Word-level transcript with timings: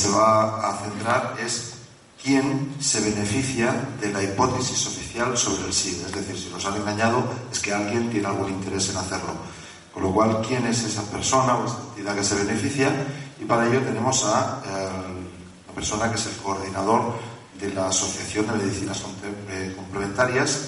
Se 0.00 0.08
va 0.08 0.70
a 0.70 0.78
centrar 0.78 1.36
es 1.44 1.74
quién 2.22 2.74
se 2.80 3.00
beneficia 3.00 3.74
de 4.00 4.10
la 4.10 4.22
hipótesis 4.22 4.86
oficial 4.86 5.36
sobre 5.36 5.66
el 5.66 5.72
SIDA. 5.74 6.06
Es 6.06 6.14
decir, 6.14 6.38
si 6.38 6.48
nos 6.48 6.64
han 6.64 6.76
engañado 6.76 7.22
es 7.52 7.58
que 7.60 7.74
alguien 7.74 8.08
tiene 8.08 8.26
algún 8.26 8.48
interés 8.48 8.88
en 8.88 8.96
hacerlo. 8.96 9.34
Con 9.92 10.04
lo 10.04 10.12
cual, 10.12 10.40
¿quién 10.46 10.66
es 10.66 10.84
esa 10.84 11.02
persona 11.02 11.56
o 11.56 11.66
esa 11.66 11.76
entidad 11.90 12.14
que 12.14 12.24
se 12.24 12.34
beneficia? 12.36 12.90
Y 13.38 13.44
para 13.44 13.66
ello 13.66 13.80
tenemos 13.82 14.24
a 14.24 14.62
eh, 14.64 14.88
la 15.68 15.74
persona 15.74 16.10
que 16.10 16.16
es 16.16 16.26
el 16.26 16.36
coordinador 16.36 17.18
de 17.60 17.74
la 17.74 17.88
Asociación 17.88 18.46
de 18.46 18.52
Medicinas 18.64 19.02
eh, 19.50 19.74
Complementarias, 19.76 20.60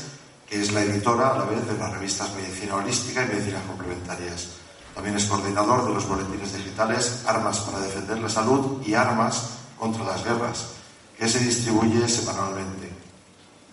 que 0.47 0.61
es 0.61 0.73
la 0.73 0.83
editora 0.83 1.31
a 1.31 1.39
la 1.39 1.45
vez 1.45 1.67
de 1.67 1.79
las 1.79 1.91
revistas 1.91 2.35
Medicina 2.35 2.77
Holística 2.77 3.25
y 3.25 3.29
Medicinas 3.29 3.63
Complementarias. 3.65 4.49
También 4.95 5.17
es 5.17 5.25
coordinador 5.25 5.87
de 5.87 5.95
los 5.95 6.07
boletines 6.07 6.53
digitales 6.53 7.25
Armas 7.27 7.61
para 7.61 7.81
defender 7.81 8.19
la 8.19 8.29
salud 8.29 8.83
y 8.87 8.95
Armas 8.95 9.59
contra 9.79 10.05
las 10.05 10.23
guerras, 10.25 10.75
que 11.19 11.29
se 11.29 11.39
distribuye 11.41 12.09
semanalmente, 12.09 12.91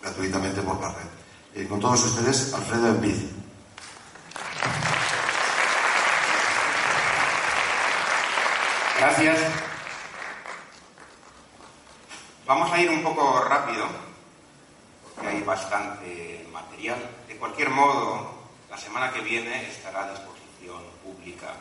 gratuitamente 0.02 0.62
por 0.62 0.80
la 0.80 0.88
red. 0.88 1.06
Eh, 1.54 1.68
con 1.68 1.78
todos 1.78 2.04
ustedes, 2.04 2.54
Alfredo 2.54 2.88
Envid. 2.88 3.16
Gracias. 8.98 9.40
Vamos 12.46 12.72
a 12.72 12.80
ir 12.80 12.90
un 12.90 13.02
poco 13.02 13.44
rápido, 13.48 13.86
porque 15.14 15.28
hay 15.28 15.42
bastante 15.42 16.48
material. 16.52 16.98
De 17.28 17.36
cualquier 17.36 17.70
modo, 17.70 18.30
la 18.68 18.76
semana 18.76 19.12
que 19.12 19.20
viene 19.20 19.70
estará 19.70 20.04
a 20.04 20.06
pública 21.02 21.54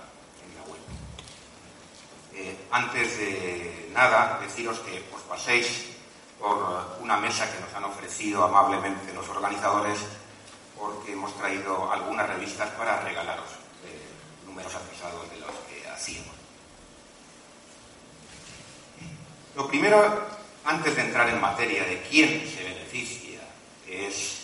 en 0.44 0.56
la 0.56 0.64
web. 0.68 0.82
Eh, 2.34 2.56
antes 2.72 3.18
de 3.18 3.90
nada, 3.94 4.40
deciros 4.42 4.80
que 4.80 5.04
os 5.14 5.22
paséis 5.24 5.98
por 6.40 6.98
una 7.02 7.18
mesa 7.18 7.52
que 7.52 7.60
nos 7.60 7.74
han 7.74 7.84
ofrecido 7.84 8.44
amablemente 8.44 9.14
los 9.14 9.28
organizadores, 9.28 10.00
porque 10.78 11.14
hemos 11.14 11.36
traído 11.38 11.92
algunas 11.92 12.28
revistas 12.28 12.70
para 12.72 13.02
regalaros, 13.02 13.50
de 13.84 14.48
números 14.48 14.74
atrasados 14.74 15.30
de 15.32 15.40
los 15.40 15.52
que 15.68 15.88
hacíamos. 15.90 16.36
Lo 19.56 19.68
primero, 19.68 20.28
antes 20.64 20.96
de 20.96 21.02
entrar 21.02 21.28
en 21.30 21.42
materia 21.42 21.84
de 21.84 22.02
quién 22.04 22.48
se 22.48 22.64
beneficia, 22.64 23.42
es 23.86 24.40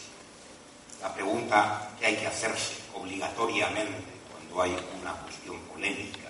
la 1.02 1.14
pregunta 1.14 1.92
que 1.98 2.08
hay 2.08 2.18
que 2.18 2.28
hacerse 2.28 2.76
obligatoriamente 2.94 4.15
hay 4.62 4.76
una 5.02 5.14
cuestión 5.14 5.58
polémica, 5.62 6.30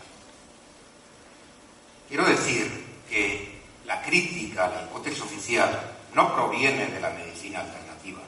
quiero 2.08 2.26
decir 2.26 2.86
que 3.10 3.62
la 3.86 4.02
crítica 4.02 4.66
a 4.66 4.70
la 4.70 4.84
hipótesis 4.84 5.22
oficial 5.22 5.96
no 6.14 6.34
proviene 6.34 6.88
de 6.88 7.00
la 7.00 7.10
medicina 7.12 7.62
alternativa, 7.62 8.22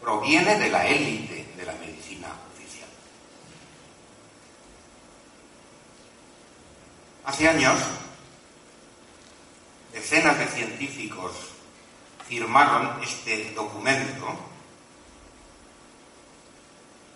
proviene 0.00 0.58
de 0.58 0.70
la 0.70 0.86
élite 0.86 1.52
de 1.56 1.66
la 1.66 1.72
medicina 1.74 2.28
oficial. 2.54 2.88
Hace 7.24 7.48
años, 7.48 7.78
decenas 9.92 10.38
de 10.38 10.46
científicos 10.46 11.32
firmaron 12.26 13.02
este 13.02 13.52
documento 13.52 14.53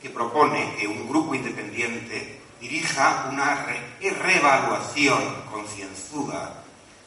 que 0.00 0.10
propone 0.10 0.76
que 0.76 0.86
un 0.86 1.08
grupo 1.08 1.34
independiente 1.34 2.40
dirija 2.60 3.28
una 3.30 3.66
re 3.66 4.10
reevaluación 4.10 5.42
concienzuda 5.50 6.64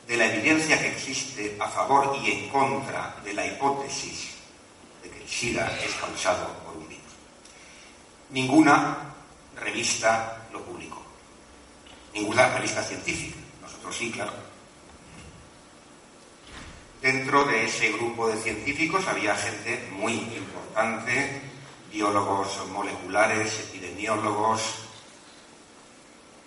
de 0.07 0.17
la 0.17 0.25
evidencia 0.25 0.79
que 0.79 0.89
existe 0.89 1.55
a 1.59 1.67
favor 1.67 2.17
y 2.21 2.31
en 2.31 2.49
contra 2.49 3.15
de 3.23 3.33
la 3.33 3.45
hipótesis 3.45 4.31
de 5.03 5.09
que 5.09 5.23
el 5.23 5.29
SIDA 5.29 5.77
es 5.83 5.93
causado 5.95 6.47
por 6.65 6.77
un 6.77 6.87
virus. 6.87 7.03
Ninguna 8.29 8.97
revista 9.55 10.47
lo 10.51 10.63
publicó, 10.63 11.01
ninguna 12.13 12.49
revista 12.49 12.83
científica, 12.83 13.37
nosotros 13.61 13.95
sí, 13.95 14.11
claro. 14.11 14.33
Dentro 17.01 17.45
de 17.45 17.65
ese 17.65 17.91
grupo 17.93 18.27
de 18.27 18.37
científicos 18.37 19.07
había 19.07 19.35
gente 19.35 19.89
muy 19.91 20.13
importante, 20.13 21.50
biólogos 21.91 22.67
moleculares, 22.69 23.59
epidemiólogos, 23.59 24.61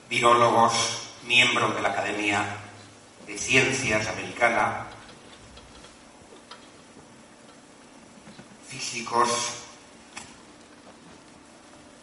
virólogos, 0.08 0.72
miembros 1.26 1.74
de 1.74 1.82
la 1.82 1.90
Academia 1.90 2.44
de 3.26 3.38
Ciencias 3.38 4.06
Americana, 4.08 4.86
físicos, 8.68 9.28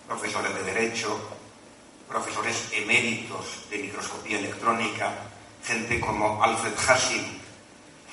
profesores 0.08 0.54
de 0.54 0.64
Derecho, 0.64 1.20
profesores 2.08 2.70
eméritos 2.74 3.70
de 3.70 3.80
microscopía 3.80 4.40
electrónica, 4.40 5.14
gente 5.64 6.00
como 6.00 6.44
Alfred 6.44 6.74
Hassim, 6.88 7.40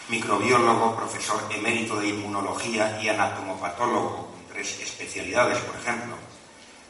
microbiólogo, 0.08 0.96
profesor 0.96 1.40
emérito 1.50 1.96
de 1.96 2.08
inmunología 2.08 2.98
y 3.02 3.08
anatomopatólogo, 3.08 4.27
especialidades, 4.60 5.58
por 5.58 5.76
ejemplo, 5.76 6.16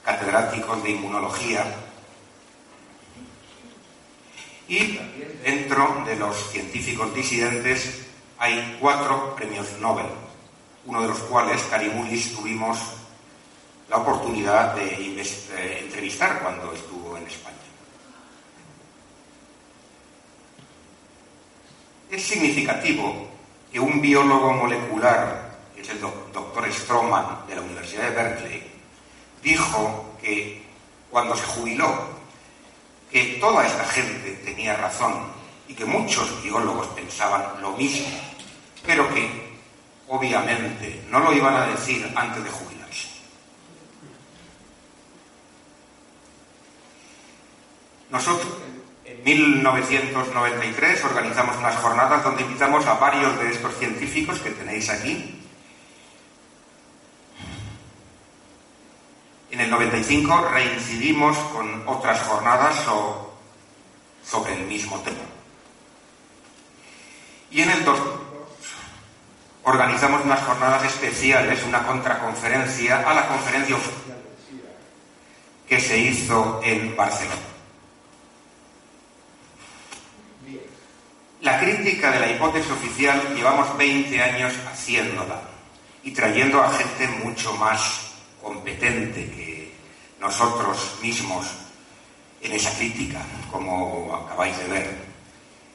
catedráticos 0.05 0.83
de 0.83 0.91
inmunología. 0.91 1.65
Y 4.69 4.99
dentro 5.43 6.03
de 6.07 6.17
los 6.17 6.51
científicos 6.51 7.15
disidentes 7.15 8.07
hay 8.39 8.77
cuatro 8.81 9.35
premios 9.35 9.73
Nobel, 9.81 10.07
uno 10.87 11.03
de 11.03 11.09
los 11.09 11.19
cuales, 11.21 11.63
Karimulis, 11.65 12.35
tuvimos 12.35 12.79
la 13.89 13.97
oportunidad 13.97 14.75
de 14.75 15.25
entrevistar 15.81 16.41
cuando 16.43 16.73
estuvo 16.73 17.17
en 17.17 17.27
España. 17.27 17.57
Es 22.11 22.23
significativo 22.23 23.29
que 23.73 23.81
un 23.81 24.01
biólogo 24.01 24.53
molecular, 24.53 25.48
es 25.81 25.89
el 25.89 26.01
doctor 26.01 26.73
Stroman 26.73 27.47
de 27.47 27.57
la 27.57 27.63
Universidad 27.63 28.05
de 28.05 28.11
Berkeley, 28.11 28.63
dijo 29.43 30.17
que 30.21 30.63
cuando 31.11 31.37
se 31.37 31.45
jubiló, 31.45 32.19
que 33.11 33.39
toda 33.41 33.67
esta 33.67 33.85
gente 33.85 34.33
tenía 34.45 34.77
razón 34.77 35.15
y 35.67 35.75
que 35.75 35.85
muchos 35.85 36.43
biólogos 36.43 36.87
pensaban 36.89 37.61
lo 37.63 37.73
mismo, 37.73 38.07
pero 38.85 39.13
que 39.13 39.59
obviamente 40.09 41.05
no 41.11 41.21
lo 41.21 41.33
iban 41.33 41.55
a 41.55 41.67
decir 41.67 42.11
antes 42.15 42.45
de 42.45 42.51
jubilarse. 42.51 43.09
Nosotros, 48.11 48.49
en 49.05 49.23
1993, 49.23 51.05
organizamos 51.05 51.57
unas 51.59 51.77
jornadas 51.77 52.25
donde 52.25 52.43
invitamos 52.43 52.87
a 52.87 52.95
varios 52.95 53.39
de 53.39 53.51
estos 53.51 53.77
científicos 53.77 54.39
que 54.41 54.51
tenéis 54.51 54.89
aquí. 54.89 55.38
En 59.51 59.61
el 59.61 59.71
95 59.71 60.49
reincidimos 60.51 61.37
con 61.53 61.89
otras 61.89 62.21
jornadas 62.23 62.77
sobre 64.25 64.55
el 64.55 64.67
mismo 64.67 64.99
tema. 65.01 65.25
Y 67.51 67.63
en 67.63 67.71
el 67.71 67.85
2000 67.85 68.29
organizamos 69.69 70.25
unas 70.25 70.41
jornadas 70.41 70.85
especiales, 70.85 71.63
una 71.65 71.87
contraconferencia 71.87 73.09
a 73.09 73.15
la 73.15 73.29
conferencia 73.29 73.77
que 75.69 75.79
se 75.79 75.99
hizo 75.99 76.61
en 76.65 76.97
Barcelona. 76.97 77.37
La 81.43 81.61
crítica 81.61 82.11
de 82.11 82.21
la 82.21 82.33
hipótesis 82.33 82.71
oficial 82.71 83.35
llevamos 83.35 83.77
20 83.77 84.23
años 84.23 84.55
haciéndola 84.73 85.43
y 86.03 86.13
trayendo 86.13 86.63
a 86.63 86.73
gente 86.73 87.07
mucho 87.23 87.55
más 87.57 88.08
competente 88.43 89.31
que 89.31 89.73
nosotros 90.21 90.97
mismos 91.03 91.47
en 92.41 92.53
esa 92.53 92.77
crítica, 92.77 93.21
como 93.51 94.15
acabáis 94.15 94.57
de 94.59 94.67
ver. 94.67 95.09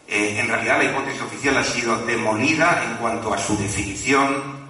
Eh, 0.08 0.40
en 0.40 0.48
realidad 0.48 0.78
la 0.78 0.86
hipótesis 0.86 1.22
oficial 1.22 1.58
ha 1.58 1.64
sido 1.64 1.98
demolida 2.06 2.84
en 2.86 2.98
cuanto 2.98 3.34
a 3.34 3.38
su 3.38 3.58
definición, 3.58 4.64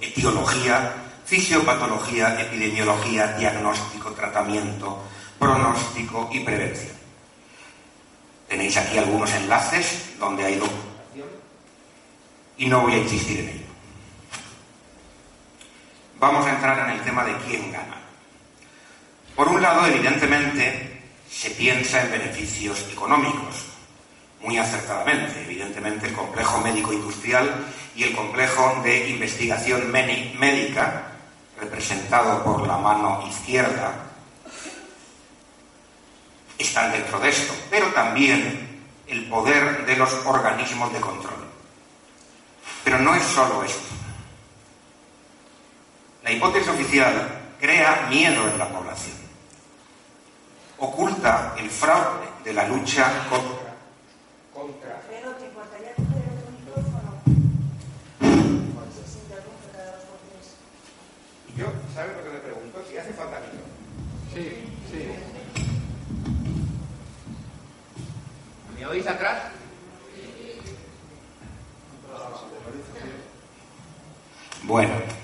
etiología, 0.00 0.92
fisiopatología, 1.24 2.40
epidemiología, 2.40 3.28
diagnóstico, 3.38 4.10
tratamiento, 4.12 5.02
pronóstico 5.38 6.28
y 6.32 6.40
prevención. 6.40 6.94
Tenéis 8.48 8.76
aquí 8.76 8.98
algunos 8.98 9.32
enlaces 9.32 10.18
donde 10.18 10.44
hay 10.44 10.56
documentación 10.56 11.28
y 12.58 12.66
no 12.66 12.82
voy 12.82 12.92
a 12.94 12.98
insistir 12.98 13.40
en 13.40 13.48
ello. 13.48 13.63
Vamos 16.24 16.46
a 16.46 16.54
entrar 16.54 16.88
en 16.88 16.96
el 16.96 17.02
tema 17.02 17.22
de 17.22 17.36
quién 17.46 17.70
gana. 17.70 17.96
Por 19.36 19.46
un 19.46 19.60
lado, 19.60 19.86
evidentemente, 19.86 21.02
se 21.30 21.50
piensa 21.50 22.02
en 22.02 22.12
beneficios 22.12 22.80
económicos, 22.90 23.66
muy 24.40 24.56
acertadamente. 24.56 25.42
Evidentemente, 25.42 26.06
el 26.06 26.14
complejo 26.14 26.62
médico-industrial 26.62 27.66
y 27.94 28.04
el 28.04 28.16
complejo 28.16 28.80
de 28.82 29.10
investigación 29.10 29.92
médica, 29.92 31.12
representado 31.60 32.42
por 32.42 32.66
la 32.66 32.78
mano 32.78 33.22
izquierda, 33.28 33.92
están 36.56 36.90
dentro 36.90 37.20
de 37.20 37.28
esto, 37.28 37.54
pero 37.68 37.88
también 37.88 38.82
el 39.08 39.28
poder 39.28 39.84
de 39.84 39.94
los 39.94 40.10
organismos 40.24 40.90
de 40.90 41.00
control. 41.00 41.44
Pero 42.82 42.98
no 42.98 43.14
es 43.14 43.24
solo 43.24 43.62
esto. 43.62 44.03
La 46.24 46.32
hipótesis 46.32 46.68
oficial 46.68 47.52
crea 47.60 48.06
miedo 48.08 48.48
en 48.48 48.58
la 48.58 48.66
población, 48.70 49.14
oculta 50.78 51.54
el 51.58 51.68
fraude 51.68 52.26
de 52.42 52.54
la 52.54 52.66
lucha 52.66 53.28
contra 53.28 53.74
contra. 54.54 55.02
Pero 55.10 55.32
te 55.32 55.44
importaría 55.44 55.92
coger 55.96 56.24
el 56.32 56.52
micrófono. 56.58 57.20
Se 59.04 59.18
interrumpe 59.18 59.68
cada 59.70 59.90
dos 59.96 60.04
por 60.04 60.18
tres. 60.24 60.54
Y 61.54 61.60
yo, 61.60 61.66
¿sabes 61.94 62.16
lo 62.16 62.24
que 62.24 62.30
me 62.30 62.38
pregunto? 62.38 62.82
Si 62.88 62.96
hace 62.96 63.12
falta 63.12 63.40
micrófono. 63.40 63.74
Sí, 64.32 64.72
sí. 64.90 65.08
¿Me 68.78 68.86
oís 68.86 69.06
atrás? 69.06 69.42
Bueno. 74.62 75.23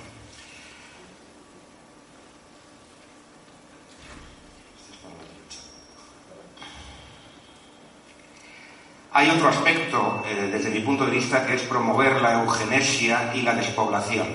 Hay 9.13 9.29
otro 9.29 9.49
aspecto, 9.49 10.23
eh, 10.25 10.49
desde 10.53 10.71
mi 10.71 10.81
punto 10.81 11.05
de 11.05 11.11
vista, 11.11 11.45
que 11.45 11.55
es 11.55 11.63
promover 11.63 12.23
la 12.23 12.43
eugenesia 12.43 13.33
y 13.35 13.43
la 13.43 13.55
despoblación. 13.55 14.29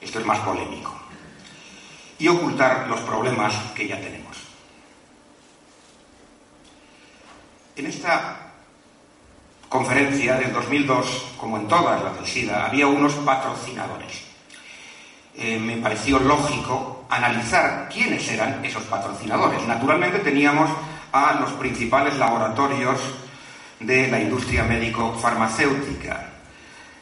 Esto 0.00 0.18
es 0.18 0.24
más 0.24 0.38
polémico. 0.38 0.94
Y 2.18 2.26
ocultar 2.28 2.88
los 2.88 3.00
problemas 3.00 3.54
que 3.74 3.88
ya 3.88 4.00
tenemos. 4.00 4.38
En 7.76 7.86
esta 7.86 8.52
conferencia 9.68 10.36
del 10.36 10.52
2002, 10.52 11.34
como 11.36 11.58
en 11.58 11.68
todas 11.68 12.02
las 12.02 12.14
del 12.16 12.26
SIDA, 12.26 12.66
había 12.66 12.86
unos 12.86 13.12
patrocinadores. 13.14 14.24
Eh, 15.34 15.58
me 15.58 15.76
pareció 15.76 16.18
lógico 16.18 17.04
analizar 17.10 17.88
quiénes 17.92 18.26
eran 18.30 18.64
esos 18.64 18.84
patrocinadores. 18.84 19.66
Naturalmente 19.66 20.18
teníamos 20.20 20.70
a 21.12 21.34
los 21.34 21.50
principales 21.52 22.16
laboratorios 22.16 22.98
de 23.82 24.08
la 24.08 24.20
industria 24.20 24.64
médico-farmacéutica. 24.64 26.30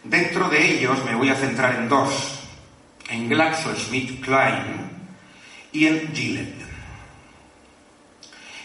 Dentro 0.05 0.49
de 0.49 0.77
ellos 0.77 1.05
me 1.05 1.15
voy 1.15 1.29
a 1.29 1.35
centrar 1.35 1.77
en 1.77 1.89
dos, 1.89 2.41
en 3.09 3.29
GlaxoSmithKline 3.29 4.91
y 5.73 5.87
en 5.87 6.15
Gillette. 6.15 6.65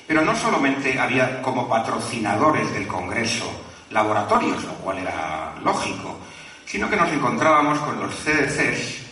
Pero 0.08 0.22
no 0.24 0.36
solamente 0.36 1.00
había 1.00 1.42
como 1.42 1.68
patrocinadores 1.68 2.72
del 2.74 2.88
Congreso 2.88 3.64
laboratorios, 3.90 4.64
lo 4.64 4.74
cual 4.76 5.00
era 5.00 5.56
lógico, 5.64 6.18
sino 6.66 6.90
que 6.90 6.96
nos 6.96 7.12
encontrábamos 7.12 7.80
con 7.80 8.00
los 8.00 8.16
CDCs, 8.16 9.06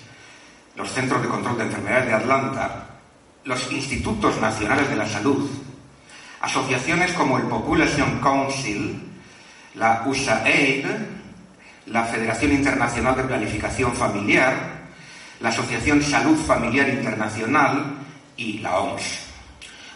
los 0.76 0.92
Centros 0.92 1.22
de 1.22 1.28
Control 1.28 1.58
de 1.58 1.64
Enfermedades 1.64 2.08
de 2.08 2.14
Atlanta, 2.14 2.88
los 3.44 3.72
Institutos 3.72 4.40
Nacionales 4.40 4.90
de 4.90 4.96
la 4.96 5.08
Salud, 5.08 5.50
Asociaciones 6.44 7.14
como 7.14 7.38
el 7.38 7.46
Population 7.46 8.20
Council, 8.20 9.02
la 9.76 10.04
USAID, 10.06 10.86
la 11.86 12.04
Federación 12.04 12.52
Internacional 12.52 13.16
de 13.16 13.24
Planificación 13.24 13.94
Familiar, 13.94 14.54
la 15.40 15.48
Asociación 15.48 16.02
Salud 16.04 16.36
Familiar 16.36 16.90
Internacional 16.90 17.96
y 18.36 18.58
la 18.58 18.78
OMS. 18.78 19.20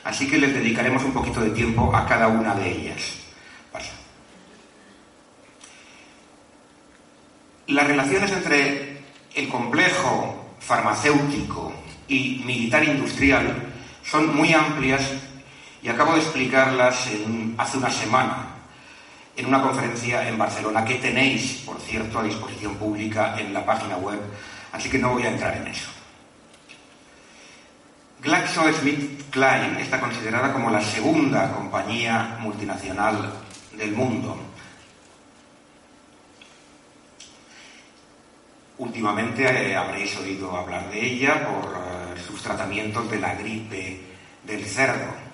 Así 0.06 0.26
que 0.26 0.38
les 0.38 0.54
dedicaremos 0.54 1.04
un 1.04 1.12
poquito 1.12 1.42
de 1.42 1.50
tiempo 1.50 1.94
a 1.94 2.06
cada 2.06 2.30
una 2.30 2.56
de 2.56 2.72
ellas. 2.72 3.02
Las 7.68 7.88
relaciones 7.88 8.32
entre 8.32 9.02
el 9.36 9.50
complejo 9.50 10.56
farmacéutico 10.62 11.74
y 12.08 12.42
militar 12.46 12.86
industrial 12.86 13.54
son 14.02 14.34
muy 14.34 14.54
amplias 14.54 15.27
y 15.88 15.90
acabo 15.90 16.16
de 16.16 16.20
explicarlas 16.20 17.08
hace 17.58 17.78
una 17.78 17.90
semana 17.90 18.48
en 19.38 19.46
una 19.46 19.62
conferencia 19.62 20.28
en 20.28 20.38
Barcelona 20.38 20.84
que 20.84 20.96
tenéis, 20.96 21.64
por 21.66 21.80
cierto, 21.80 22.20
a 22.20 22.24
disposición 22.24 22.76
pública 22.76 23.40
en 23.40 23.54
la 23.54 23.66
página 23.66 23.96
web, 23.96 24.20
así 24.74 24.90
que 24.90 25.00
no 25.00 25.14
voy 25.14 25.24
a 25.24 25.30
entrar 25.30 25.56
en 25.56 25.68
eso. 25.68 25.90
GlaxoSmithKline 28.22 29.78
está 29.80 30.02
considerada 30.02 30.52
como 30.52 30.70
la 30.70 30.82
segunda 30.82 31.54
compañía 31.54 32.36
multinacional 32.42 33.32
del 33.78 33.94
mundo. 33.94 34.38
Últimamente 38.78 39.72
eh, 39.72 39.74
habréis 39.74 40.18
oído 40.18 40.54
hablar 40.54 40.92
de 40.92 41.00
ella 41.00 41.48
por 41.48 41.78
eh, 41.78 42.22
sus 42.22 42.44
tratamientos 42.44 43.10
de 43.10 43.20
la 43.22 43.36
gripe 43.36 44.02
del 44.44 44.66
cerdo 44.66 45.27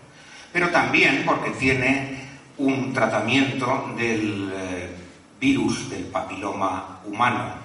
pero 0.54 0.70
también 0.70 1.24
porque 1.26 1.50
tiene 1.50 2.22
un 2.60 2.94
tratamiento 2.94 3.92
del 3.98 4.54
eh, 4.56 4.96
virus 5.40 5.90
del 5.90 6.04
papiloma 6.04 7.00
humano. 7.06 7.56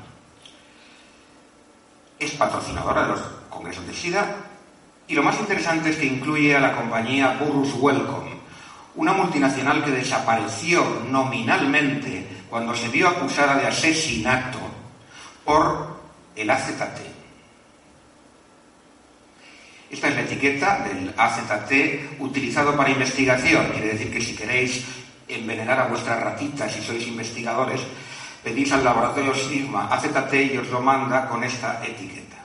Es 2.19 2.33
patrocinadora 2.33 3.03
de 3.03 3.09
los 3.09 3.21
congresos 3.51 3.87
de 3.87 3.93
SIDA 3.93 4.37
y 5.07 5.15
lo 5.15 5.23
más 5.23 5.39
interesante 5.39 5.91
es 5.91 5.97
que 5.97 6.07
incluye 6.07 6.57
a 6.57 6.61
la 6.61 6.75
compañía 6.75 7.39
Burrus 7.39 7.75
Welcome, 7.75 8.39
una 8.97 9.13
multinacional 9.13 9.85
que 9.85 9.91
desapareció 9.91 11.03
nominalmente 11.11 12.27
cuando 12.49 12.75
se 12.75 12.89
vio 12.89 13.09
acusada 13.09 13.57
de 13.57 13.67
asesinato 13.67 14.59
por 15.45 15.99
el 16.35 16.51
AZT. 16.51 17.18
Esta 19.91 20.09
es 20.09 20.15
la 20.15 20.21
etiqueta 20.23 20.85
del 20.85 21.15
AZT 21.17 22.21
utilizado 22.21 22.77
para 22.77 22.91
investigación. 22.91 23.69
Quiere 23.73 23.95
decir 23.95 24.13
que 24.13 24.21
si 24.21 24.37
queréis 24.37 24.85
envenenar 25.27 25.81
a 25.81 25.87
vuestras 25.87 26.21
ratitas 26.21 26.73
si 26.73 26.83
sois 26.83 27.07
investigadores, 27.07 27.81
pedís 28.45 28.73
al 28.73 28.85
laboratorio 28.85 29.35
Sigma 29.35 29.89
AZT 29.89 30.35
y 30.53 30.59
os 30.59 30.69
lo 30.69 30.81
manda 30.81 31.29
con 31.29 31.43
esta 31.43 31.81
etiqueta. 31.85 32.37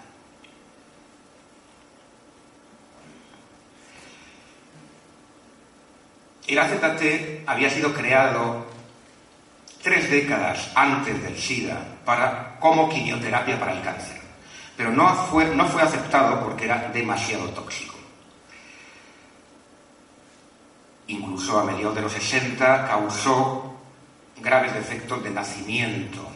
El 6.47 6.59
AZT 6.59 7.47
había 7.47 7.69
sido 7.69 7.93
creado 7.93 8.67
tres 9.81 10.09
décadas 10.09 10.71
antes 10.75 11.21
del 11.21 11.37
SIDA 11.37 11.77
para, 12.05 12.57
como 12.59 12.89
quimioterapia 12.89 13.59
para 13.59 13.73
el 13.73 13.81
cáncer, 13.81 14.22
pero 14.75 14.91
no 14.91 15.13
fue, 15.27 15.45
aceptado 15.81 16.43
porque 16.43 16.65
era 16.65 16.89
demasiado 16.93 17.49
tóxico. 17.49 17.95
Incluso 21.07 21.59
a 21.59 21.63
mediados 21.63 21.95
de 21.95 22.01
los 22.01 22.11
60 22.13 22.87
causó 22.87 23.75
graves 24.37 24.73
defectos 24.73 25.23
de 25.23 25.29
nacimiento. 25.29 26.27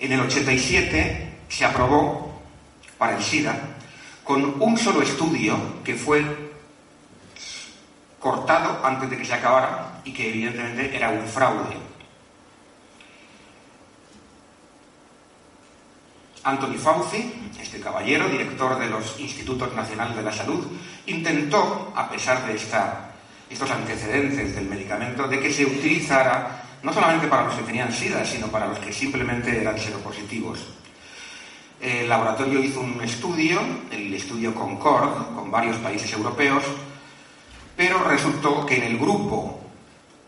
En 0.00 0.12
el 0.12 0.20
87 0.20 1.38
se 1.48 1.64
aprobó 1.64 2.40
para 2.96 3.16
el 3.16 3.22
SIDA 3.22 3.56
con 4.24 4.60
un 4.60 4.76
solo 4.76 5.02
estudio 5.02 5.56
que 5.84 5.94
fue 5.94 6.24
cortado 8.18 8.84
antes 8.84 9.08
de 9.10 9.18
que 9.18 9.24
se 9.24 9.34
acabara 9.34 10.00
y 10.04 10.12
que 10.12 10.28
evidentemente 10.28 10.96
era 10.96 11.10
un 11.10 11.26
fraude. 11.26 11.87
Anthony 16.48 16.78
Fauci, 16.78 17.50
este 17.60 17.78
caballero, 17.78 18.26
director 18.26 18.78
de 18.78 18.88
los 18.88 19.20
Institutos 19.20 19.74
Nacionales 19.74 20.16
de 20.16 20.22
la 20.22 20.32
Salud, 20.32 20.64
intentó, 21.04 21.92
a 21.94 22.08
pesar 22.08 22.46
de 22.46 22.54
estos 22.54 23.70
antecedentes 23.70 24.54
del 24.54 24.66
medicamento, 24.66 25.28
de 25.28 25.40
que 25.40 25.52
se 25.52 25.66
utilizara 25.66 26.64
no 26.82 26.90
solamente 26.90 27.26
para 27.26 27.44
los 27.44 27.54
que 27.54 27.64
tenían 27.64 27.92
SIDA, 27.92 28.24
sino 28.24 28.46
para 28.46 28.66
los 28.66 28.78
que 28.78 28.92
simplemente 28.92 29.60
eran 29.60 29.78
seropositivos. 29.78 30.60
El 31.80 32.08
laboratorio 32.08 32.60
hizo 32.60 32.80
un 32.80 32.98
estudio, 33.02 33.60
el 33.90 34.14
estudio 34.14 34.54
Concord, 34.54 35.34
con 35.34 35.50
varios 35.50 35.76
países 35.76 36.10
europeos, 36.14 36.64
pero 37.76 38.02
resultó 38.04 38.64
que 38.64 38.76
en 38.76 38.84
el 38.84 38.98
grupo 38.98 39.60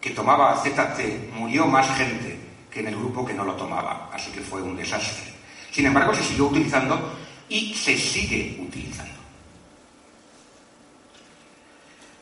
que 0.01 0.11
tomaba 0.11 0.55
ZT 0.57 1.33
murió 1.33 1.67
más 1.67 1.89
gente 1.97 2.39
que 2.71 2.81
en 2.81 2.89
el 2.89 2.97
grupo 2.97 3.25
que 3.25 3.33
no 3.33 3.45
lo 3.45 3.55
tomaba, 3.55 4.11
así 4.13 4.31
que 4.31 4.41
fue 4.41 4.61
un 4.61 4.77
desastre. 4.77 5.30
Sin 5.71 5.87
embargo, 5.87 6.15
se 6.15 6.23
siguió 6.23 6.47
utilizando 6.47 7.17
y 7.49 7.75
se 7.75 7.97
sigue 7.97 8.59
utilizando. 8.61 9.15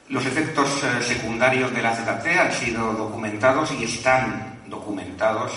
Los 0.08 0.24
efectos 0.24 0.82
eh, 0.82 1.02
secundarios 1.02 1.74
de 1.74 1.82
la 1.82 1.94
ZT 1.94 2.26
han 2.38 2.52
sido 2.52 2.92
documentados 2.92 3.72
y 3.72 3.84
están 3.84 4.60
documentados 4.66 5.52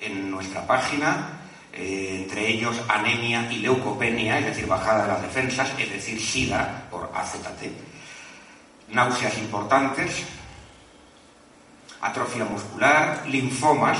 en 0.00 0.30
nuestra 0.30 0.66
página, 0.66 1.40
eh, 1.72 2.22
entre 2.22 2.48
ellos 2.48 2.76
anemia 2.88 3.50
y 3.50 3.56
leucopenia, 3.56 4.38
es 4.38 4.46
decir, 4.46 4.66
bajada 4.66 5.02
de 5.02 5.08
las 5.08 5.22
defensas, 5.22 5.72
es 5.78 5.90
decir, 5.90 6.20
SIDA 6.20 6.86
por 6.90 7.10
AZT 7.14 7.92
náuseas 8.92 9.36
importantes, 9.38 10.24
atrofia 12.00 12.44
muscular, 12.44 13.24
linfomas, 13.26 13.98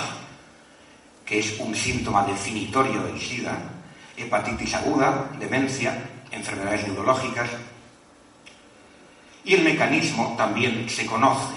es 1.32 1.58
un 1.58 1.74
síntoma 1.74 2.24
definitorio 2.24 3.02
del 3.04 3.18
SIDA, 3.18 3.56
hepatitis 4.16 4.74
aguda, 4.74 5.30
demencia, 5.38 5.96
enfermedades 6.30 6.86
neurológicas. 6.86 7.48
Y 9.44 9.54
el 9.54 9.64
mecanismo 9.64 10.34
también 10.36 10.88
se 10.88 11.06
conoce, 11.06 11.54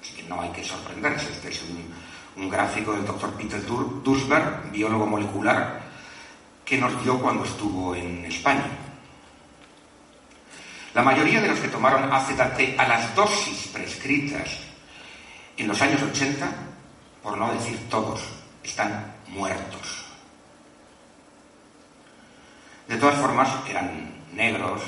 así 0.00 0.14
que 0.14 0.22
no 0.22 0.40
hay 0.40 0.50
que 0.50 0.62
sorprenderse. 0.62 1.32
Este 1.32 1.48
es 1.48 1.62
un, 1.62 2.48
gráfico 2.48 2.92
del 2.92 3.04
doctor 3.04 3.32
Peter 3.32 3.60
Dursberg, 3.66 4.70
biólogo 4.70 5.06
molecular, 5.06 5.82
que 6.64 6.76
nos 6.76 7.02
dio 7.02 7.18
cuando 7.18 7.44
estuvo 7.44 7.94
en 7.96 8.26
España. 8.26 8.66
La 10.94 11.02
mayoría 11.02 11.40
de 11.40 11.48
los 11.48 11.58
que 11.58 11.68
tomaron 11.68 12.12
AZT 12.12 12.78
a 12.78 12.86
las 12.86 13.14
dosis 13.14 13.68
prescritas 13.68 14.50
en 15.56 15.66
los 15.66 15.80
años 15.80 16.02
80, 16.02 16.46
por 17.22 17.38
no 17.38 17.52
decir 17.54 17.78
todos, 17.88 18.20
están 18.62 19.15
muertos. 19.28 20.04
De 22.88 22.96
todas 22.96 23.16
formas, 23.16 23.48
eran 23.68 24.14
negros, 24.32 24.82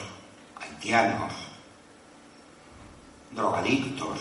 haitianos, 0.60 1.32
drogadictos. 3.32 4.18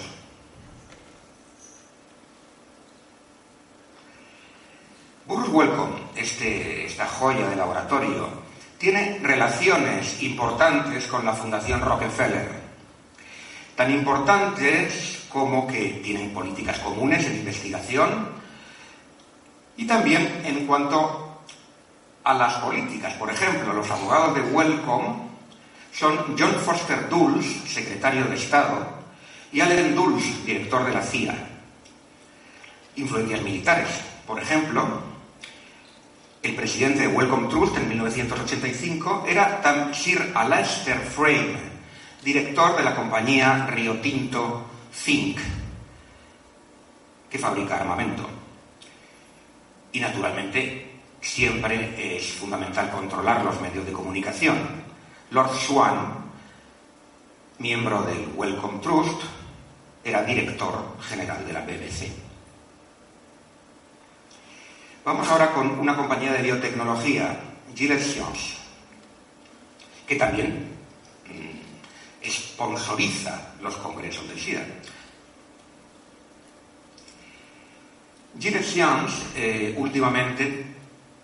Bruce 5.28 5.52
Welcome, 5.52 5.96
este, 6.16 6.86
esta 6.86 7.06
joya 7.06 7.50
de 7.50 7.56
laboratorio, 7.56 8.30
tiene 8.78 9.20
relaciones 9.22 10.22
importantes 10.24 11.08
con 11.08 11.26
la 11.26 11.34
Fundación 11.34 11.82
Rockefeller, 11.82 12.50
tan 13.76 13.92
importantes 13.92 15.26
como 15.30 15.68
que 15.68 16.00
tienen 16.04 16.34
políticas 16.34 16.80
comunes 16.80 17.26
en 17.26 17.36
investigación 17.38 18.30
y 19.78 19.86
también 19.86 20.42
en 20.44 20.66
cuanto 20.66 21.42
a 22.24 22.34
las 22.34 22.56
políticas. 22.56 23.14
Por 23.14 23.32
ejemplo, 23.32 23.74
los 23.74 23.90
abogados 23.90 24.36
de 24.36 24.42
Wellcome 24.42 25.28
son 25.94 26.36
John 26.38 26.54
Foster 26.56 27.08
Dulles, 27.08 27.46
secretario 27.66 28.26
de 28.26 28.36
Estado, 28.36 28.98
y 29.52 29.62
Allen 29.62 29.96
Dulles, 29.96 30.46
director 30.46 30.86
de 30.86 30.94
la 30.94 31.02
CIA. 31.02 31.36
Influencias 32.98 33.42
militares. 33.42 33.88
Por 34.26 34.42
ejemplo, 34.42 34.86
el 36.44 36.56
presidente 36.56 37.02
de 37.02 37.08
Welcome 37.08 37.48
Trust 37.48 37.78
en 37.78 37.88
1985 37.88 39.26
era 39.28 39.62
Sir 39.94 40.32
Alastair 40.36 41.00
Frame, 41.00 41.56
director 42.24 42.76
de 42.76 42.84
la 42.84 42.96
compañía 42.96 43.68
Rio 43.68 44.00
Tinto 44.02 44.66
Think, 45.06 45.40
que 47.30 47.40
fabrica 47.40 47.78
armamento. 47.78 48.37
Y 49.98 50.00
naturalmente 50.00 50.92
siempre 51.20 52.18
es 52.18 52.34
fundamental 52.34 52.92
controlar 52.92 53.44
los 53.44 53.60
medios 53.60 53.84
de 53.84 53.92
comunicación. 53.92 54.56
Lord 55.32 55.58
Swan, 55.58 56.14
miembro 57.58 58.04
del 58.04 58.30
Welcome 58.36 58.78
Trust, 58.78 59.24
era 60.04 60.22
director 60.22 60.98
general 61.02 61.48
de 61.48 61.52
la 61.52 61.62
BBC. 61.62 62.12
Vamos 65.04 65.28
ahora 65.30 65.52
con 65.52 65.68
una 65.80 65.96
compañía 65.96 66.32
de 66.34 66.44
biotecnología, 66.44 67.36
Gilles 67.74 68.04
Science, 68.04 68.54
que 70.06 70.16
también 70.16 70.78
mm, 71.26 72.30
sponsoriza 72.30 73.56
los 73.62 73.76
congresos 73.78 74.30
del 74.30 74.40
SIDA. 74.40 74.62
Gilles 78.40 78.66
Science, 78.66 79.24
eh, 79.36 79.74
últimamente, 79.78 80.66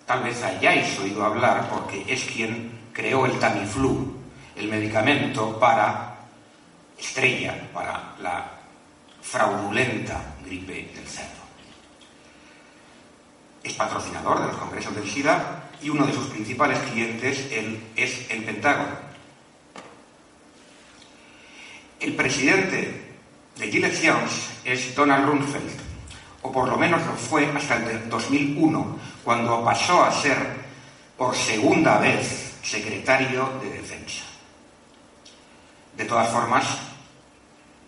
tal 0.06 0.22
vez 0.22 0.42
hayáis 0.42 0.98
oído 0.98 1.24
hablar, 1.24 1.68
porque 1.68 2.04
es 2.08 2.24
quien 2.24 2.70
creó 2.92 3.26
el 3.26 3.38
Tamiflu, 3.38 4.16
el 4.56 4.68
medicamento 4.68 5.58
para 5.58 6.16
estrella, 6.98 7.68
para 7.72 8.14
la 8.20 8.50
fraudulenta 9.22 10.34
gripe 10.44 10.90
del 10.94 11.06
cerdo 11.06 11.44
es 13.64 13.72
patrocinador 13.72 14.40
de 14.40 14.46
los 14.48 14.56
congresos 14.56 14.94
del 14.94 15.10
SIDA 15.10 15.70
y 15.80 15.88
uno 15.88 16.06
de 16.06 16.12
sus 16.12 16.26
principales 16.26 16.78
clientes 16.90 17.48
es 17.96 18.30
el 18.30 18.44
Pentágono. 18.44 18.96
El 21.98 22.14
presidente 22.14 23.16
de 23.56 23.68
Gilead 23.70 23.94
Science 23.94 24.50
es 24.64 24.94
Donald 24.94 25.26
Rumsfeld, 25.26 25.70
o 26.44 26.52
por 26.52 26.68
lo 26.68 26.76
menos 26.76 27.04
lo 27.06 27.14
fue 27.14 27.50
hasta 27.56 27.76
el 27.76 28.08
2001, 28.08 28.98
cuando 29.24 29.64
pasó 29.64 30.04
a 30.04 30.12
ser 30.12 30.36
por 31.16 31.34
segunda 31.34 31.98
vez 31.98 32.60
secretario 32.62 33.48
de 33.60 33.70
Defensa. 33.70 34.24
De 35.96 36.04
todas 36.04 36.28
formas, 36.28 36.64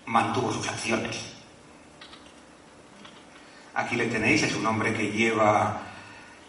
mantuvo 0.07 0.53
sus 0.53 0.67
acciones 0.69 1.37
Aquí 3.77 3.95
le 3.95 4.07
tenéis, 4.07 4.43
es 4.43 4.57
un 4.57 4.65
hombre 4.65 4.95
que 4.95 5.13
lleva 5.13 5.77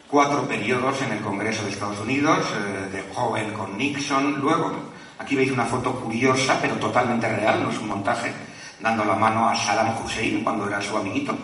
cuatro 0.07 0.47
periodos 0.47 1.01
en 1.01 1.11
el 1.11 1.19
Congreso 1.19 1.65
de 1.65 1.71
Estados 1.71 1.99
Unidos, 1.99 2.39
eh, 2.55 2.87
de 2.89 3.13
joven 3.13 3.51
con 3.51 3.77
Nixon. 3.77 4.39
Luego, 4.39 4.71
aquí 5.19 5.35
veis 5.35 5.51
una 5.51 5.65
foto 5.65 5.91
curiosa, 5.99 6.57
pero 6.61 6.75
totalmente 6.75 7.27
real, 7.27 7.61
no 7.61 7.69
es 7.69 7.77
un 7.79 7.89
montaje, 7.89 8.31
dando 8.79 9.03
la 9.03 9.15
mano 9.15 9.49
a 9.49 9.53
Saddam 9.53 10.01
Hussein 10.01 10.41
cuando 10.41 10.69
era 10.69 10.81
su 10.81 10.95
amiguito. 10.95 11.37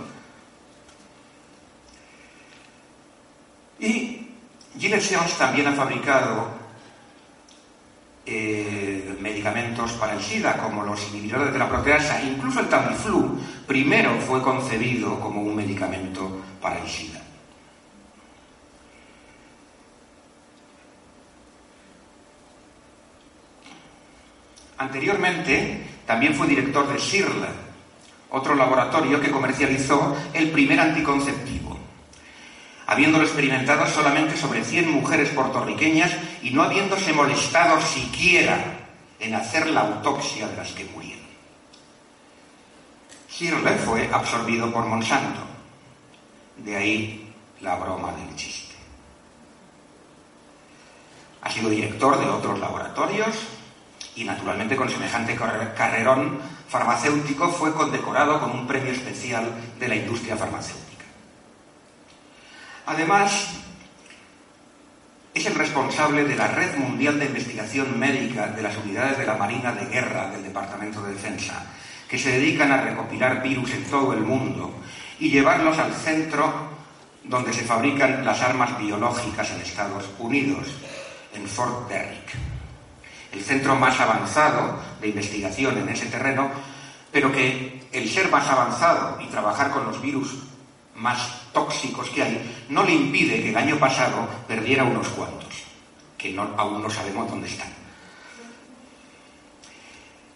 Y 3.84 4.30
Gilles 4.80 5.12
Jones 5.14 5.38
también 5.38 5.68
ha 5.68 5.74
fabricado 5.74 6.48
eh, 8.26 9.18
medicamentos 9.20 9.92
para 9.94 10.14
el 10.14 10.22
SIDA, 10.22 10.58
como 10.58 10.84
los 10.84 11.10
inhibidores 11.10 11.52
de 11.52 11.60
la 11.60 11.68
proteasa, 11.68 12.24
incluso 12.24 12.62
el 12.62 12.70
Tamiflu, 12.70 13.38
primero 13.68 14.18
fue 14.22 14.42
concebido 14.42 15.20
como 15.20 15.42
un 15.42 15.54
medicamento 15.54 16.42
para 16.62 16.80
el 16.80 16.88
SIDA. 16.88 17.20
Anteriormente 24.78 25.88
también 26.08 26.34
fue 26.36 26.48
director 26.48 26.88
de 26.88 27.00
SIRL, 27.00 27.48
otro 28.30 28.56
laboratorio 28.56 29.20
que 29.20 29.30
comercializó 29.30 30.16
el 30.34 30.52
primer 30.52 30.80
anticonceptivo, 30.80 31.63
habiéndolo 32.94 33.24
experimentado 33.24 33.88
solamente 33.88 34.38
sobre 34.38 34.64
100 34.64 34.92
mujeres 34.92 35.30
puertorriqueñas 35.30 36.12
y 36.44 36.52
no 36.52 36.62
habiéndose 36.62 37.12
molestado 37.12 37.82
siquiera 37.82 38.64
en 39.20 39.34
hacer 39.34 39.68
la 39.68 39.82
autopsia 39.82 40.48
de 40.48 40.58
las 40.58 40.72
que 40.74 40.86
murieron. 40.86 41.24
Shirley 43.30 43.78
fue 43.80 44.10
absorbido 44.14 44.72
por 44.72 44.86
Monsanto. 44.86 45.42
De 46.58 46.76
ahí 46.76 47.34
la 47.62 47.76
broma 47.76 48.12
del 48.12 48.36
chiste. 48.36 48.76
Ha 51.42 51.50
sido 51.50 51.70
director 51.70 52.20
de 52.20 52.30
otros 52.30 52.60
laboratorios 52.60 53.36
y 54.16 54.24
naturalmente 54.24 54.76
con 54.76 54.88
semejante 54.88 55.36
carrerón 55.36 56.40
farmacéutico 56.70 57.50
fue 57.50 57.74
condecorado 57.74 58.40
con 58.40 58.52
un 58.52 58.68
premio 58.68 58.92
especial 58.92 59.52
de 59.80 59.88
la 59.88 59.96
industria 59.96 60.38
farmacéutica. 60.38 60.83
Además, 62.86 63.50
es 65.34 65.46
el 65.46 65.56
responsable 65.56 66.26
de 66.26 66.36
la 66.36 66.48
Red 66.48 66.78
Mundial 66.78 67.18
de 67.18 67.26
Investigación 67.26 67.98
Médica 67.98 68.48
de 68.48 68.62
las 68.62 68.78
Unidades 68.78 69.18
de 69.18 69.26
la 69.26 69.36
Marina 69.36 69.72
de 69.72 69.86
Guerra 69.86 70.30
del 70.30 70.44
Departamento 70.44 71.02
de 71.02 71.14
Defensa, 71.14 71.66
que 72.08 72.20
se 72.20 72.34
dedican 72.34 72.72
a 72.72 72.82
recopilar 72.82 73.42
virus 73.42 73.72
en 73.72 73.84
todo 73.86 74.14
el 74.14 74.22
mundo 74.22 74.76
y 75.20 75.30
llevarlos 75.30 75.78
al 75.80 75.94
centro 75.94 76.74
donde 77.24 77.54
se 77.54 77.64
fabrican 77.64 78.26
las 78.26 78.42
armas 78.42 78.78
biológicas 78.78 79.50
en 79.52 79.62
Estados 79.62 80.10
Unidos, 80.20 80.68
en 81.34 81.48
Fort 81.48 81.90
Derrick. 81.90 82.36
El 83.32 83.42
centro 83.42 83.76
más 83.76 84.00
avanzado 84.00 84.80
de 85.02 85.08
investigación 85.08 85.78
en 85.78 85.90
ese 85.90 86.08
terreno, 86.08 86.52
pero 87.12 87.32
que 87.32 87.88
el 87.92 88.10
ser 88.10 88.30
más 88.30 88.48
avanzado 88.48 89.20
y 89.22 89.28
trabajar 89.28 89.72
con 89.72 89.86
los 89.86 90.02
virus 90.02 90.38
más 90.96 91.52
tóxicos 91.52 92.10
que 92.10 92.24
hay, 92.24 92.66
no 92.70 92.84
le 92.84 92.94
impide 92.94 93.42
que 93.42 93.50
el 93.50 93.58
año 93.58 93.78
pasado 93.78 94.28
perdiera 94.48 94.84
unos 94.84 95.08
cuantos, 95.10 95.54
que 96.18 96.36
aún 96.38 96.82
no 96.82 96.90
sabemos 96.90 97.30
dónde 97.30 97.48
están. 97.48 97.72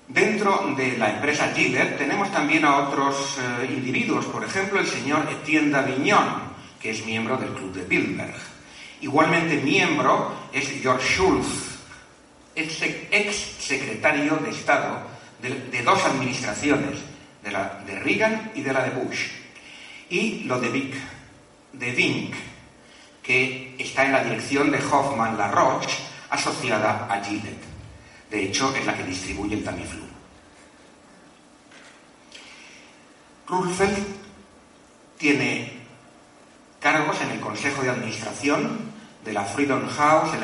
Dentro 0.08 0.74
de 0.78 0.98
la 0.98 1.12
empresa 1.12 1.52
Gillette 1.54 1.98
tenemos 1.98 2.32
también 2.32 2.64
a 2.64 2.78
otros 2.78 3.38
eh, 3.40 3.66
individuos, 3.74 4.26
por 4.26 4.44
ejemplo 4.44 4.80
el 4.80 4.88
señor 4.88 5.28
Etienne 5.30 5.70
Davignon, 5.70 6.48
que 6.80 6.92
es 6.92 7.06
miembro 7.06 7.36
del 7.36 7.50
Club 7.50 7.74
de 7.74 7.84
Bilderberg. 7.84 8.36
Igualmente 9.02 9.58
miembro 9.58 10.32
es 10.54 10.70
George 10.82 11.06
Schulz, 11.06 11.78
ex, 12.56 13.36
secretario 13.60 14.38
de 14.38 14.50
Estado 14.50 15.02
de, 15.42 15.84
dos 15.84 16.04
administraciones, 16.06 17.00
de 17.44 17.52
la 17.52 17.84
de 17.86 18.00
Reagan 18.00 18.52
y 18.56 18.62
de 18.62 18.74
la 18.74 18.84
de 18.84 18.92
Bush 18.92 19.28
y 20.10 20.44
lo 20.46 20.60
de 20.60 20.70
Vic, 20.70 20.96
de 21.74 21.92
Vink, 21.92 22.34
que 23.22 23.76
está 23.78 24.06
en 24.06 24.14
la 24.14 24.24
dirección 24.24 24.72
de 24.72 24.78
Hoffman 24.78 25.38
La 25.38 25.50
Roche, 25.50 25.98
asociada 26.30 27.08
a 27.10 27.24
Gillette. 27.24 27.66
De 28.30 28.44
hecho, 28.44 28.74
es 28.76 28.86
la 28.86 28.96
que 28.96 29.04
distribuye 29.04 29.56
el 29.56 29.64
Tamiflu. 29.64 30.04
Rulfeld 33.48 34.06
tiene 35.18 35.72
cargos 36.80 37.22
en 37.22 37.32
el 37.32 37.40
Consejo 37.40 37.82
de 37.82 37.90
Administración 37.90 38.92
de 39.24 39.34
la 39.34 39.44
Freedom 39.44 39.88
House, 39.88 40.32
el 40.34 40.44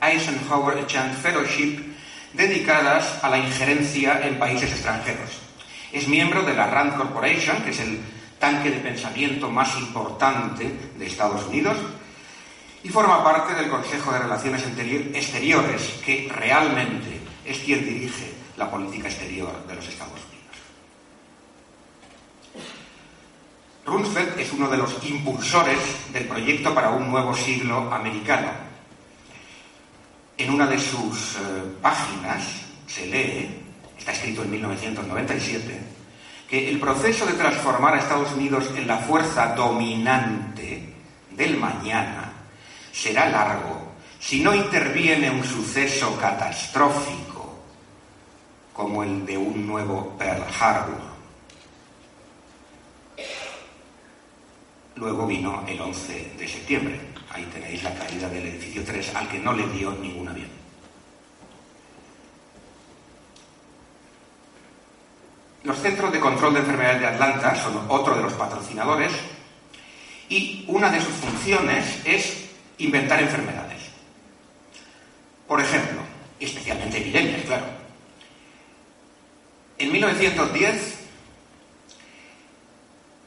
Eisenhower 0.00 0.86
Chant 0.86 1.14
Fellowship, 1.14 1.94
dedicadas 2.32 3.22
a 3.22 3.28
la 3.28 3.38
injerencia 3.38 4.26
en 4.26 4.38
países 4.38 4.70
extranjeros. 4.70 5.30
Es 5.92 6.08
miembro 6.08 6.42
de 6.42 6.54
la 6.54 6.68
Rand 6.68 6.96
Corporation, 6.96 7.62
que 7.62 7.70
es 7.70 7.80
el 7.80 8.00
tanque 8.42 8.72
de 8.72 8.80
pensamiento 8.80 9.48
más 9.48 9.78
importante 9.78 10.66
de 10.98 11.06
Estados 11.06 11.46
Unidos, 11.46 11.76
y 12.82 12.88
forma 12.88 13.22
parte 13.22 13.54
del 13.54 13.70
Consejo 13.70 14.10
de 14.10 14.18
Relaciones 14.18 14.64
Exteriores, 15.14 16.00
que 16.04 16.28
realmente 16.28 17.20
es 17.44 17.58
quien 17.60 17.84
dirige 17.84 18.34
la 18.56 18.68
política 18.68 19.06
exterior 19.06 19.64
de 19.68 19.76
los 19.76 19.86
Estados 19.86 20.18
Unidos. 20.26 20.56
Rumsfeld 23.86 24.36
es 24.36 24.52
uno 24.52 24.68
de 24.68 24.76
los 24.76 24.92
impulsores 25.04 25.78
del 26.12 26.24
proyecto 26.24 26.74
para 26.74 26.90
un 26.90 27.12
nuevo 27.12 27.36
siglo 27.36 27.94
americano. 27.94 28.50
En 30.36 30.50
una 30.50 30.66
de 30.66 30.80
sus 30.80 31.36
eh, 31.36 31.38
páginas 31.80 32.42
se 32.88 33.06
lee, 33.06 33.62
está 33.96 34.10
escrito 34.10 34.42
en 34.42 34.50
1997, 34.50 35.91
que 36.52 36.68
el 36.68 36.78
proceso 36.78 37.24
de 37.24 37.32
transformar 37.32 37.94
a 37.94 37.98
Estados 38.00 38.30
Unidos 38.34 38.70
en 38.76 38.86
la 38.86 38.98
fuerza 38.98 39.54
dominante 39.54 40.86
del 41.30 41.56
mañana 41.56 42.30
será 42.92 43.26
largo 43.30 43.94
si 44.20 44.40
no 44.40 44.54
interviene 44.54 45.30
un 45.30 45.42
suceso 45.44 46.14
catastrófico 46.20 47.58
como 48.74 49.02
el 49.02 49.24
de 49.24 49.38
un 49.38 49.66
nuevo 49.66 50.14
Pearl 50.18 50.44
Harbor. 50.60 51.00
Luego 54.96 55.26
vino 55.26 55.64
el 55.66 55.80
11 55.80 56.34
de 56.36 56.48
septiembre. 56.48 57.00
Ahí 57.30 57.46
tenéis 57.46 57.82
la 57.82 57.94
caída 57.94 58.28
del 58.28 58.48
edificio 58.48 58.84
3 58.84 59.16
al 59.16 59.26
que 59.26 59.38
no 59.38 59.54
le 59.54 59.66
dio 59.68 59.92
ningún 59.92 60.28
avión. 60.28 60.61
Los 65.64 65.78
Centros 65.78 66.12
de 66.12 66.18
Control 66.18 66.54
de 66.54 66.60
Enfermedades 66.60 67.00
de 67.00 67.06
Atlanta 67.06 67.54
son 67.54 67.84
otro 67.88 68.16
de 68.16 68.22
los 68.22 68.32
patrocinadores 68.32 69.12
y 70.28 70.64
una 70.66 70.90
de 70.90 71.00
sus 71.00 71.14
funciones 71.14 72.00
es 72.04 72.50
inventar 72.78 73.22
enfermedades. 73.22 73.80
Por 75.46 75.60
ejemplo, 75.60 76.00
especialmente 76.40 76.98
epidemias, 76.98 77.42
claro. 77.42 77.66
En 79.78 79.92
1910 79.92 80.98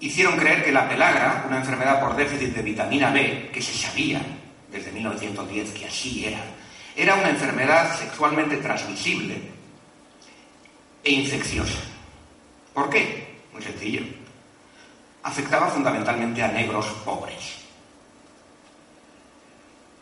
hicieron 0.01 0.35
creer 0.35 0.65
que 0.65 0.73
la 0.73 0.89
pelagra, 0.89 1.45
una 1.47 1.57
enfermedad 1.57 2.01
por 2.01 2.17
déficit 2.17 2.53
de 2.53 2.61
vitamina 2.61 3.11
B, 3.11 3.49
que 3.53 3.61
se 3.61 3.73
sabía 3.73 4.21
desde 4.69 4.91
1910 4.91 5.71
que 5.71 5.85
así 5.85 6.25
era, 6.25 6.41
era 6.97 7.15
una 7.15 7.29
enfermedad 7.29 7.97
sexualmente 7.97 8.57
transmisible 8.57 9.41
e 11.01 11.11
infecciosa. 11.11 11.94
¿Por 12.75 12.89
qué? 12.89 13.39
Muy 13.53 13.63
sencillo. 13.63 14.01
Afectaba 15.23 15.67
fundamentalmente 15.67 16.43
a 16.43 16.49
negros 16.49 16.85
pobres. 17.05 17.55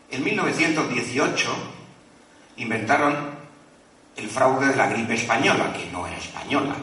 En 0.09 0.23
1918 0.23 1.55
inventaron 2.57 3.29
el 4.15 4.27
fraude 4.27 4.67
de 4.67 4.75
la 4.75 4.88
gripe 4.88 5.13
española, 5.13 5.71
que 5.71 5.86
no 5.91 6.07
era 6.07 6.17
española. 6.17 6.75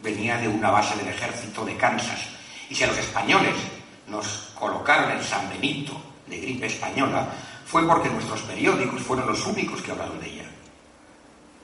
Venía 0.00 0.38
de 0.38 0.46
una 0.46 0.70
base 0.70 0.96
del 0.96 1.08
ejército 1.08 1.64
de 1.64 1.76
Kansas. 1.76 2.28
Y 2.70 2.76
si 2.76 2.84
a 2.84 2.86
los 2.86 2.98
españoles 2.98 3.56
nos 4.06 4.52
colocaron 4.54 5.10
el 5.10 5.22
San 5.24 5.48
Benito 5.50 6.00
de 6.28 6.38
gripe 6.38 6.66
española, 6.66 7.26
fue 7.66 7.84
porque 7.88 8.08
nuestros 8.08 8.42
periódicos 8.42 9.02
fueron 9.02 9.26
los 9.26 9.44
únicos 9.46 9.82
que 9.82 9.90
hablaron 9.90 10.20
de 10.20 10.28
ella. 10.28 10.50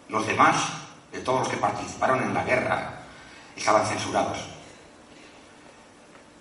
Los 0.08 0.26
demás 0.26 0.56
de 1.12 1.20
todos 1.20 1.40
los 1.40 1.48
que 1.48 1.56
participaron 1.56 2.22
en 2.22 2.34
la 2.34 2.44
guerra 2.44 2.98
estaban 3.56 3.86
censurados. 3.86 4.38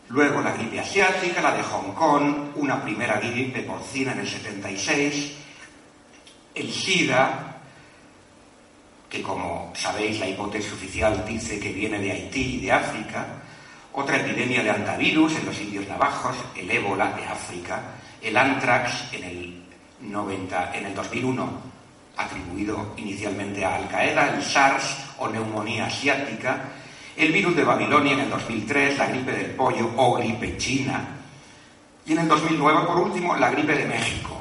Luego 0.09 0.41
la 0.41 0.51
gripe 0.51 0.79
asiática, 0.79 1.41
la 1.41 1.51
de 1.51 1.63
Hong 1.63 1.93
Kong, 1.93 2.51
una 2.55 2.81
primera 2.81 3.19
gripe 3.19 3.63
porcina 3.63 4.13
en 4.13 4.19
el 4.19 4.27
76, 4.27 5.33
el 6.55 6.71
SIDA, 6.71 7.57
que 9.09 9.21
como 9.21 9.71
sabéis 9.75 10.19
la 10.19 10.27
hipótesis 10.27 10.71
oficial 10.71 11.25
dice 11.25 11.59
que 11.59 11.71
viene 11.71 11.99
de 11.99 12.11
Haití 12.11 12.55
y 12.55 12.59
de 12.61 12.71
África, 12.71 13.25
otra 13.93 14.17
epidemia 14.17 14.63
de 14.63 14.69
antivirus 14.69 15.35
en 15.37 15.45
los 15.45 15.59
indios 15.59 15.87
navajos, 15.87 16.35
el 16.55 16.69
ébola 16.69 17.11
de 17.13 17.25
África, 17.25 17.81
el 18.21 18.37
anthrax 18.37 19.13
en 19.13 19.23
el, 19.23 19.63
90, 20.01 20.73
en 20.75 20.85
el 20.85 20.95
2001 20.95 21.76
atribuido 22.17 22.93
inicialmente 22.97 23.63
a 23.63 23.75
Al-Qaeda, 23.75 24.35
el 24.35 24.43
SARS 24.43 24.97
o 25.19 25.27
neumonía 25.29 25.85
asiática, 25.85 26.61
el 27.15 27.31
virus 27.31 27.55
de 27.55 27.63
Babilonia 27.63 28.13
en 28.13 28.19
el 28.21 28.29
2003, 28.29 28.97
la 28.97 29.07
gripe 29.07 29.31
del 29.31 29.51
pollo 29.51 29.91
o 29.95 30.13
gripe 30.15 30.57
china, 30.57 31.17
y 32.05 32.13
en 32.13 32.19
el 32.19 32.27
2009, 32.27 32.85
por 32.85 32.97
último, 32.97 33.35
la 33.35 33.49
gripe 33.49 33.75
de 33.75 33.85
México, 33.85 34.39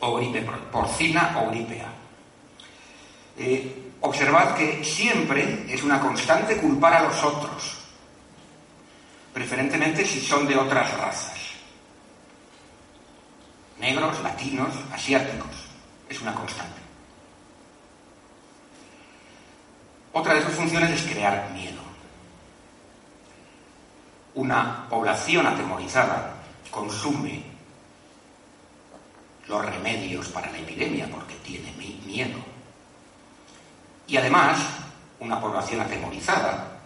o 0.00 0.16
gripe 0.16 0.42
porcina 0.72 1.36
o 1.38 1.50
gripe 1.50 1.80
A. 1.80 1.92
Eh, 3.38 3.92
observad 4.00 4.54
que 4.54 4.82
siempre 4.84 5.66
es 5.68 5.82
una 5.82 6.00
constante 6.00 6.56
culpar 6.56 6.94
a 6.94 7.02
los 7.02 7.22
otros, 7.22 7.78
preferentemente 9.32 10.04
si 10.04 10.20
son 10.20 10.46
de 10.46 10.56
otras 10.56 10.92
razas, 10.98 11.38
negros, 13.78 14.20
latinos, 14.22 14.74
asiáticos, 14.92 15.50
es 16.08 16.20
una 16.20 16.34
constante. 16.34 16.79
Otra 20.12 20.34
de 20.34 20.42
sus 20.42 20.54
funciones 20.54 20.90
es 20.90 21.10
crear 21.10 21.50
miedo. 21.52 21.80
Una 24.34 24.88
población 24.88 25.46
atemorizada 25.46 26.34
consume 26.70 27.42
los 29.46 29.64
remedios 29.64 30.28
para 30.28 30.50
la 30.50 30.58
epidemia 30.58 31.08
porque 31.10 31.34
tiene 31.36 31.72
miedo. 32.06 32.38
Y 34.06 34.16
además, 34.16 34.58
una 35.20 35.40
población 35.40 35.80
atemorizada 35.80 36.80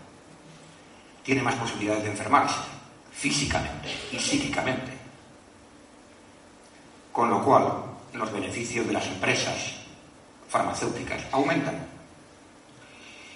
tiene 1.22 1.42
más 1.42 1.54
posibilidades 1.54 2.04
de 2.04 2.10
enfermarse 2.10 2.60
físicamente 3.12 3.88
y 4.12 4.18
psíquicamente. 4.18 4.92
Con 7.12 7.30
lo 7.30 7.42
cual, 7.42 7.84
los 8.12 8.32
beneficios 8.32 8.86
de 8.86 8.92
las 8.92 9.06
empresas 9.06 9.76
farmacéuticas 10.48 11.22
aumentan. 11.32 11.93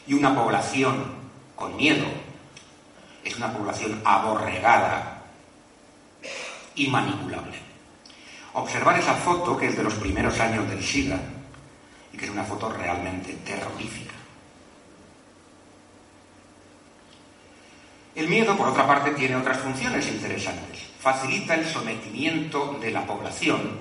Y 0.09 0.15
una 0.15 0.35
población 0.35 1.05
con 1.55 1.77
miedo 1.77 2.07
es 3.23 3.37
una 3.37 3.53
población 3.53 4.01
aborregada 4.05 5.23
y 6.75 6.89
manipulable. 6.89 7.59
Observar 8.55 8.99
esa 8.99 9.15
foto, 9.15 9.57
que 9.57 9.67
es 9.67 9.77
de 9.77 9.83
los 9.83 9.95
primeros 9.95 10.41
años 10.41 10.67
del 10.69 10.83
SIDA, 10.83 11.21
y 12.13 12.17
que 12.17 12.25
es 12.25 12.31
una 12.31 12.43
foto 12.43 12.73
realmente 12.73 13.35
terrorífica. 13.45 14.15
El 18.15 18.29
miedo, 18.29 18.57
por 18.57 18.69
otra 18.69 18.87
parte, 18.87 19.11
tiene 19.11 19.37
otras 19.37 19.59
funciones 19.59 20.09
interesantes. 20.09 20.81
Facilita 20.99 21.55
el 21.55 21.67
sometimiento 21.67 22.79
de 22.81 22.91
la 22.91 23.07
población 23.07 23.79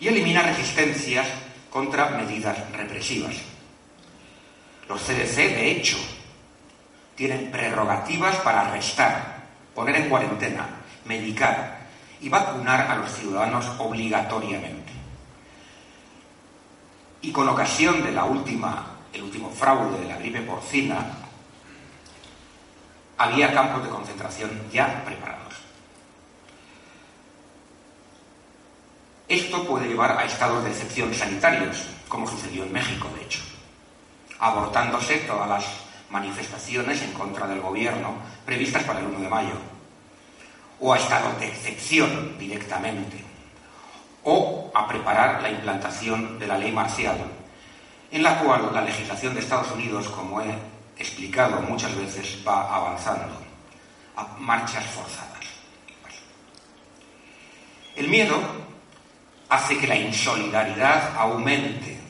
y 0.00 0.06
elimina 0.06 0.42
resistencias 0.42 1.26
contra 1.68 2.10
medidas 2.10 2.56
represivas. 2.70 3.53
Los 4.88 5.00
CDC, 5.02 5.36
de 5.36 5.70
hecho, 5.70 5.96
tienen 7.14 7.50
prerrogativas 7.50 8.36
para 8.36 8.62
arrestar, 8.62 9.44
poner 9.74 9.96
en 9.96 10.08
cuarentena, 10.08 10.68
medicar 11.04 11.78
y 12.20 12.28
vacunar 12.28 12.90
a 12.90 12.96
los 12.96 13.12
ciudadanos 13.12 13.66
obligatoriamente. 13.78 14.92
Y 17.22 17.32
con 17.32 17.48
ocasión 17.48 18.02
de 18.02 18.12
último 19.22 19.48
fraude 19.50 20.00
de 20.00 20.08
la 20.08 20.18
gripe 20.18 20.42
porcina, 20.42 21.06
había 23.16 23.54
campos 23.54 23.84
de 23.84 23.90
concentración 23.90 24.50
ya 24.70 25.02
preparados. 25.04 25.54
Esto 29.28 29.66
puede 29.66 29.88
llevar 29.88 30.18
a 30.18 30.24
estados 30.24 30.64
de 30.64 30.70
excepción 30.70 31.14
sanitarios, 31.14 31.86
como 32.08 32.28
sucedió 32.28 32.64
en 32.64 32.72
México, 32.72 33.08
de 33.16 33.24
hecho, 33.24 33.40
abortándose 34.38 35.18
todas 35.18 35.48
las 35.48 35.64
manifestaciones 36.10 37.02
en 37.02 37.12
contra 37.12 37.46
del 37.46 37.60
gobierno 37.60 38.14
previstas 38.44 38.84
para 38.84 39.00
el 39.00 39.06
1 39.06 39.20
de 39.20 39.28
mayo, 39.28 39.56
o 40.80 40.92
a 40.92 40.98
estados 40.98 41.38
de 41.40 41.48
excepción 41.48 42.38
directamente, 42.38 43.24
o 44.22 44.70
a 44.74 44.86
preparar 44.86 45.42
la 45.42 45.50
implantación 45.50 46.38
de 46.38 46.46
la 46.46 46.58
ley 46.58 46.72
marcial, 46.72 47.16
en 48.10 48.22
la 48.22 48.38
cual 48.38 48.70
la 48.72 48.82
legislación 48.82 49.34
de 49.34 49.40
Estados 49.40 49.70
Unidos, 49.72 50.08
como 50.08 50.40
he 50.40 50.54
explicado 50.96 51.60
muchas 51.62 51.94
veces, 51.96 52.38
va 52.46 52.74
avanzando 52.74 53.42
a 54.16 54.24
marchas 54.38 54.84
forzadas. 54.86 55.34
El 57.96 58.08
miedo 58.08 58.40
hace 59.48 59.78
que 59.78 59.86
la 59.86 59.96
insolidaridad 59.96 61.16
aumente. 61.16 62.03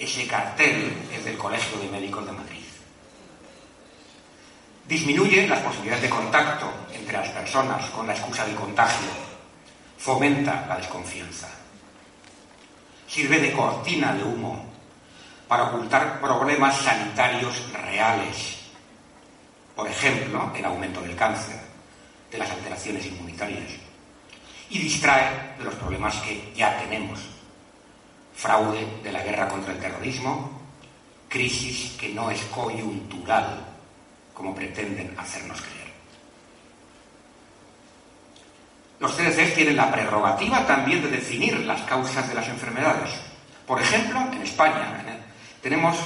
Ese 0.00 0.26
cartel 0.26 0.96
es 1.12 1.22
del 1.26 1.36
Colegio 1.36 1.78
de 1.78 1.86
Médicos 1.90 2.24
de 2.24 2.32
Madrid. 2.32 2.64
Disminuye 4.88 5.46
las 5.46 5.60
posibilidades 5.60 6.04
de 6.04 6.08
contacto 6.08 6.72
entre 6.90 7.18
las 7.18 7.28
personas 7.28 7.84
con 7.90 8.06
la 8.06 8.14
excusa 8.14 8.46
del 8.46 8.56
contagio. 8.56 9.10
Fomenta 9.98 10.64
la 10.66 10.78
desconfianza. 10.78 11.50
Sirve 13.06 13.40
de 13.40 13.52
cortina 13.52 14.14
de 14.14 14.24
humo 14.24 14.64
para 15.46 15.64
ocultar 15.64 16.18
problemas 16.18 16.78
sanitarios 16.78 17.70
reales. 17.70 18.56
Por 19.76 19.86
ejemplo, 19.86 20.50
el 20.56 20.64
aumento 20.64 21.02
del 21.02 21.14
cáncer, 21.14 21.60
de 22.30 22.38
las 22.38 22.50
alteraciones 22.50 23.04
inmunitarias. 23.04 23.72
Y 24.70 24.78
distrae 24.78 25.56
de 25.58 25.64
los 25.64 25.74
problemas 25.74 26.16
que 26.22 26.54
ya 26.56 26.78
tenemos. 26.78 27.20
Fraude 28.40 28.86
de 29.02 29.12
la 29.12 29.22
guerra 29.22 29.46
contra 29.48 29.74
el 29.74 29.78
terrorismo, 29.78 30.50
crisis 31.28 31.92
que 32.00 32.08
no 32.08 32.30
es 32.30 32.40
coyuntural, 32.44 33.66
como 34.32 34.54
pretenden 34.54 35.14
hacernos 35.18 35.60
creer. 35.60 35.92
Los 38.98 39.14
CDC 39.14 39.54
tienen 39.54 39.76
la 39.76 39.92
prerrogativa 39.92 40.66
también 40.66 41.02
de 41.02 41.10
definir 41.10 41.60
las 41.66 41.82
causas 41.82 42.26
de 42.30 42.34
las 42.34 42.48
enfermedades. 42.48 43.10
Por 43.66 43.78
ejemplo, 43.78 44.18
en 44.32 44.40
España, 44.40 45.04
en 45.06 45.20
tenemos 45.60 45.98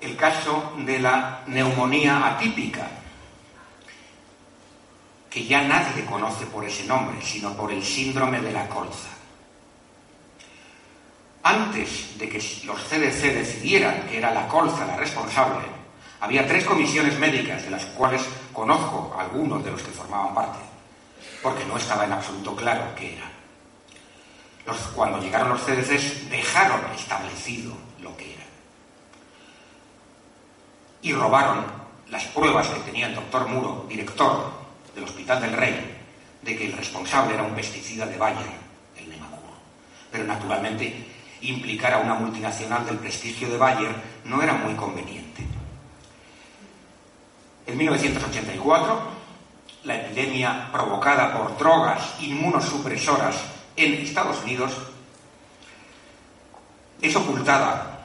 el 0.00 0.16
caso 0.16 0.72
de 0.78 1.00
la 1.00 1.42
neumonía 1.48 2.28
atípica, 2.28 2.88
que 5.28 5.44
ya 5.44 5.60
nadie 5.68 6.06
conoce 6.06 6.46
por 6.46 6.64
ese 6.64 6.84
nombre, 6.84 7.20
sino 7.20 7.52
por 7.54 7.70
el 7.70 7.84
síndrome 7.84 8.40
de 8.40 8.52
la 8.52 8.66
colza. 8.68 9.13
Antes 11.46 12.18
de 12.18 12.26
que 12.26 12.42
los 12.64 12.80
CDC 12.84 13.34
decidieran 13.34 14.06
que 14.08 14.16
era 14.16 14.32
la 14.32 14.48
colza 14.48 14.86
la 14.86 14.96
responsable, 14.96 15.66
había 16.20 16.46
tres 16.46 16.64
comisiones 16.64 17.18
médicas, 17.18 17.62
de 17.62 17.70
las 17.70 17.84
cuales 17.84 18.22
conozco 18.50 19.14
algunos 19.18 19.62
de 19.62 19.70
los 19.70 19.82
que 19.82 19.90
formaban 19.90 20.34
parte, 20.34 20.58
porque 21.42 21.66
no 21.66 21.76
estaba 21.76 22.06
en 22.06 22.12
absoluto 22.12 22.56
claro 22.56 22.94
qué 22.96 23.16
era. 23.16 23.30
cuando 24.94 25.20
llegaron 25.20 25.50
los 25.50 25.60
CDC 25.60 26.30
dejaron 26.30 26.80
establecido 26.96 27.74
lo 28.00 28.16
que 28.16 28.32
era. 28.32 28.44
Y 31.02 31.12
robaron 31.12 31.66
las 32.08 32.24
pruebas 32.28 32.68
que 32.68 32.80
tenía 32.80 33.08
el 33.08 33.14
doctor 33.14 33.46
Muro, 33.48 33.84
director 33.86 34.50
del 34.94 35.04
Hospital 35.04 35.42
del 35.42 35.52
Rey, 35.52 35.94
de 36.40 36.56
que 36.56 36.64
el 36.64 36.72
responsable 36.72 37.34
era 37.34 37.42
un 37.42 37.54
pesticida 37.54 38.06
de 38.06 38.16
Bayer, 38.16 38.48
el 38.96 39.10
Nemacuro. 39.10 39.52
Pero 40.10 40.24
naturalmente 40.24 41.13
implicar 41.48 41.94
a 41.94 41.98
una 41.98 42.14
multinacional 42.14 42.84
del 42.86 42.98
prestigio 42.98 43.48
de 43.48 43.56
Bayer 43.56 43.94
no 44.24 44.42
era 44.42 44.54
muy 44.54 44.74
conveniente. 44.74 45.44
En 47.66 47.78
1984, 47.78 49.02
la 49.84 49.96
epidemia 49.96 50.68
provocada 50.72 51.36
por 51.36 51.56
drogas 51.58 52.14
inmunosupresoras 52.20 53.36
en 53.76 53.94
Estados 53.94 54.42
Unidos 54.42 54.72
es 57.00 57.14
ocultada 57.16 58.00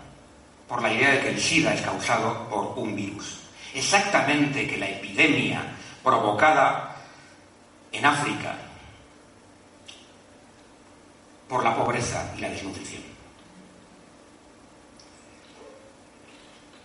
por 0.68 0.82
la 0.82 0.94
idea 0.94 1.12
de 1.12 1.22
que 1.22 1.30
el 1.30 1.42
SIDA 1.42 1.74
es 1.74 1.82
causado 1.82 2.48
por 2.50 2.74
un 2.78 2.96
virus. 2.96 3.40
Exactamente 3.74 4.68
que 4.68 4.78
la 4.78 4.90
epidemia 4.90 5.62
provocada 6.04 6.96
en 7.92 8.06
África 8.06 8.56
por 11.48 11.64
la 11.64 11.76
pobreza 11.76 12.34
y 12.38 12.42
la 12.42 12.50
desnutrición. 12.50 13.19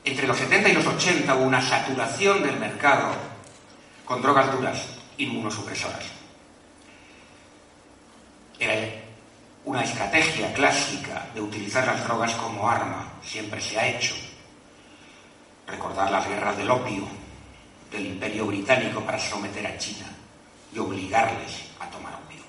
Entre 0.05 0.27
los 0.27 0.37
70 0.37 0.69
y 0.69 0.73
los 0.75 0.87
80 0.87 1.35
hubo 1.35 1.45
una 1.45 1.63
saturación 1.63 2.43
del 2.43 2.59
mercado 2.59 3.11
con 4.05 4.21
drogas 4.21 4.53
duras 4.53 4.85
inmunosupresoras. 5.17 6.05
Era 8.59 8.87
una 9.65 9.83
estrategia 9.83 10.53
clásica 10.53 11.27
de 11.35 11.41
utilizar 11.41 11.87
las 11.87 12.05
drogas 12.05 12.35
como 12.35 12.69
arma, 12.69 13.15
siempre 13.23 13.63
se 13.63 13.79
ha 13.81 13.89
hecho. 13.89 14.15
Recordar 15.67 16.11
las 16.11 16.29
guerras 16.29 16.57
del 16.59 16.71
opio 16.71 17.09
del 17.91 18.07
imperio 18.07 18.47
británico 18.47 19.01
para 19.01 19.19
someter 19.19 19.67
a 19.67 19.79
China 19.79 20.07
y 20.75 20.79
obligarles 20.79 21.65
a 21.81 21.89
tomar 21.89 22.13
opio. 22.15 22.43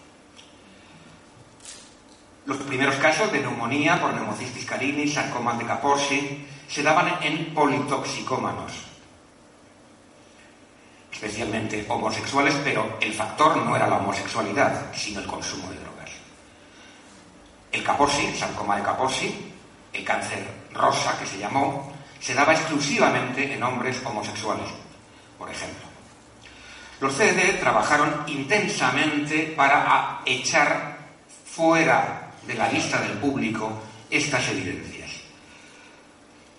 Los 2.46 2.58
primeros 2.58 2.96
casos 2.96 3.32
de 3.32 3.40
neumonía 3.40 4.02
por 4.02 4.14
neumocistis 4.14 4.66
carini, 4.66 5.08
sarcomas 5.08 5.58
de 5.58 5.66
Kaposi, 5.66 6.46
se 6.68 6.84
daban 6.84 7.18
en 7.22 7.54
politoxicómanos, 7.54 8.72
especialmente 11.12 11.86
homosexuales, 11.88 12.56
pero 12.64 12.98
el 13.00 13.14
factor 13.14 13.58
no 13.58 13.76
era 13.76 13.88
la 13.88 13.98
homosexualidad, 13.98 14.94
sino 14.94 15.20
el 15.20 15.28
consumo 15.28 15.70
de 15.70 15.80
drogas. 15.80 16.12
El 17.72 17.84
Kaposi, 17.84 18.26
el 18.26 18.36
sarcoma 18.36 18.78
de 18.78 18.84
Kaposi, 18.84 19.54
el 19.94 20.04
cáncer 20.04 20.46
rosa 20.74 21.18
que 21.18 21.26
se 21.26 21.38
llamó, 21.38 21.94
se 22.20 22.34
daba 22.34 22.54
exclusivamente 22.54 23.54
en 23.54 23.64
hombres 23.64 24.02
homosexuales, 24.04 24.68
por 25.38 25.50
ejemplo. 25.50 25.86
Los 27.00 27.14
CDD 27.14 27.60
trabajaron 27.60 28.24
intensamente 28.28 29.54
para 29.56 30.22
echar 30.26 30.98
fuera 31.46 32.32
de 32.48 32.54
la 32.54 32.68
vista 32.70 33.00
del 33.02 33.18
público 33.18 33.72
estas 34.10 34.48
evidencias. 34.50 34.95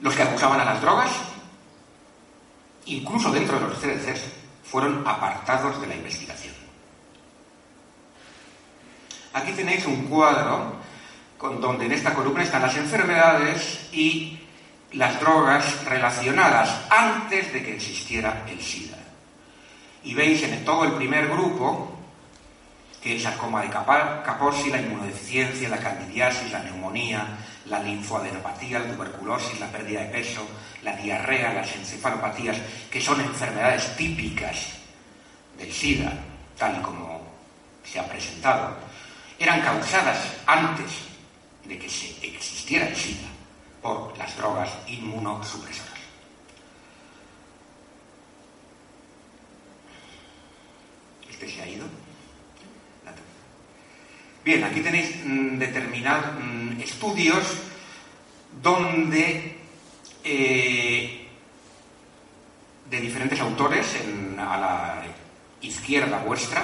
Los 0.01 0.15
que 0.15 0.23
acusaban 0.23 0.61
a 0.61 0.65
las 0.65 0.81
drogas, 0.81 1.11
incluso 2.87 3.31
dentro 3.31 3.59
de 3.59 3.69
los 3.69 3.79
CDCs, 3.79 4.21
fueron 4.65 5.07
apartados 5.07 5.81
de 5.81 5.87
la 5.87 5.95
investigación. 5.95 6.55
Aquí 9.33 9.53
tenéis 9.53 9.87
un 9.87 10.07
cuadro 10.07 10.77
con, 11.39 11.61
donde 11.61 11.87
en 11.87 11.93
esta 11.93 12.15
columna 12.15 12.43
están 12.43 12.63
las 12.63 12.77
enfermedades 12.77 13.89
y 13.93 14.39
las 14.93 15.21
drogas 15.21 15.85
relacionadas 15.85 16.87
antes 16.91 17.53
de 17.53 17.63
que 17.63 17.75
existiera 17.75 18.45
el 18.49 18.61
SIDA. 18.61 18.99
Y 20.05 20.15
veis 20.15 20.43
en 20.43 20.65
todo 20.65 20.85
el 20.85 20.93
primer 20.93 21.29
grupo 21.29 21.97
que 23.07 23.15
es 23.15 23.23
la 23.23 23.37
coma 23.37 23.63
de 23.63 23.71
Kaposi, 23.71 24.69
la 24.71 24.81
inmunodeficiencia, 24.81 25.69
la 25.69 25.79
candidiasis, 25.79 26.51
la 26.51 26.59
neumonía, 26.65 27.25
la 27.69 27.81
linfoadenopatía, 27.81 28.79
la 28.79 28.95
tuberculosis, 28.95 29.59
la 29.59 29.71
pérdida 29.71 30.01
de 30.03 30.07
peso, 30.07 30.47
la 30.83 30.95
diarrea, 30.97 31.53
las 31.53 31.75
encefalopatías, 31.75 32.59
que 32.91 33.01
son 33.01 33.21
enfermedades 33.21 33.97
típicas 33.97 34.69
del 35.59 35.73
SIDA, 35.73 36.13
tal 36.59 36.79
y 36.79 36.83
como 36.83 37.23
se 37.85 37.99
ha 37.99 38.09
presentado, 38.09 38.77
eran 39.39 39.61
causadas 39.61 40.19
antes 40.47 40.91
de 41.65 41.79
que 41.79 41.89
se 41.89 42.07
existiera 42.27 42.89
el 42.89 42.97
SIDA 42.97 43.29
por 43.83 44.17
las 44.17 44.37
drogas 44.37 44.71
inmunosupresoras. 44.87 45.93
Este 51.29 51.51
se 51.51 51.63
ha 51.63 51.69
ido. 51.69 51.87
Bien, 54.47 54.63
aquí 54.63 54.79
tenéis 54.79 55.11
mm, 55.25 55.59
determinados 55.59 56.39
mm, 56.39 56.81
estudios 56.81 57.43
donde 58.63 59.59
eh, 60.23 61.27
de 62.89 63.01
diferentes 63.01 63.41
autores 63.41 63.99
a 64.39 64.57
la 64.57 65.03
izquierda 65.63 66.23
vuestra. 66.23 66.63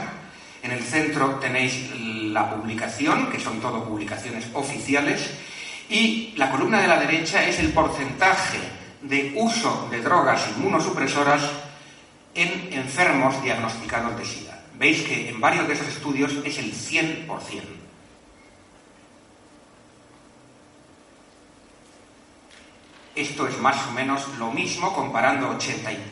En 0.63 0.71
el 0.71 0.81
centro 0.85 1.41
tenéis 1.43 1.91
la 2.31 2.55
publicación, 2.55 3.29
que 3.33 3.41
son 3.41 3.61
todo 3.61 3.83
publicaciones 3.83 4.47
oficiales, 4.55 5.29
y 5.89 6.35
la 6.37 6.53
columna 6.53 6.81
de 6.81 6.87
la 6.87 7.01
derecha 7.01 7.45
es 7.45 7.59
el 7.59 7.73
porcentaje 7.73 8.61
de 9.03 9.33
uso 9.35 9.89
de 9.91 10.01
drogas 10.01 10.49
inmunosupresoras 10.57 11.51
en 12.33 12.73
enfermos 12.75 13.43
diagnosticados 13.43 14.17
de 14.17 14.25
SIDA 14.25 14.52
veis 14.83 15.07
que 15.07 15.29
en 15.31 15.41
varios 15.41 15.69
de 15.69 15.75
esos 15.75 15.87
estudios 15.87 16.33
es 16.45 16.59
el 16.59 16.75
100%. 16.75 17.29
Esto 23.15 23.47
es 23.47 23.57
más 23.61 23.77
o 23.87 23.93
menos 23.93 24.27
lo 24.39 24.51
mismo 24.51 24.93
comparando 24.93 25.57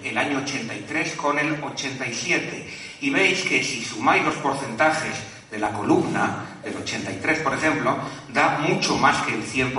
el 0.05 0.17
año 0.17 0.39
83 0.39 1.17
con 1.17 1.41
el 1.41 1.61
87. 1.61 2.71
Y 3.01 3.11
veis 3.11 3.43
que 3.43 3.65
si 3.65 3.83
sumáis 3.83 4.25
los 4.25 4.37
porcentajes 4.37 5.19
de 5.51 5.59
la 5.59 5.73
columna, 5.73 6.61
del 6.63 6.77
83 6.77 7.41
por 7.41 7.55
ejemplo, 7.55 7.99
da 8.29 8.61
mucho 8.61 8.97
más 8.97 9.21
que 9.27 9.35
el 9.35 9.45
100%. 9.45 9.75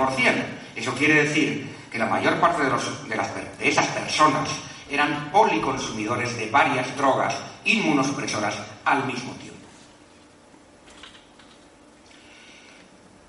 Eso 0.76 0.92
quiere 0.92 1.24
decir 1.24 1.66
que 1.90 1.98
la 1.98 2.06
mayor 2.06 2.38
parte 2.40 2.62
de, 2.62 2.68
de 2.68 3.68
esas 3.68 3.86
personas 3.86 4.50
eran 4.90 5.30
policonsumidores 5.30 6.36
de 6.36 6.50
varias 6.50 6.94
drogas 6.98 7.51
inmunosupresoras 7.64 8.56
al 8.84 9.06
mismo 9.06 9.32
tiempo. 9.34 9.52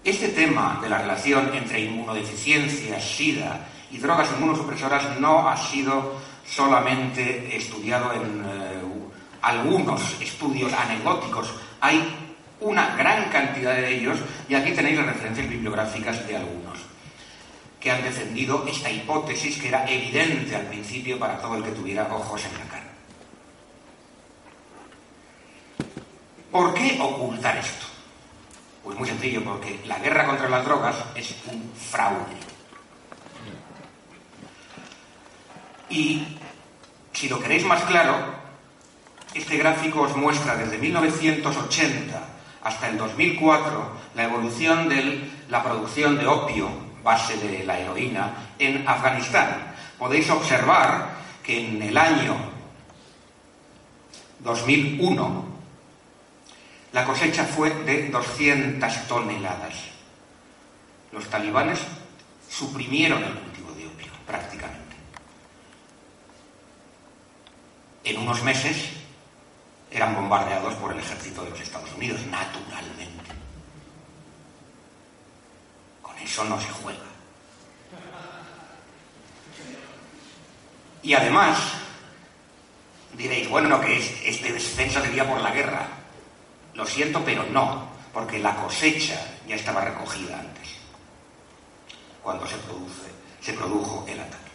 Este 0.04 0.30
tema 0.30 0.80
de 0.82 0.90
la 0.90 0.98
relación 0.98 1.56
entre 1.56 1.80
inmunodeficiencia, 1.80 3.00
SIDA 3.00 3.68
y 3.92 3.98
drogas 3.98 4.30
inmunosupresoras 4.38 5.20
no 5.20 5.48
ha 5.48 5.56
sido 5.56 6.20
solamente 6.46 7.56
estudiado 7.56 8.12
en 8.14 8.44
eh, 8.46 8.82
algunos 9.42 10.20
estudios 10.20 10.74
anecdóticos. 10.74 11.54
Hay 11.80 12.04
una 12.60 12.96
gran 12.96 13.30
cantidad 13.30 13.76
de 13.76 13.96
ellos 13.96 14.18
y 14.50 14.56
aquí 14.56 14.72
tenéis 14.72 14.98
las 14.98 15.08
referencias 15.08 15.48
bibliográficas 15.48 16.28
de 16.28 16.36
algunos 16.36 16.80
que 17.80 17.92
han 17.92 18.02
defendido 18.02 18.66
esta 18.66 18.90
hipótesis 18.90 19.58
que 19.58 19.68
era 19.68 19.86
evidente 19.90 20.56
al 20.56 20.68
principio 20.68 21.20
para 21.20 21.38
todo 21.38 21.58
el 21.58 21.64
que 21.64 21.72
tuviera 21.72 22.08
ojos 22.14 22.42
en 22.46 22.58
la 22.58 22.66
cara. 22.72 22.83
¿Por 26.54 26.72
qué 26.76 27.00
ocultar 27.02 27.58
esto? 27.58 27.88
Pues 28.84 28.96
muy 28.96 29.08
sencillo, 29.08 29.44
porque 29.44 29.80
la 29.88 29.98
guerra 29.98 30.28
contra 30.28 30.48
las 30.48 30.64
drogas 30.64 30.96
es 31.16 31.34
un 31.52 31.72
fraude. 31.74 32.38
Y 35.90 36.38
si 37.12 37.28
lo 37.28 37.40
queréis 37.40 37.66
más 37.66 37.82
claro, 37.86 38.18
este 39.34 39.58
gráfico 39.58 40.02
os 40.02 40.16
muestra 40.16 40.56
desde 40.56 40.78
1980 40.78 42.22
hasta 42.62 42.88
el 42.88 43.00
2004 43.00 43.92
la 44.14 44.24
evolución 44.24 44.88
de 44.88 45.28
la 45.50 45.64
producción 45.64 46.20
de 46.20 46.28
opio, 46.28 46.70
base 47.04 47.36
de 47.38 47.64
la 47.64 47.80
heroína, 47.80 48.32
en 48.60 48.88
Afganistán. 48.88 49.74
Podéis 49.98 50.30
observar 50.30 51.16
que 51.42 51.66
en 51.66 51.82
el 51.82 51.98
año 51.98 52.36
2001 54.42 55.53
la 56.94 57.06
cosecha 57.06 57.44
fue 57.44 57.72
de 57.72 58.10
200 58.10 59.08
toneladas. 59.08 59.74
Los 61.12 61.28
talibanes 61.28 61.80
suprimieron 62.50 63.24
el 63.24 63.34
cultivo 63.34 63.72
de 63.74 63.88
opio, 63.88 64.12
prácticamente. 64.28 64.96
En 68.04 68.20
unos 68.20 68.44
meses 68.44 68.90
eran 69.90 70.14
bombardeados 70.16 70.76
por 70.76 70.94
el 70.94 71.00
ejército 71.00 71.44
de 71.44 71.50
los 71.50 71.62
Estados 71.62 71.92
Unidos, 71.94 72.22
naturalmente. 72.28 73.32
Con 76.02 76.18
eso 76.20 76.44
no 76.44 76.62
se 76.62 76.70
juega. 76.70 77.00
Y 81.02 81.16
además, 81.16 81.58
diréis, 83.18 83.50
bueno, 83.50 83.82
que 83.82 83.98
este 84.30 84.54
descenso 84.54 85.02
sería 85.02 85.28
por 85.28 85.42
la 85.42 85.52
guerra. 85.52 86.03
Lo 86.74 86.86
siento, 86.86 87.22
pero 87.24 87.44
no, 87.52 87.88
porque 88.14 88.40
la 88.40 88.56
cosecha 88.56 89.20
ya 89.48 89.56
estaba 89.56 89.82
recogida 89.82 90.40
antes, 90.40 90.70
cuando 92.22 92.48
se, 92.48 92.56
produce, 92.58 93.10
se 93.42 93.54
produjo 93.54 94.06
el 94.08 94.20
ataque. 94.20 94.52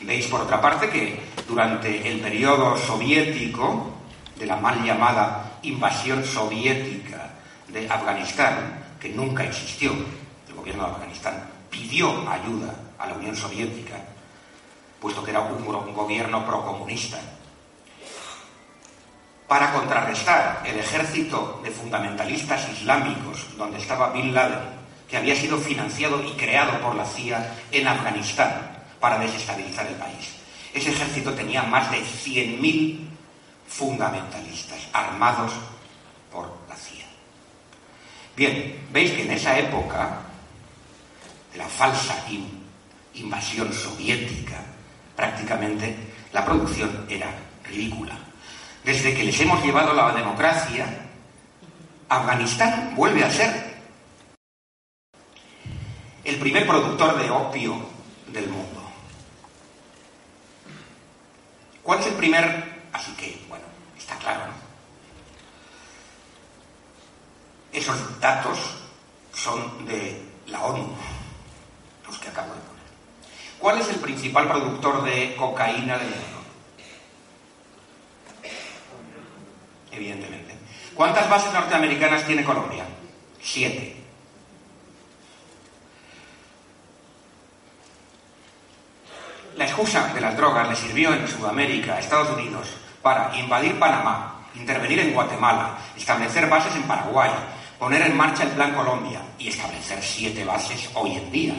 Veis, 0.00 0.26
por 0.26 0.40
otra 0.40 0.60
parte, 0.60 0.88
que 0.88 1.20
durante 1.46 2.08
el 2.08 2.20
periodo 2.20 2.76
soviético, 2.76 3.92
de 4.36 4.46
la 4.46 4.56
mal 4.56 4.82
llamada 4.82 5.58
invasión 5.62 6.24
soviética 6.24 7.30
de 7.68 7.88
Afganistán, 7.88 8.96
que 8.98 9.10
nunca 9.10 9.44
existió, 9.44 9.92
el 10.48 10.54
gobierno 10.54 10.86
de 10.86 10.92
Afganistán 10.92 11.48
pidió 11.70 12.28
ayuda 12.28 12.74
a 12.98 13.06
la 13.06 13.14
Unión 13.14 13.36
Soviética, 13.36 13.96
puesto 15.00 15.22
que 15.22 15.30
era 15.30 15.40
un, 15.40 15.62
un 15.62 15.94
gobierno 15.94 16.44
procomunista 16.46 17.18
para 19.52 19.70
contrarrestar 19.70 20.62
el 20.64 20.78
ejército 20.78 21.60
de 21.62 21.70
fundamentalistas 21.70 22.70
islámicos 22.70 23.54
donde 23.58 23.76
estaba 23.76 24.10
Bin 24.10 24.32
Laden, 24.32 24.64
que 25.06 25.18
había 25.18 25.36
sido 25.36 25.58
financiado 25.58 26.24
y 26.24 26.30
creado 26.38 26.80
por 26.80 26.94
la 26.94 27.04
CIA 27.04 27.58
en 27.70 27.86
Afganistán 27.86 28.82
para 28.98 29.18
desestabilizar 29.18 29.86
el 29.88 29.96
país. 29.96 30.36
Ese 30.72 30.88
ejército 30.88 31.34
tenía 31.34 31.64
más 31.64 31.90
de 31.90 31.98
100.000 31.98 33.00
fundamentalistas 33.68 34.88
armados 34.90 35.52
por 36.32 36.46
la 36.66 36.74
CIA. 36.74 37.04
Bien, 38.34 38.88
veis 38.90 39.10
que 39.10 39.24
en 39.24 39.32
esa 39.32 39.58
época 39.58 40.18
de 41.52 41.58
la 41.58 41.68
falsa 41.68 42.16
invasión 43.12 43.70
soviética, 43.70 44.64
prácticamente 45.14 45.94
la 46.32 46.42
producción 46.42 47.04
era 47.06 47.28
ridícula 47.64 48.31
desde 48.84 49.14
que 49.14 49.24
les 49.24 49.40
hemos 49.40 49.62
llevado 49.62 49.92
la 49.92 50.12
democracia, 50.12 50.86
Afganistán 52.08 52.94
vuelve 52.96 53.24
a 53.24 53.30
ser 53.30 53.72
el 56.24 56.36
primer 56.38 56.66
productor 56.66 57.16
de 57.16 57.30
opio 57.30 57.76
del 58.28 58.48
mundo. 58.48 58.82
¿Cuál 61.82 62.00
es 62.00 62.06
el 62.06 62.14
primer? 62.14 62.82
Así 62.92 63.12
que, 63.12 63.44
bueno, 63.48 63.64
está 63.98 64.16
claro, 64.16 64.46
¿no? 64.46 64.52
Esos 67.72 68.20
datos 68.20 68.58
son 69.32 69.86
de 69.86 70.22
la 70.46 70.62
ONU, 70.62 70.94
los 72.06 72.18
que 72.18 72.28
acabo 72.28 72.54
de 72.54 72.60
poner. 72.60 72.82
¿Cuál 73.58 73.80
es 73.80 73.88
el 73.88 73.96
principal 73.96 74.48
productor 74.48 75.02
de 75.04 75.34
cocaína 75.36 75.96
del 75.96 76.10
mundo? 76.10 76.41
Evidentemente. 79.92 80.54
¿Cuántas 80.94 81.28
bases 81.28 81.52
norteamericanas 81.52 82.26
tiene 82.26 82.44
Colombia? 82.44 82.84
Siete. 83.40 84.02
la 89.56 89.64
excusa 89.64 90.12
de 90.14 90.20
las 90.20 90.36
drogas 90.36 90.68
le 90.68 90.76
sirvió 90.76 91.12
en 91.12 91.28
Sudamérica, 91.28 91.98
Estados 91.98 92.36
Unidos, 92.36 92.68
para 93.02 93.36
invadir 93.38 93.78
Panamá, 93.78 94.46
intervenir 94.54 95.00
en 95.00 95.12
Guatemala, 95.12 95.78
establecer 95.96 96.48
bases 96.48 96.74
en 96.74 96.82
Paraguay, 96.82 97.30
poner 97.78 98.02
en 98.02 98.16
marcha 98.16 98.44
el 98.44 98.50
Plan 98.50 98.74
Colombia 98.74 99.20
y 99.38 99.48
establecer 99.48 100.02
siete 100.02 100.44
bases 100.44 100.90
hoy 100.94 101.16
en 101.16 101.30
día. 101.30 101.54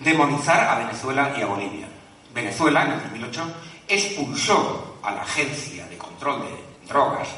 Demonizar 0.00 0.68
a 0.68 0.78
Venezuela 0.78 1.34
y 1.36 1.42
a 1.42 1.46
Bolivia. 1.46 1.88
Venezuela, 2.32 2.84
en 2.84 2.92
el 2.92 3.02
2008, 3.02 3.54
expulsó 3.88 4.98
a 5.02 5.12
la 5.12 5.22
Agencia 5.22 5.86
de 5.86 5.98
Control 5.98 6.42
de 6.42 6.67
Drogas 6.88 7.28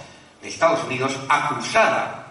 de 0.40 0.48
Estados 0.48 0.84
Unidos 0.84 1.16
acusada, 1.28 2.26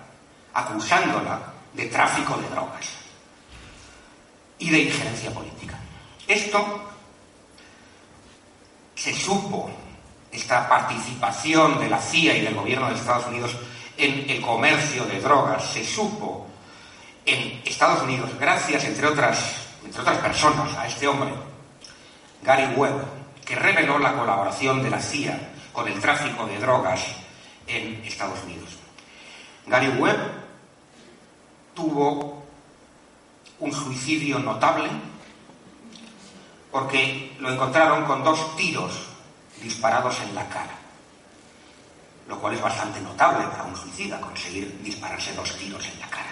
acusándola 0.54 1.40
de 1.74 1.86
tráfico 1.86 2.38
de 2.38 2.50
drogas 2.50 2.88
y 4.58 4.70
de 4.70 4.80
injerencia 4.80 5.32
política. 5.32 5.78
Esto 6.28 6.90
se 8.96 9.14
supo, 9.14 9.70
esta 10.32 10.68
participación 10.68 11.80
de 11.80 11.90
la 11.90 12.00
CIA 12.00 12.38
y 12.38 12.42
del 12.42 12.56
gobierno 12.56 12.90
de 12.90 12.96
Estados 12.96 13.28
Unidos 13.28 13.56
en 13.98 14.30
el 14.30 14.42
comercio 14.42 15.06
de 15.06 15.20
drogas, 15.20 15.64
se 15.72 15.86
supo 15.86 16.48
en 17.26 17.62
Estados 17.66 18.02
Unidos 18.04 18.30
gracias, 18.40 18.84
entre 18.86 19.08
otras, 19.08 19.68
entre 19.84 20.02
otras 20.02 20.18
personas, 20.20 20.76
a 20.78 20.88
este 20.88 21.08
hombre, 21.08 21.32
Gary 22.42 22.74
Webb, 22.76 23.04
que 23.46 23.56
reveló 23.56 24.00
la 24.00 24.16
colaboración 24.16 24.82
de 24.82 24.90
la 24.90 25.00
CIA 25.00 25.49
con 25.74 25.88
el 25.88 26.00
tráfico 26.00 26.46
de 26.46 26.60
drogas 26.60 27.02
en 27.68 28.04
Estados 28.04 28.44
Unidos. 28.44 28.70
Gary 29.68 29.90
Webb 29.90 30.20
tuvo 31.76 32.44
un 33.60 33.72
suicidio 33.72 34.40
notable 34.40 34.90
porque 36.72 37.36
lo 37.40 37.52
encontraron 37.52 38.06
con 38.06 38.24
dos 38.24 38.56
tiros 38.56 38.92
disparados 39.62 40.20
en 40.22 40.36
la 40.36 40.48
cara, 40.48 40.76
lo 42.28 42.40
cual 42.40 42.54
es 42.54 42.62
bastante 42.62 43.02
notable 43.02 43.46
para 43.48 43.64
un 43.64 43.76
suicida, 43.76 44.20
conseguir 44.22 44.80
dispararse 44.82 45.34
dos 45.34 45.56
tiros 45.58 45.86
en 45.86 46.00
la 46.00 46.08
cara. 46.08 46.30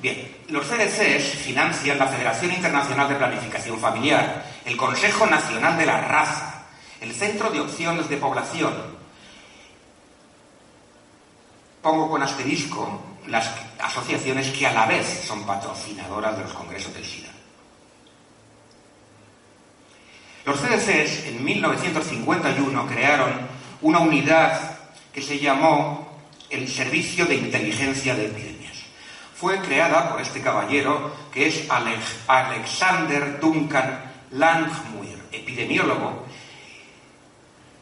Bien, 0.00 0.36
los 0.48 0.66
CDCs 0.66 1.38
financian 1.38 1.98
la 1.98 2.06
Federación 2.06 2.52
Internacional 2.52 3.08
de 3.08 3.14
Planificación 3.14 3.78
Familiar, 3.78 4.44
el 4.64 4.76
Consejo 4.76 5.26
Nacional 5.26 5.78
de 5.78 5.86
la 5.86 6.00
Raza, 6.02 6.53
el 7.04 7.12
Centro 7.12 7.50
de 7.50 7.60
Opciones 7.60 8.08
de 8.08 8.16
Población. 8.16 8.72
Pongo 11.82 12.08
con 12.08 12.22
asterisco 12.22 13.02
las 13.26 13.50
asociaciones 13.78 14.48
que 14.50 14.66
a 14.66 14.72
la 14.72 14.86
vez 14.86 15.24
son 15.26 15.44
patrocinadoras 15.44 16.36
de 16.38 16.44
los 16.44 16.54
congresos 16.54 16.94
del 16.94 17.04
SIDA. 17.04 17.28
Los 20.46 20.58
CDCs 20.60 21.26
en 21.26 21.44
1951 21.44 22.86
crearon 22.86 23.32
una 23.82 23.98
unidad 23.98 24.78
que 25.12 25.20
se 25.20 25.38
llamó 25.38 26.08
el 26.48 26.66
Servicio 26.68 27.26
de 27.26 27.34
Inteligencia 27.34 28.14
de 28.14 28.26
Epidemias. 28.26 28.76
Fue 29.34 29.60
creada 29.60 30.10
por 30.10 30.22
este 30.22 30.40
caballero 30.40 31.12
que 31.30 31.48
es 31.48 31.68
Alexander 31.68 33.38
Duncan 33.40 34.12
Langmuir, 34.30 35.18
epidemiólogo 35.32 36.23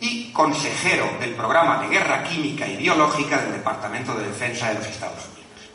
y 0.02 0.32
consejero 0.32 1.16
del 1.20 1.30
programa 1.34 1.80
de 1.80 1.86
guerra 1.86 2.24
química 2.24 2.66
y 2.66 2.76
biológica 2.76 3.38
del 3.38 3.52
Departamento 3.52 4.12
de 4.14 4.26
Defensa 4.26 4.68
de 4.68 4.74
los 4.74 4.86
Estados 4.88 5.24
Unidos. 5.26 5.70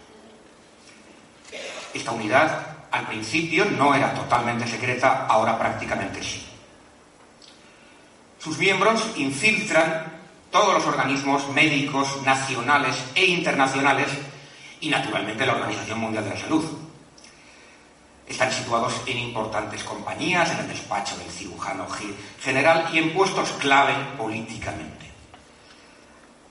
Esta 1.93 2.11
unidad 2.11 2.67
al 2.91 3.07
principio 3.07 3.63
no 3.65 3.95
era 3.95 4.13
totalmente 4.13 4.67
secreta, 4.67 5.27
ahora 5.27 5.57
prácticamente 5.57 6.21
sí. 6.21 6.45
Sus 8.37 8.57
miembros 8.57 9.01
infiltran 9.15 10.19
todos 10.51 10.73
los 10.73 10.85
organismos 10.85 11.47
médicos 11.53 12.21
nacionales 12.25 12.97
e 13.15 13.27
internacionales 13.27 14.09
y, 14.81 14.89
naturalmente, 14.89 15.45
la 15.45 15.53
Organización 15.53 15.99
Mundial 15.99 16.25
de 16.25 16.29
la 16.31 16.41
Salud. 16.41 16.65
Están 18.27 18.51
situados 18.51 19.01
en 19.05 19.19
importantes 19.19 19.83
compañías, 19.83 20.51
en 20.51 20.59
el 20.59 20.67
despacho 20.67 21.17
del 21.17 21.29
cirujano 21.29 21.87
general 22.41 22.89
y 22.91 22.97
en 22.97 23.13
puestos 23.13 23.51
clave 23.53 23.93
políticamente. 24.17 25.05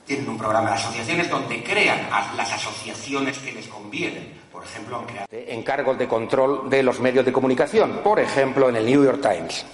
Tienen 0.07 0.29
un 0.29 0.39
programa 0.39 0.71
de 0.71 0.77
asociaciones 0.77 1.29
donde 1.29 1.63
crean 1.63 2.09
las 2.37 2.53
asociaciones 2.53 3.39
que 3.39 3.53
les 3.53 3.67
convienen. 3.67 4.33
Por 4.51 4.65
ejemplo, 4.65 4.99
han 4.99 5.05
creado 5.05 5.27
encargos 5.31 5.99
de 5.99 6.09
control 6.09 6.71
de 6.71 6.83
los 6.83 6.99
medios 7.01 7.27
de 7.27 7.33
comunicación, 7.33 8.01
por 8.03 8.21
ejemplo, 8.21 8.69
en 8.69 8.77
el 8.77 8.87
New 8.87 9.05
York 9.05 9.21
Times. 9.21 9.67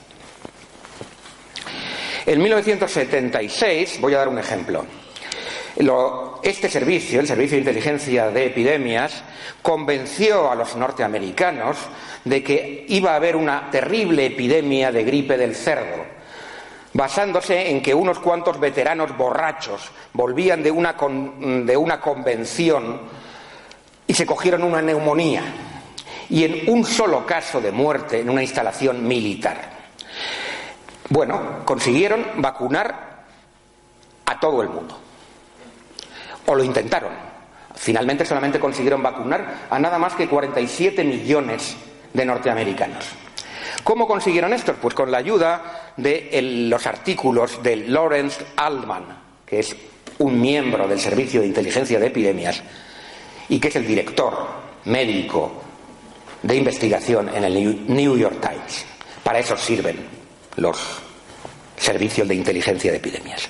En 2.26 2.40
1976, 2.42 4.00
voy 4.00 4.14
a 4.14 4.18
dar 4.18 4.28
un 4.28 4.38
ejemplo, 4.38 4.86
este 6.42 6.68
servicio, 6.68 7.20
el 7.20 7.26
Servicio 7.26 7.56
de 7.56 7.60
Inteligencia 7.60 8.30
de 8.30 8.46
Epidemias, 8.46 9.22
convenció 9.62 10.50
a 10.50 10.54
los 10.54 10.76
norteamericanos 10.76 11.78
de 12.24 12.42
que 12.42 12.84
iba 12.88 13.12
a 13.12 13.16
haber 13.16 13.36
una 13.36 13.70
terrible 13.70 14.26
epidemia 14.26 14.92
de 14.92 15.04
gripe 15.04 15.36
del 15.36 15.54
cerdo, 15.54 16.04
basándose 16.92 17.70
en 17.70 17.82
que 17.82 17.94
unos 17.94 18.18
cuantos 18.18 18.60
veteranos 18.60 19.16
borrachos 19.16 19.90
volvían 20.12 20.62
de 20.62 20.70
una, 20.70 20.94
de 20.94 21.76
una 21.76 22.00
convención 22.00 23.00
y 24.06 24.14
se 24.14 24.26
cogieron 24.26 24.62
una 24.62 24.82
neumonía, 24.82 25.42
y 26.28 26.44
en 26.44 26.70
un 26.70 26.84
solo 26.84 27.26
caso 27.26 27.60
de 27.60 27.72
muerte 27.72 28.20
en 28.20 28.30
una 28.30 28.42
instalación 28.42 29.06
militar. 29.06 29.70
Bueno, 31.08 31.64
consiguieron 31.64 32.24
vacunar 32.36 33.24
a 34.24 34.40
todo 34.40 34.62
el 34.62 34.68
mundo. 34.68 35.01
O 36.46 36.54
lo 36.54 36.64
intentaron. 36.64 37.12
Finalmente 37.74 38.24
solamente 38.24 38.60
consiguieron 38.60 39.02
vacunar 39.02 39.66
a 39.70 39.78
nada 39.78 39.98
más 39.98 40.14
que 40.14 40.28
47 40.28 41.04
millones 41.04 41.76
de 42.12 42.24
norteamericanos. 42.24 43.04
¿Cómo 43.82 44.06
consiguieron 44.06 44.52
esto? 44.52 44.74
Pues 44.74 44.94
con 44.94 45.10
la 45.10 45.18
ayuda 45.18 45.92
de 45.96 46.40
los 46.68 46.86
artículos 46.86 47.62
de 47.62 47.76
Lawrence 47.76 48.44
Altman, 48.56 49.04
que 49.46 49.60
es 49.60 49.74
un 50.18 50.40
miembro 50.40 50.86
del 50.86 51.00
Servicio 51.00 51.40
de 51.40 51.46
Inteligencia 51.46 51.98
de 51.98 52.06
Epidemias 52.06 52.62
y 53.48 53.58
que 53.58 53.68
es 53.68 53.76
el 53.76 53.86
director 53.86 54.46
médico 54.84 55.62
de 56.42 56.56
investigación 56.56 57.28
en 57.34 57.44
el 57.44 57.86
New 57.88 58.16
York 58.16 58.36
Times. 58.40 58.84
Para 59.22 59.38
eso 59.38 59.56
sirven 59.56 59.96
los 60.56 60.78
servicios 61.76 62.28
de 62.28 62.34
inteligencia 62.34 62.90
de 62.90 62.98
epidemias. 62.98 63.48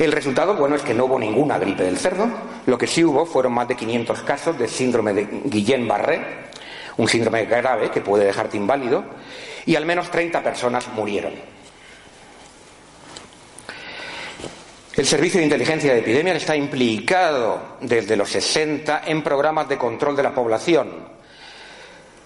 El 0.00 0.12
resultado, 0.12 0.54
bueno, 0.54 0.76
es 0.76 0.82
que 0.82 0.94
no 0.94 1.04
hubo 1.04 1.18
ninguna 1.18 1.58
gripe 1.58 1.82
del 1.82 1.98
cerdo. 1.98 2.26
Lo 2.64 2.78
que 2.78 2.86
sí 2.86 3.04
hubo 3.04 3.26
fueron 3.26 3.52
más 3.52 3.68
de 3.68 3.76
500 3.76 4.22
casos 4.22 4.58
de 4.58 4.66
síndrome 4.66 5.12
de 5.12 5.28
Guillain-Barré, 5.28 6.22
un 6.96 7.06
síndrome 7.06 7.44
grave 7.44 7.90
que 7.90 8.00
puede 8.00 8.24
dejarte 8.24 8.56
inválido, 8.56 9.04
y 9.66 9.76
al 9.76 9.84
menos 9.84 10.10
30 10.10 10.42
personas 10.42 10.88
murieron. 10.94 11.34
El 14.96 15.06
Servicio 15.06 15.38
de 15.38 15.44
Inteligencia 15.44 15.92
de 15.92 15.98
Epidemias 15.98 16.38
está 16.38 16.56
implicado 16.56 17.76
desde 17.82 18.16
los 18.16 18.30
60 18.30 19.02
en 19.04 19.22
programas 19.22 19.68
de 19.68 19.76
control 19.76 20.16
de 20.16 20.22
la 20.22 20.34
población, 20.34 20.92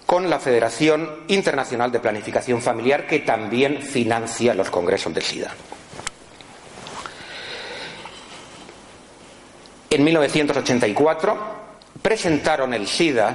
con 0.07 0.31
la 0.31 0.39
Federación 0.39 1.25
Internacional 1.27 1.91
de 1.91 1.99
Planificación 1.99 2.63
Familiar, 2.63 3.09
que 3.09 3.19
también 3.19 3.83
financia 3.83 4.55
los 4.55 4.71
congresos 4.71 5.13
de 5.13 5.21
SIDA. 5.21 5.51
En 9.95 10.03
1984 10.03 11.39
presentaron 12.03 12.75
el 12.75 12.89
SIDA 12.89 13.33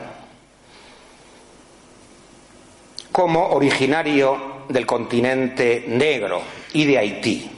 como 3.14 3.52
originario 3.52 4.66
del 4.68 4.86
continente 4.86 5.86
negro 5.88 6.42
y 6.74 6.84
de 6.84 6.98
Haití, 6.98 7.50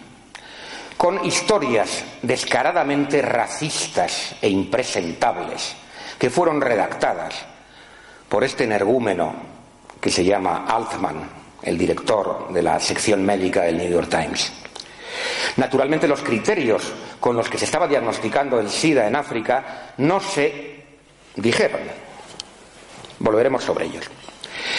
con 0.97 1.25
historias 1.25 2.03
descaradamente 2.21 3.23
racistas 3.23 4.35
e 4.39 4.47
impresentables 4.47 5.75
que 6.19 6.29
fueron 6.29 6.61
redactadas 6.61 7.33
por 8.29 8.43
este 8.43 8.65
energúmeno 8.65 9.33
que 9.99 10.11
se 10.11 10.23
llama 10.23 10.67
Altman, 10.67 11.27
el 11.63 11.75
director 11.75 12.53
de 12.53 12.61
la 12.61 12.79
sección 12.79 13.25
médica 13.25 13.63
del 13.63 13.79
New 13.79 13.89
York 13.89 14.09
Times. 14.11 14.60
Naturalmente 15.57 16.07
los 16.07 16.21
criterios 16.21 16.91
con 17.19 17.35
los 17.35 17.49
que 17.49 17.57
se 17.57 17.65
estaba 17.65 17.87
diagnosticando 17.87 18.59
el 18.59 18.69
SIDA 18.69 19.07
en 19.07 19.15
África 19.15 19.93
no 19.97 20.19
se 20.19 20.83
dijeron. 21.35 21.81
Volveremos 23.19 23.63
sobre 23.63 23.85
ellos. 23.85 24.09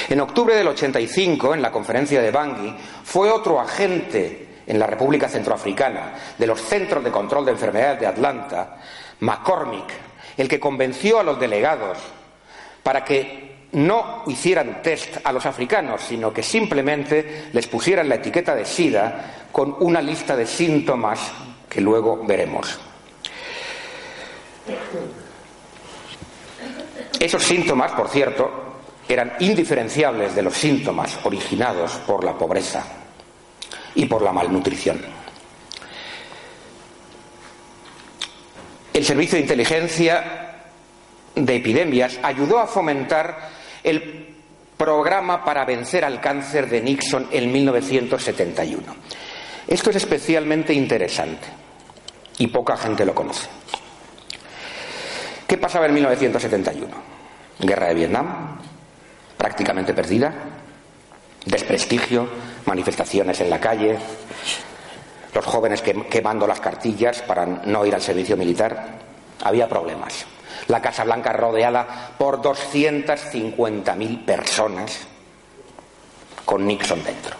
En 0.09 0.21
octubre 0.21 0.55
del 0.55 0.69
85, 0.69 1.55
en 1.55 1.63
la 1.63 1.71
conferencia 1.71 2.21
de 2.21 2.31
Bangui, 2.31 2.77
fue 3.05 3.31
otro 3.31 3.61
agente 3.61 4.63
en 4.67 4.79
la 4.79 4.87
República 4.87 5.29
Centroafricana 5.29 6.15
de 6.39 6.47
los 6.47 6.61
Centros 6.61 7.03
de 7.05 7.11
Control 7.11 7.45
de 7.45 7.53
Enfermedades 7.53 8.01
de 8.01 8.07
Atlanta, 8.07 8.79
McCormick, 9.21 9.91
el 10.37 10.49
que 10.49 10.61
convenció 10.61 11.21
a 11.21 11.23
los 11.23 11.39
delegados 11.39 11.99
para 12.83 13.05
que 13.05 13.52
no 13.73 14.25
hicieran 14.27 14.83
test 14.83 15.18
a 15.25 15.33
los 15.33 15.47
africanos, 15.47 16.03
sino 16.03 16.33
que 16.33 16.43
simplemente 16.43 17.49
les 17.53 17.66
pusieran 17.66 18.09
la 18.09 18.16
etiqueta 18.16 18.55
de 18.55 18.64
SIDA 18.64 19.47
con 19.51 19.77
una 19.81 20.03
lista 20.03 20.37
de 20.37 20.47
síntomas 20.47 21.33
que 21.68 21.81
luego 21.81 22.25
veremos. 22.25 22.79
Esos 27.18 27.43
síntomas, 27.43 27.93
por 27.93 28.09
cierto, 28.09 28.51
eran 29.09 29.35
indiferenciables 29.41 30.35
de 30.35 30.43
los 30.43 30.55
síntomas 30.55 31.18
originados 31.25 31.93
por 32.07 32.25
la 32.25 32.37
pobreza 32.37 32.85
y 33.95 34.07
por 34.07 34.23
la 34.23 34.33
malnutrición. 34.33 35.01
El 38.93 39.05
Servicio 39.05 39.37
de 39.37 39.43
Inteligencia 39.43 40.64
de 41.35 41.57
Epidemias 41.57 42.18
ayudó 42.23 42.59
a 42.59 42.66
fomentar 42.66 43.62
el 43.83 44.35
programa 44.76 45.45
para 45.45 45.64
vencer 45.64 46.05
al 46.05 46.20
cáncer 46.20 46.68
de 46.68 46.80
Nixon 46.80 47.28
en 47.30 47.53
1971. 47.53 48.83
Esto 49.68 49.91
es 49.91 49.97
especialmente 49.97 50.72
interesante 50.72 51.47
y 52.39 52.49
poca 52.49 52.76
gente 52.76 53.05
lo 53.05 53.14
conoce. 53.14 53.49
¿Qué 55.47 55.57
pasaba 55.57 55.87
en 55.87 55.95
1971? 55.95 56.89
Guerra 57.61 57.89
de 57.89 57.95
Vietnam, 57.95 58.59
prácticamente 59.37 59.95
perdida, 59.95 60.33
desprestigio, 61.45 62.28
manifestaciones 62.66 63.41
en 63.41 63.51
la 63.51 63.61
calle, 63.61 63.99
los 65.35 65.45
jóvenes 65.45 65.83
quemando 65.83 66.47
las 66.47 66.61
cartillas 66.61 67.22
para 67.22 67.47
no 67.47 67.87
ir 67.87 67.95
al 67.95 68.03
servicio 68.03 68.37
militar. 68.37 68.99
Había 69.45 69.68
problemas. 69.68 70.26
La 70.69 70.81
Casa 70.81 71.05
Blanca 71.05 71.33
rodeada 71.33 72.15
por 72.19 72.41
250.000 72.41 74.25
personas 74.25 75.01
con 76.45 76.67
Nixon 76.67 77.03
dentro. 77.03 77.37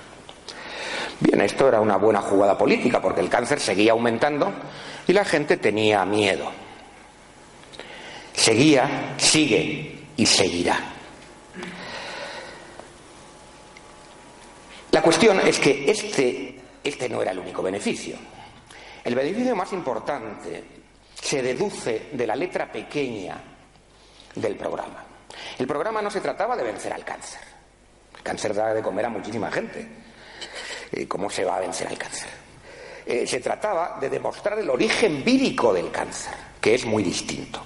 Bien, 1.21 1.41
esto 1.41 1.69
era 1.69 1.81
una 1.81 1.97
buena 1.97 2.21
jugada 2.21 2.59
política 2.59 3.01
porque 3.01 3.21
el 3.21 3.29
cáncer 3.29 3.61
seguía 3.61 3.93
aumentando 3.93 4.53
y 5.07 5.13
la 5.13 5.25
gente 5.25 5.57
tenía 5.57 6.05
miedo. 6.05 6.51
Seguía, 8.35 9.15
sigue 9.19 10.01
y 10.17 10.27
seguirá. 10.27 10.81
La 14.91 15.01
cuestión 15.01 15.41
es 15.41 15.59
que 15.59 15.91
este, 15.91 16.61
este 16.83 17.09
no 17.09 17.23
era 17.23 17.31
el 17.31 17.39
único 17.39 17.63
beneficio. 17.63 18.17
El 19.05 19.15
beneficio 19.15 19.55
más 19.57 19.73
importante 19.73 20.82
se 21.23 21.41
deduce 21.41 22.09
de 22.13 22.27
la 22.27 22.35
letra 22.35 22.71
pequeña 22.71 23.41
del 24.35 24.57
programa. 24.57 25.05
El 25.57 25.69
programa 25.69 26.03
no 26.03 26.11
se 26.11 26.21
trataba 26.21 26.57
de 26.57 26.65
vencer 26.65 26.93
al 26.93 27.05
cáncer. 27.05 27.41
El 28.17 28.23
cáncer 28.23 28.53
da 28.53 28.75
de 28.75 28.83
comer 28.83 29.07
a 29.07 29.09
muchísima 29.09 29.51
gente. 29.51 29.87
¿Cómo 31.07 31.31
se 31.31 31.45
va 31.45 31.57
a 31.57 31.61
vencer 31.61 31.87
al 31.87 31.97
cáncer? 31.97 32.29
Eh, 33.07 33.27
se 33.27 33.39
trataba 33.39 33.99
de 34.01 34.11
demostrar 34.11 34.59
el 34.59 34.69
origen 34.69 35.25
vírico 35.25 35.73
del 35.73 35.93
cáncer, 35.93 36.35
que 36.61 36.75
es 36.75 36.85
muy 36.85 37.05
distinto. 37.05 37.63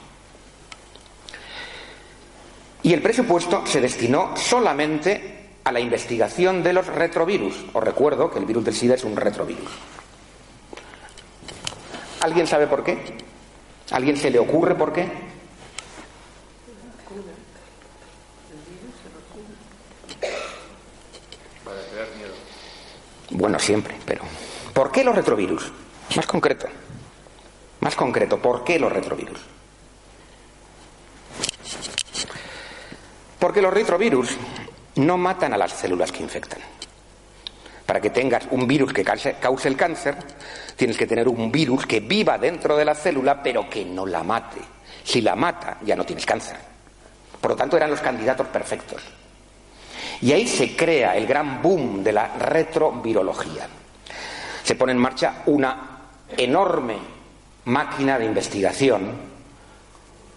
Y 2.82 2.92
el 2.92 3.00
presupuesto 3.00 3.66
se 3.66 3.80
destinó 3.80 4.36
solamente 4.36 5.48
a 5.64 5.72
la 5.72 5.80
investigación 5.80 6.62
de 6.62 6.74
los 6.74 6.86
retrovirus. 6.86 7.64
Os 7.72 7.82
recuerdo 7.82 8.30
que 8.30 8.38
el 8.38 8.44
virus 8.44 8.66
del 8.66 8.74
SIDA 8.74 8.94
es 8.94 9.04
un 9.04 9.16
retrovirus. 9.16 9.70
¿Alguien 12.20 12.46
sabe 12.46 12.66
por 12.66 12.84
qué? 12.84 13.26
¿Alguien 13.90 14.16
se 14.16 14.30
le 14.30 14.38
ocurre 14.38 14.74
por 14.74 14.92
qué? 14.92 15.08
Bueno, 23.30 23.58
siempre, 23.58 23.94
pero 24.06 24.22
¿por 24.72 24.90
qué 24.90 25.04
los 25.04 25.14
retrovirus? 25.14 25.70
Más 26.16 26.26
concreto. 26.26 26.66
Más 27.80 27.94
concreto, 27.94 28.38
¿por 28.38 28.64
qué 28.64 28.78
los 28.78 28.90
retrovirus? 28.90 29.38
Porque 33.38 33.60
los 33.60 33.72
retrovirus 33.72 34.36
no 34.96 35.18
matan 35.18 35.52
a 35.52 35.58
las 35.58 35.72
células 35.72 36.10
que 36.10 36.22
infectan. 36.22 36.75
Para 37.86 38.00
que 38.00 38.10
tengas 38.10 38.48
un 38.50 38.66
virus 38.66 38.92
que 38.92 39.04
cause 39.04 39.68
el 39.68 39.76
cáncer, 39.76 40.16
tienes 40.74 40.98
que 40.98 41.06
tener 41.06 41.28
un 41.28 41.52
virus 41.52 41.86
que 41.86 42.00
viva 42.00 42.36
dentro 42.36 42.76
de 42.76 42.84
la 42.84 42.96
célula, 42.96 43.40
pero 43.40 43.70
que 43.70 43.84
no 43.84 44.04
la 44.04 44.24
mate. 44.24 44.60
Si 45.04 45.20
la 45.20 45.36
mata, 45.36 45.78
ya 45.84 45.94
no 45.94 46.04
tienes 46.04 46.26
cáncer. 46.26 46.56
Por 47.40 47.52
lo 47.52 47.56
tanto, 47.56 47.76
eran 47.76 47.90
los 47.90 48.00
candidatos 48.00 48.48
perfectos. 48.48 49.00
Y 50.20 50.32
ahí 50.32 50.48
se 50.48 50.74
crea 50.74 51.16
el 51.16 51.26
gran 51.26 51.62
boom 51.62 52.02
de 52.02 52.12
la 52.12 52.34
retrovirología. 52.36 53.68
Se 54.64 54.74
pone 54.74 54.92
en 54.92 54.98
marcha 54.98 55.42
una 55.46 55.98
enorme 56.36 56.96
máquina 57.66 58.18
de 58.18 58.24
investigación 58.24 59.12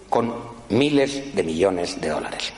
con 0.07 0.35
miles 0.69 1.35
de 1.35 1.43
millones 1.43 1.99
de 1.99 2.09
dólares. 2.09 2.53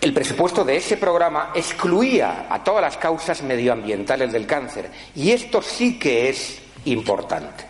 El 0.00 0.14
presupuesto 0.14 0.64
de 0.64 0.76
ese 0.76 0.96
programa 0.96 1.52
excluía 1.54 2.46
a 2.48 2.64
todas 2.64 2.80
las 2.80 2.96
causas 2.96 3.42
medioambientales 3.42 4.32
del 4.32 4.46
cáncer 4.46 4.90
y 5.14 5.30
esto 5.30 5.60
sí 5.60 5.98
que 5.98 6.30
es 6.30 6.58
importante. 6.86 7.64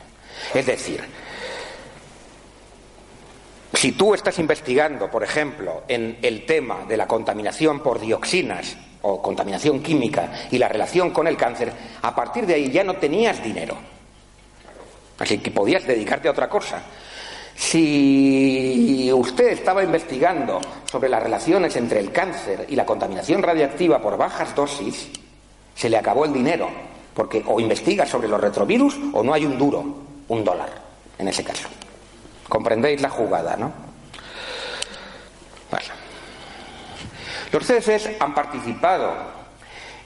Es 0.55 0.64
decir, 0.64 1.03
si 3.74 3.93
tú 3.93 4.14
estás 4.14 4.39
investigando, 4.39 5.11
por 5.11 5.24
ejemplo, 5.24 5.83
en 5.89 6.18
el 6.22 6.47
tema 6.47 6.85
de 6.87 6.97
la 6.97 7.09
contaminación 7.09 7.83
por 7.83 7.99
dioxinas 7.99 8.76
o 9.03 9.20
contaminación 9.20 9.83
química 9.83 10.47
y 10.53 10.59
la 10.59 10.68
relación 10.68 11.11
con 11.11 11.26
el 11.26 11.37
cáncer, 11.37 11.72
a 12.03 12.14
partir 12.14 12.47
de 12.47 12.55
ahí 12.55 12.70
ya 12.70 12.85
no 12.85 12.95
tenías 12.95 13.43
dinero. 13.43 13.76
Así 15.18 15.39
que 15.39 15.51
podías 15.51 15.85
dedicarte 15.85 16.28
a 16.28 16.31
otra 16.31 16.49
cosa. 16.49 16.81
Si 17.61 19.13
usted 19.13 19.49
estaba 19.51 19.85
investigando 19.85 20.63
sobre 20.91 21.11
las 21.11 21.23
relaciones 21.23 21.77
entre 21.77 22.01
el 22.01 22.11
cáncer 22.11 22.65
y 22.71 22.75
la 22.75 22.87
contaminación 22.87 23.43
radiactiva 23.43 24.01
por 24.01 24.17
bajas 24.17 24.55
dosis, 24.55 25.11
se 25.75 25.91
le 25.91 25.99
acabó 25.99 26.25
el 26.25 26.33
dinero, 26.33 26.71
porque 27.15 27.45
o 27.47 27.61
investiga 27.61 28.07
sobre 28.07 28.29
los 28.29 28.41
retrovirus 28.41 28.97
o 29.13 29.23
no 29.23 29.35
hay 29.35 29.45
un 29.45 29.59
duro, 29.59 29.85
un 30.29 30.43
dólar, 30.43 30.71
en 31.19 31.29
ese 31.29 31.45
caso. 31.45 31.69
Comprendéis 32.49 33.03
la 33.03 33.11
jugada, 33.11 33.57
¿no? 33.57 33.71
Los 37.53 37.67
CDCs 37.67 38.21
han 38.21 38.35
participado 38.35 39.13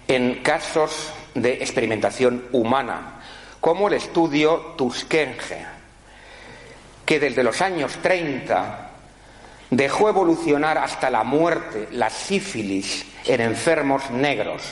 en 0.09 0.43
casos 0.43 1.13
de 1.35 1.55
experimentación 1.55 2.47
humana, 2.51 3.21
como 3.61 3.87
el 3.87 3.95
estudio 3.95 4.75
Tuskenge, 4.77 5.74
que 7.05 7.21
desde 7.21 7.43
los 7.43 7.61
años 7.61 7.93
30 8.03 8.91
dejó 9.71 10.09
evolucionar 10.09 10.79
hasta 10.79 11.11
la 11.11 11.25
muerte 11.25 11.89
la 11.93 12.11
sífilis 12.11 13.07
en 13.27 13.41
enfermos 13.41 14.11
negros 14.11 14.63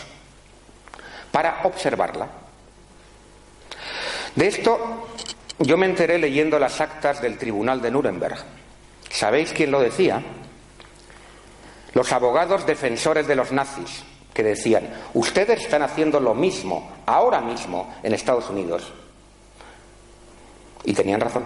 para 1.30 1.60
observarla. 1.64 2.28
De 4.34 4.46
esto 4.46 5.08
yo 5.58 5.76
me 5.76 5.86
enteré 5.86 6.18
leyendo 6.18 6.58
las 6.58 6.80
actas 6.80 7.20
del 7.20 7.38
Tribunal 7.38 7.80
de 7.80 7.90
Nuremberg. 7.90 8.36
¿Sabéis 9.10 9.52
quién 9.52 9.70
lo 9.70 9.80
decía? 9.80 10.22
Los 11.94 12.12
abogados 12.12 12.66
defensores 12.66 13.26
de 13.26 13.36
los 13.36 13.52
nazis, 13.52 14.02
que 14.32 14.42
decían, 14.42 14.88
ustedes 15.12 15.60
están 15.60 15.82
haciendo 15.82 16.18
lo 16.20 16.34
mismo 16.34 16.90
ahora 17.04 17.40
mismo 17.42 17.94
en 18.02 18.14
Estados 18.14 18.48
Unidos. 18.48 18.90
Y 20.84 20.94
tenían 20.94 21.20
razón. 21.20 21.44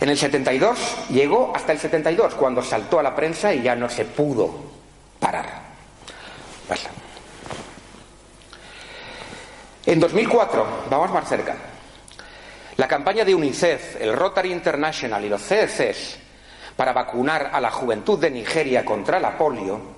En 0.00 0.08
el 0.08 0.18
72 0.18 1.08
llegó 1.10 1.52
hasta 1.54 1.72
el 1.72 1.78
72, 1.78 2.34
cuando 2.34 2.62
saltó 2.62 2.98
a 2.98 3.02
la 3.02 3.14
prensa 3.14 3.52
y 3.54 3.62
ya 3.62 3.74
no 3.74 3.88
se 3.88 4.04
pudo 4.04 4.54
parar. 5.18 5.64
En 9.86 10.00
2004, 10.00 10.66
vamos 10.90 11.12
más 11.12 11.28
cerca, 11.28 11.56
la 12.76 12.88
campaña 12.88 13.24
de 13.24 13.34
UNICEF, 13.34 14.00
el 14.00 14.14
Rotary 14.14 14.50
International 14.50 15.24
y 15.24 15.28
los 15.28 15.42
CDCs 15.42 16.18
para 16.74 16.92
vacunar 16.92 17.50
a 17.52 17.60
la 17.60 17.70
juventud 17.70 18.18
de 18.18 18.30
Nigeria 18.30 18.84
contra 18.84 19.20
la 19.20 19.36
polio 19.36 19.94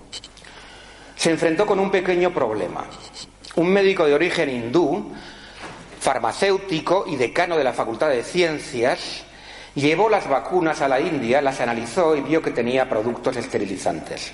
se 1.17 1.31
enfrentó 1.31 1.67
con 1.67 1.81
un 1.81 1.91
pequeño 1.91 2.33
problema. 2.33 2.85
Un 3.57 3.69
médico 3.71 4.05
de 4.05 4.15
origen 4.15 4.51
hindú, 4.51 5.13
farmacéutico 5.99 7.05
y 7.07 7.17
decano 7.17 7.57
de 7.57 7.65
la 7.65 7.73
Facultad 7.73 8.11
de 8.11 8.23
Ciencias, 8.23 9.25
Llevó 9.77 10.09
las 10.09 10.27
vacunas 10.27 10.81
a 10.81 10.89
la 10.89 10.99
India, 10.99 11.43
las 11.43 11.61
analizó 11.61 12.17
y 12.17 12.23
vio 12.23 12.41
que 12.41 12.51
tenía 12.51 12.89
productos 12.89 13.37
esterilizantes. 13.37 14.33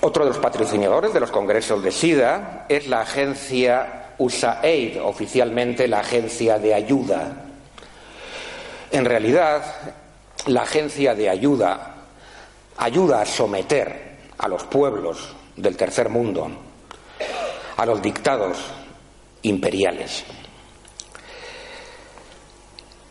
Otro 0.00 0.24
de 0.24 0.30
los 0.30 0.40
patrocinadores 0.40 1.12
de 1.12 1.20
los 1.20 1.30
congresos 1.30 1.84
de 1.84 1.92
SIDA 1.92 2.66
es 2.68 2.88
la 2.88 3.02
agencia 3.02 4.14
USAID, 4.18 5.00
oficialmente 5.04 5.86
la 5.86 6.00
agencia 6.00 6.58
de 6.58 6.74
ayuda. 6.74 7.44
En 8.90 9.04
realidad, 9.04 9.62
la 10.46 10.62
agencia 10.62 11.14
de 11.14 11.30
ayuda 11.30 11.94
ayuda 12.76 13.20
a 13.20 13.24
someter 13.24 14.16
a 14.36 14.48
los 14.48 14.64
pueblos 14.64 15.32
del 15.54 15.76
tercer 15.76 16.08
mundo 16.08 16.71
a 17.76 17.86
los 17.86 18.02
dictados 18.02 18.58
imperiales. 19.42 20.24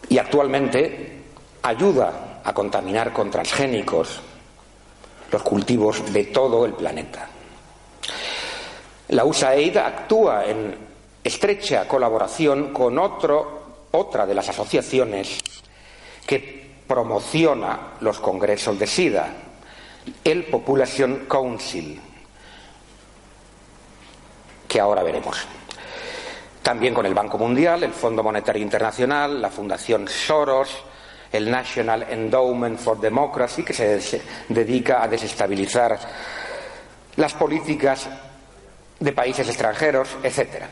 Y 0.09 0.18
actualmente 0.18 1.24
ayuda 1.62 2.41
a 2.43 2.53
contaminar 2.53 3.14
con 3.14 3.30
transgénicos 3.30 4.22
los 5.32 5.43
cultivos 5.43 6.12
de 6.12 6.26
todo 6.26 6.66
el 6.66 6.74
planeta. 6.74 7.28
La 9.09 9.26
USAID 9.26 9.78
actúa 9.78 10.45
en 10.45 10.76
estrecha 11.24 11.88
colaboración 11.88 12.74
con 12.74 12.97
otro, 12.97 13.88
otra 13.91 14.26
de 14.26 14.36
las 14.36 14.49
asociaciones 14.49 15.39
que 16.26 16.72
promociona 16.88 17.93
los 18.01 18.20
congresos 18.20 18.78
de 18.80 18.88
SIDA, 18.88 19.34
el 20.24 20.45
Population 20.45 21.26
Council, 21.28 21.99
que 24.72 24.80
ahora 24.80 25.04
veremos. 25.04 25.46
También 26.64 26.94
con 26.94 27.06
el 27.06 27.14
Banco 27.14 27.38
Mundial, 27.38 27.84
el 27.84 27.92
Fondo 27.92 28.24
Monetario 28.24 28.62
Internacional, 28.62 29.42
la 29.42 29.50
Fundación 29.50 30.08
Soros, 30.08 30.70
el 31.30 31.52
National 31.52 32.04
Endowment 32.10 32.80
for 32.80 32.98
Democracy, 32.98 33.64
que 33.64 33.74
se 33.74 34.22
dedica 34.48 35.04
a 35.04 35.10
desestabilizar 35.10 36.00
las 37.18 37.34
políticas 37.34 38.08
de 38.98 39.12
países 39.12 39.46
extranjeros, 39.50 40.08
etc. 40.24 40.64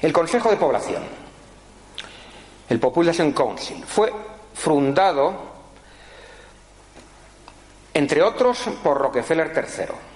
El 0.00 0.12
Consejo 0.12 0.48
de 0.50 0.56
Población, 0.56 1.02
el 2.68 2.78
Population 2.78 3.32
Council, 3.32 3.84
fue 3.84 4.12
fundado, 4.54 5.34
entre 7.92 8.22
otros, 8.22 8.60
por 8.80 8.98
Rockefeller 8.98 9.52
III. 9.56 10.13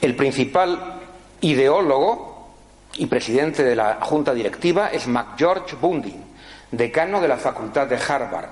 El 0.00 0.16
principal 0.16 1.00
ideólogo 1.40 2.48
y 2.94 3.06
presidente 3.06 3.62
de 3.62 3.76
la 3.76 3.98
junta 4.00 4.34
directiva 4.34 4.88
es 4.88 5.06
McGeorge 5.06 5.76
Bundy, 5.76 6.16
decano 6.70 7.20
de 7.20 7.28
la 7.28 7.36
Facultad 7.36 7.86
de 7.86 7.96
Harvard 7.96 8.50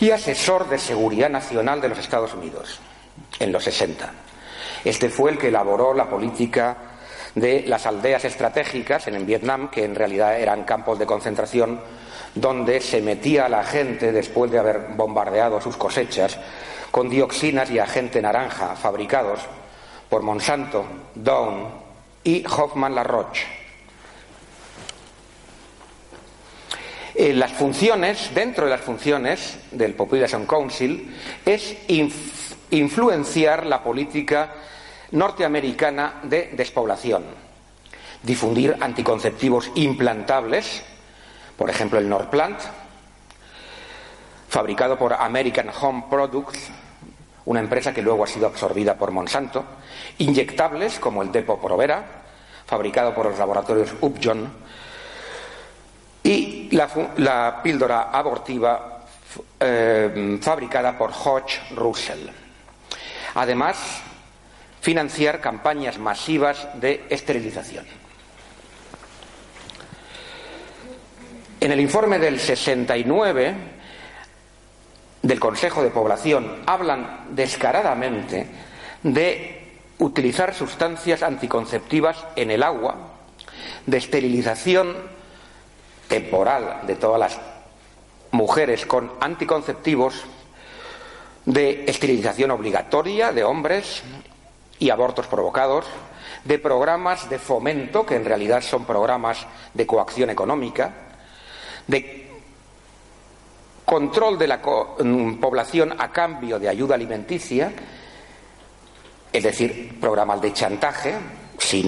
y 0.00 0.10
asesor 0.10 0.68
de 0.68 0.78
seguridad 0.78 1.30
nacional 1.30 1.80
de 1.80 1.88
los 1.88 1.98
Estados 1.98 2.34
Unidos 2.34 2.80
en 3.38 3.52
los 3.52 3.64
60. 3.64 4.12
Este 4.84 5.08
fue 5.08 5.30
el 5.30 5.38
que 5.38 5.48
elaboró 5.48 5.94
la 5.94 6.10
política 6.10 6.76
de 7.34 7.64
las 7.66 7.86
aldeas 7.86 8.24
estratégicas 8.24 9.08
en 9.08 9.26
Vietnam, 9.26 9.70
que 9.70 9.84
en 9.84 9.94
realidad 9.94 10.38
eran 10.38 10.64
campos 10.64 10.98
de 10.98 11.06
concentración 11.06 11.80
donde 12.34 12.80
se 12.80 13.00
metía 13.00 13.46
a 13.46 13.48
la 13.48 13.64
gente 13.64 14.12
después 14.12 14.50
de 14.50 14.58
haber 14.58 14.80
bombardeado 14.96 15.60
sus 15.60 15.76
cosechas 15.76 16.38
con 16.90 17.08
dioxinas 17.08 17.70
y 17.70 17.78
agente 17.78 18.20
naranja 18.22 18.76
fabricados 18.76 19.40
por 20.08 20.22
Monsanto, 20.22 20.84
Dow 21.14 21.70
y 22.22 22.44
Hoffman 22.46 22.94
Laroche. 22.94 23.46
Eh, 27.16 27.32
las 27.32 27.52
funciones, 27.52 28.30
dentro 28.34 28.64
de 28.64 28.70
las 28.70 28.80
funciones 28.80 29.58
del 29.70 29.94
Population 29.94 30.46
Council, 30.46 31.14
es 31.44 31.76
influenciar 32.70 33.66
la 33.66 33.84
política 33.84 34.52
norteamericana 35.12 36.20
de 36.24 36.50
despoblación, 36.56 37.24
difundir 38.22 38.76
anticonceptivos 38.80 39.70
implantables, 39.76 40.82
por 41.56 41.70
ejemplo 41.70 41.98
el 41.98 42.08
Norplant, 42.08 42.60
fabricado 44.48 44.98
por 44.98 45.12
American 45.12 45.70
Home 45.80 46.04
Products, 46.08 46.70
una 47.46 47.60
empresa 47.60 47.92
que 47.92 48.02
luego 48.02 48.24
ha 48.24 48.26
sido 48.26 48.46
absorbida 48.46 48.96
por 48.96 49.10
Monsanto, 49.10 49.64
inyectables 50.18 50.98
como 50.98 51.22
el 51.22 51.32
Depo 51.32 51.60
Provera, 51.60 52.04
fabricado 52.66 53.14
por 53.14 53.26
los 53.26 53.38
laboratorios 53.38 53.94
Upjohn, 54.00 54.50
y 56.22 56.70
la, 56.70 57.60
píldora 57.62 58.10
abortiva 58.10 59.04
eh, 59.60 60.38
fabricada 60.40 60.96
por 60.96 61.10
Hodge 61.10 61.60
Russell. 61.74 62.28
Además, 63.34 63.76
financiar 64.80 65.40
campañas 65.40 65.98
masivas 65.98 66.68
de 66.74 67.04
esterilización. 67.10 68.03
En 71.64 71.72
el 71.72 71.80
informe 71.80 72.18
del 72.18 72.38
69 72.38 73.54
del 75.22 75.40
Consejo 75.40 75.82
de 75.82 75.88
Población 75.88 76.62
hablan 76.66 77.28
descaradamente 77.30 78.46
de 79.02 79.72
utilizar 79.96 80.52
sustancias 80.54 81.22
anticonceptivas 81.22 82.22
en 82.36 82.50
el 82.50 82.62
agua, 82.62 83.14
de 83.86 83.96
esterilización 83.96 84.94
temporal 86.06 86.82
de 86.86 86.96
todas 86.96 87.18
las 87.18 87.40
mujeres 88.32 88.84
con 88.84 89.12
anticonceptivos, 89.18 90.22
de 91.46 91.86
esterilización 91.86 92.50
obligatoria 92.50 93.32
de 93.32 93.42
hombres 93.42 94.02
y 94.78 94.90
abortos 94.90 95.28
provocados, 95.28 95.86
de 96.44 96.58
programas 96.58 97.30
de 97.30 97.38
fomento, 97.38 98.04
que 98.04 98.16
en 98.16 98.26
realidad 98.26 98.60
son 98.60 98.84
programas 98.84 99.46
de 99.72 99.86
coacción 99.86 100.28
económica, 100.28 101.03
de 101.86 102.24
control 103.84 104.38
de 104.38 104.48
la 104.48 104.58
mm, 104.58 105.34
población 105.34 105.94
a 105.98 106.10
cambio 106.10 106.58
de 106.58 106.68
ayuda 106.68 106.94
alimenticia, 106.94 107.72
es 109.32 109.42
decir, 109.42 109.98
programas 110.00 110.40
de 110.40 110.52
chantaje. 110.52 111.14
Si, 111.58 111.82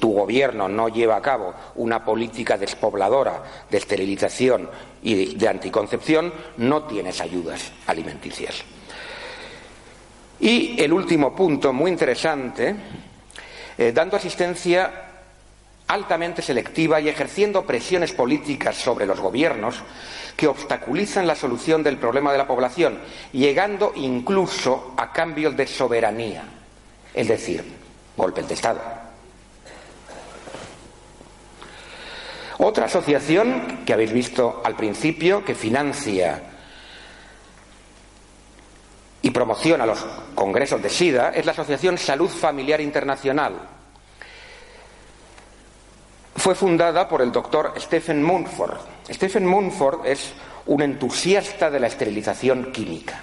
tu 0.00 0.12
gobierno 0.12 0.68
no 0.68 0.88
lleva 0.88 1.16
a 1.16 1.22
cabo 1.22 1.52
una 1.76 2.04
política 2.04 2.56
despobladora 2.56 3.42
de 3.70 3.76
esterilización 3.76 4.70
y 5.02 5.34
de, 5.34 5.48
anticoncepción, 5.48 6.32
no 6.56 6.84
tienes 6.84 7.20
ayudas 7.20 7.72
alimenticias. 7.86 8.62
Y 10.40 10.80
el 10.80 10.92
último 10.92 11.34
punto, 11.36 11.72
muy 11.72 11.90
interesante, 11.90 12.74
eh, 13.76 13.92
dando 13.92 14.16
asistencia 14.16 15.13
altamente 15.88 16.42
selectiva 16.42 17.00
y 17.00 17.08
ejerciendo 17.08 17.64
presiones 17.64 18.12
políticas 18.12 18.76
sobre 18.76 19.06
los 19.06 19.20
gobiernos 19.20 19.82
que 20.36 20.48
obstaculizan 20.48 21.26
la 21.26 21.36
solución 21.36 21.82
del 21.82 21.98
problema 21.98 22.32
de 22.32 22.38
la 22.38 22.46
población, 22.46 22.98
llegando 23.32 23.92
incluso 23.94 24.94
a 24.96 25.12
cambios 25.12 25.56
de 25.56 25.66
soberanía, 25.66 26.44
es 27.12 27.28
decir, 27.28 27.64
golpes 28.16 28.48
de 28.48 28.54
Estado. 28.54 28.80
Otra 32.58 32.86
asociación 32.86 33.84
que 33.84 33.92
habéis 33.92 34.12
visto 34.12 34.62
al 34.64 34.76
principio, 34.76 35.44
que 35.44 35.54
financia 35.54 36.42
y 39.22 39.30
promociona 39.30 39.86
los 39.86 40.04
congresos 40.34 40.82
de 40.82 40.88
SIDA, 40.88 41.30
es 41.30 41.46
la 41.46 41.52
Asociación 41.52 41.98
Salud 41.98 42.28
Familiar 42.28 42.80
Internacional, 42.80 43.73
fue 46.36 46.54
fundada 46.54 47.08
por 47.08 47.22
el 47.22 47.32
doctor 47.32 47.74
Stephen 47.78 48.22
Munford. 48.22 48.78
Stephen 49.10 49.46
Munford 49.46 50.06
es 50.06 50.32
un 50.66 50.82
entusiasta 50.82 51.70
de 51.70 51.80
la 51.80 51.86
esterilización 51.86 52.72
química. 52.72 53.20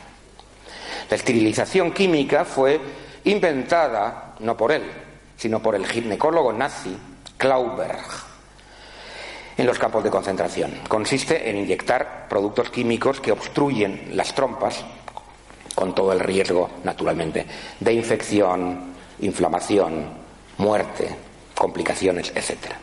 La 1.09 1.18
esterilización 1.18 1.91
química 1.91 2.45
fue 2.45 2.80
inventada 3.26 4.36
no 4.39 4.55
por 4.55 4.72
él, 4.72 4.84
sino 5.36 5.62
por 5.62 5.76
el 5.76 5.86
ginecólogo 5.86 6.53
nazi 6.53 6.95
Klauberg 7.38 8.32
en 9.57 9.66
los 9.66 9.78
campos 9.78 10.03
de 10.03 10.09
concentración. 10.09 10.72
Consiste 10.88 11.49
en 11.49 11.57
inyectar 11.57 12.28
productos 12.30 12.70
químicos 12.70 13.20
que 13.20 13.32
obstruyen 13.32 14.09
las 14.14 14.34
trompas 14.34 14.84
con 15.76 15.93
todo 15.93 16.14
el 16.14 16.20
riesgo, 16.20 16.70
naturalmente, 16.84 17.45
de 17.80 17.93
infección, 17.93 18.93
inflamación, 19.20 20.05
muerte, 20.57 21.16
complicaciones, 21.62 22.34
etc. 22.34 22.74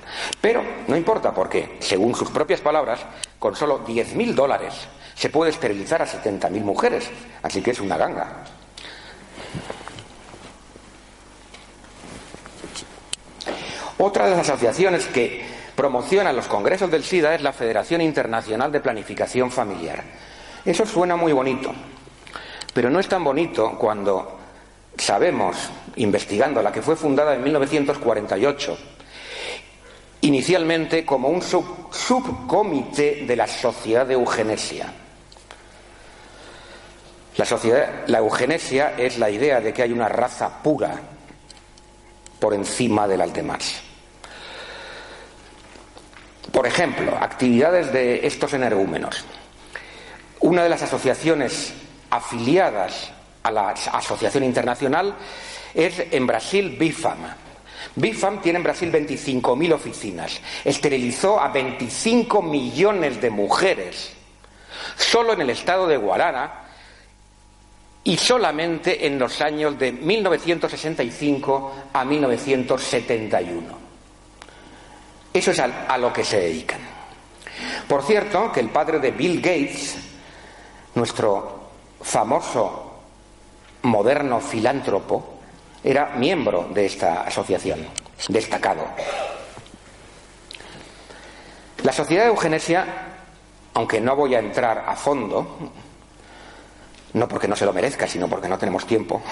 Pero 0.40 0.62
no 0.86 0.96
importa 0.96 1.34
porque, 1.34 1.78
según 1.80 2.14
sus 2.14 2.30
propias 2.30 2.60
palabras, 2.60 3.00
con 3.36 3.56
solo 3.56 3.84
10.000 3.84 4.34
dólares 4.34 4.72
se 5.16 5.30
puede 5.30 5.50
esterilizar 5.50 6.00
a 6.00 6.06
70.000 6.06 6.62
mujeres, 6.62 7.10
así 7.42 7.60
que 7.60 7.72
es 7.72 7.80
una 7.80 7.96
ganga. 7.96 8.44
Otra 13.98 14.26
de 14.26 14.36
las 14.36 14.48
asociaciones 14.48 15.06
que 15.06 15.44
promocionan 15.74 16.36
los 16.36 16.46
congresos 16.46 16.88
del 16.88 17.02
SIDA 17.02 17.34
es 17.34 17.42
la 17.42 17.52
Federación 17.52 18.00
Internacional 18.00 18.70
de 18.70 18.78
Planificación 18.78 19.50
Familiar. 19.50 20.04
Eso 20.64 20.86
suena 20.86 21.16
muy 21.16 21.32
bonito, 21.32 21.72
pero 22.72 22.90
no 22.90 23.00
es 23.00 23.08
tan 23.08 23.24
bonito 23.24 23.72
cuando 23.76 24.37
sabemos, 24.98 25.56
investigando 25.96 26.62
la 26.62 26.72
que 26.72 26.82
fue 26.82 26.96
fundada 26.96 27.34
en 27.34 27.42
1948, 27.42 28.78
inicialmente 30.22 31.04
como 31.04 31.28
un 31.28 31.42
subcomité 31.42 33.24
de 33.26 33.36
la 33.36 33.46
Sociedad 33.46 34.06
de 34.06 34.14
Eugenesia. 34.14 34.92
La, 38.08 38.18
eugenesia 38.18 38.94
es 38.98 39.16
la 39.16 39.30
idea 39.30 39.60
de 39.60 39.72
que 39.72 39.82
hay 39.82 39.92
una 39.92 40.08
raza 40.08 40.60
pura 40.60 40.98
por 42.40 42.52
encima 42.52 43.06
de 43.06 43.16
las 43.16 43.32
demás. 43.32 43.80
Por 46.50 46.66
ejemplo, 46.66 47.16
actividades 47.20 47.92
de 47.92 48.26
estos 48.26 48.54
energúmenos. 48.54 49.24
Una 50.40 50.64
de 50.64 50.68
las 50.68 50.82
asociaciones 50.82 51.74
afiliadas 52.10 53.12
a 53.48 53.50
la 53.50 53.70
Asociación 53.70 54.44
Internacional 54.44 55.14
es 55.74 56.02
en 56.10 56.26
Brasil 56.26 56.76
BIFAM. 56.78 57.18
BIFAM 57.96 58.40
tiene 58.40 58.58
en 58.58 58.64
Brasil 58.64 58.92
25.000 58.92 59.72
oficinas. 59.72 60.40
Esterilizó 60.64 61.40
a 61.40 61.48
25 61.48 62.42
millones 62.42 63.20
de 63.20 63.30
mujeres. 63.30 64.12
Solo 64.96 65.32
en 65.32 65.42
el 65.42 65.50
estado 65.50 65.86
de 65.86 65.96
Guarana 65.96 66.64
y 68.04 68.16
solamente 68.16 69.06
en 69.06 69.18
los 69.18 69.40
años 69.40 69.78
de 69.78 69.92
1965 69.92 71.74
a 71.92 72.04
1971. 72.04 73.88
Eso 75.32 75.50
es 75.50 75.58
a, 75.58 75.86
a 75.86 75.98
lo 75.98 76.12
que 76.12 76.24
se 76.24 76.40
dedican. 76.40 76.80
Por 77.86 78.02
cierto, 78.02 78.52
que 78.52 78.60
el 78.60 78.70
padre 78.70 78.98
de 78.98 79.10
Bill 79.10 79.40
Gates, 79.40 79.96
nuestro 80.94 81.70
famoso 82.00 82.87
moderno 83.82 84.40
filántropo, 84.40 85.38
era 85.82 86.06
miembro 86.16 86.68
de 86.72 86.86
esta 86.86 87.22
asociación, 87.22 87.86
destacado. 88.28 88.84
La 91.82 91.92
sociedad 91.92 92.24
de 92.24 92.30
eugenesia, 92.30 92.84
aunque 93.74 94.00
no 94.00 94.16
voy 94.16 94.34
a 94.34 94.40
entrar 94.40 94.84
a 94.86 94.96
fondo, 94.96 95.70
no 97.12 97.28
porque 97.28 97.48
no 97.48 97.56
se 97.56 97.64
lo 97.64 97.72
merezca, 97.72 98.06
sino 98.06 98.28
porque 98.28 98.48
no 98.48 98.58
tenemos 98.58 98.86
tiempo, 98.86 99.22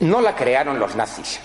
no 0.00 0.20
la 0.20 0.34
crearon 0.34 0.78
los 0.78 0.94
nazis. 0.94 1.40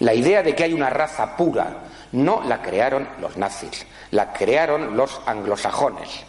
La 0.00 0.14
idea 0.14 0.42
de 0.42 0.54
que 0.54 0.64
hay 0.64 0.72
una 0.72 0.90
raza 0.90 1.36
pura 1.36 1.84
no 2.12 2.42
la 2.44 2.62
crearon 2.62 3.08
los 3.20 3.36
nazis, 3.36 3.86
la 4.10 4.32
crearon 4.32 4.96
los 4.96 5.20
anglosajones. 5.26 6.24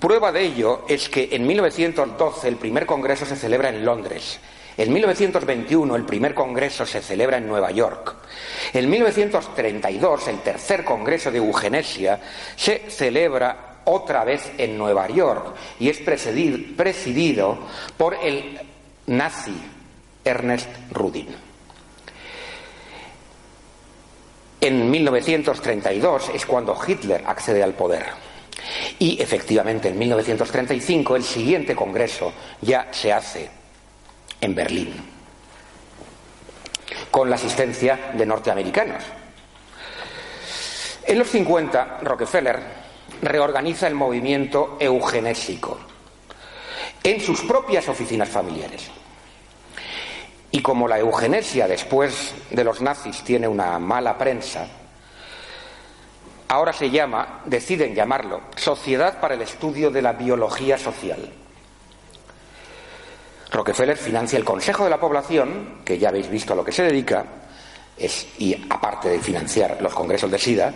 Prueba 0.00 0.32
de 0.32 0.42
ello 0.42 0.84
es 0.88 1.08
que 1.08 1.28
en 1.30 1.46
1912 1.46 2.48
el 2.48 2.56
primer 2.56 2.86
congreso 2.86 3.24
se 3.24 3.36
celebra 3.36 3.68
en 3.68 3.84
Londres. 3.84 4.40
En 4.76 4.92
1921 4.92 5.94
el 5.94 6.04
primer 6.04 6.34
congreso 6.34 6.84
se 6.84 7.00
celebra 7.00 7.36
en 7.36 7.46
Nueva 7.46 7.70
York. 7.70 8.16
En 8.72 8.90
1932 8.90 10.26
el 10.26 10.38
tercer 10.40 10.84
congreso 10.84 11.30
de 11.30 11.38
eugenesia 11.38 12.20
se 12.56 12.90
celebra 12.90 13.82
otra 13.84 14.24
vez 14.24 14.50
en 14.58 14.76
Nueva 14.76 15.08
York 15.08 15.54
y 15.78 15.88
es 15.88 15.98
presidido 15.98 17.58
por 17.96 18.14
el 18.14 18.58
nazi 19.06 19.54
Ernest 20.24 20.68
Rudin. 20.90 21.28
En 24.60 24.90
1932 24.90 26.30
es 26.34 26.44
cuando 26.44 26.76
Hitler 26.86 27.22
accede 27.24 27.62
al 27.62 27.74
poder. 27.74 28.29
Y 28.98 29.20
efectivamente 29.20 29.88
en 29.88 29.98
1935 29.98 31.16
el 31.16 31.24
siguiente 31.24 31.74
congreso 31.74 32.32
ya 32.60 32.88
se 32.90 33.12
hace 33.12 33.50
en 34.40 34.54
Berlín, 34.54 34.94
con 37.10 37.28
la 37.28 37.36
asistencia 37.36 38.12
de 38.14 38.26
norteamericanos. 38.26 39.02
En 41.04 41.18
los 41.18 41.28
50, 41.28 41.98
Rockefeller 42.02 42.60
reorganiza 43.22 43.86
el 43.86 43.94
movimiento 43.94 44.76
eugenésico 44.80 45.78
en 47.02 47.20
sus 47.20 47.42
propias 47.42 47.88
oficinas 47.88 48.28
familiares. 48.28 48.90
Y 50.52 50.62
como 50.62 50.88
la 50.88 50.98
eugenesia 50.98 51.68
después 51.68 52.34
de 52.50 52.64
los 52.64 52.80
nazis 52.80 53.22
tiene 53.22 53.46
una 53.46 53.78
mala 53.78 54.18
prensa, 54.18 54.66
ahora 56.50 56.72
se 56.72 56.90
llama, 56.90 57.42
deciden 57.44 57.94
llamarlo, 57.94 58.40
Sociedad 58.56 59.20
para 59.20 59.34
el 59.34 59.42
Estudio 59.42 59.88
de 59.88 60.02
la 60.02 60.14
Biología 60.14 60.76
Social. 60.76 61.32
Rockefeller 63.52 63.96
financia 63.96 64.36
el 64.36 64.44
Consejo 64.44 64.82
de 64.82 64.90
la 64.90 64.98
Población, 64.98 65.82
que 65.84 65.96
ya 65.96 66.08
habéis 66.08 66.28
visto 66.28 66.52
a 66.52 66.56
lo 66.56 66.64
que 66.64 66.72
se 66.72 66.82
dedica, 66.82 67.24
y 68.38 68.66
aparte 68.68 69.10
de 69.10 69.20
financiar 69.20 69.80
los 69.80 69.94
congresos 69.94 70.28
de 70.28 70.38
SIDA, 70.38 70.74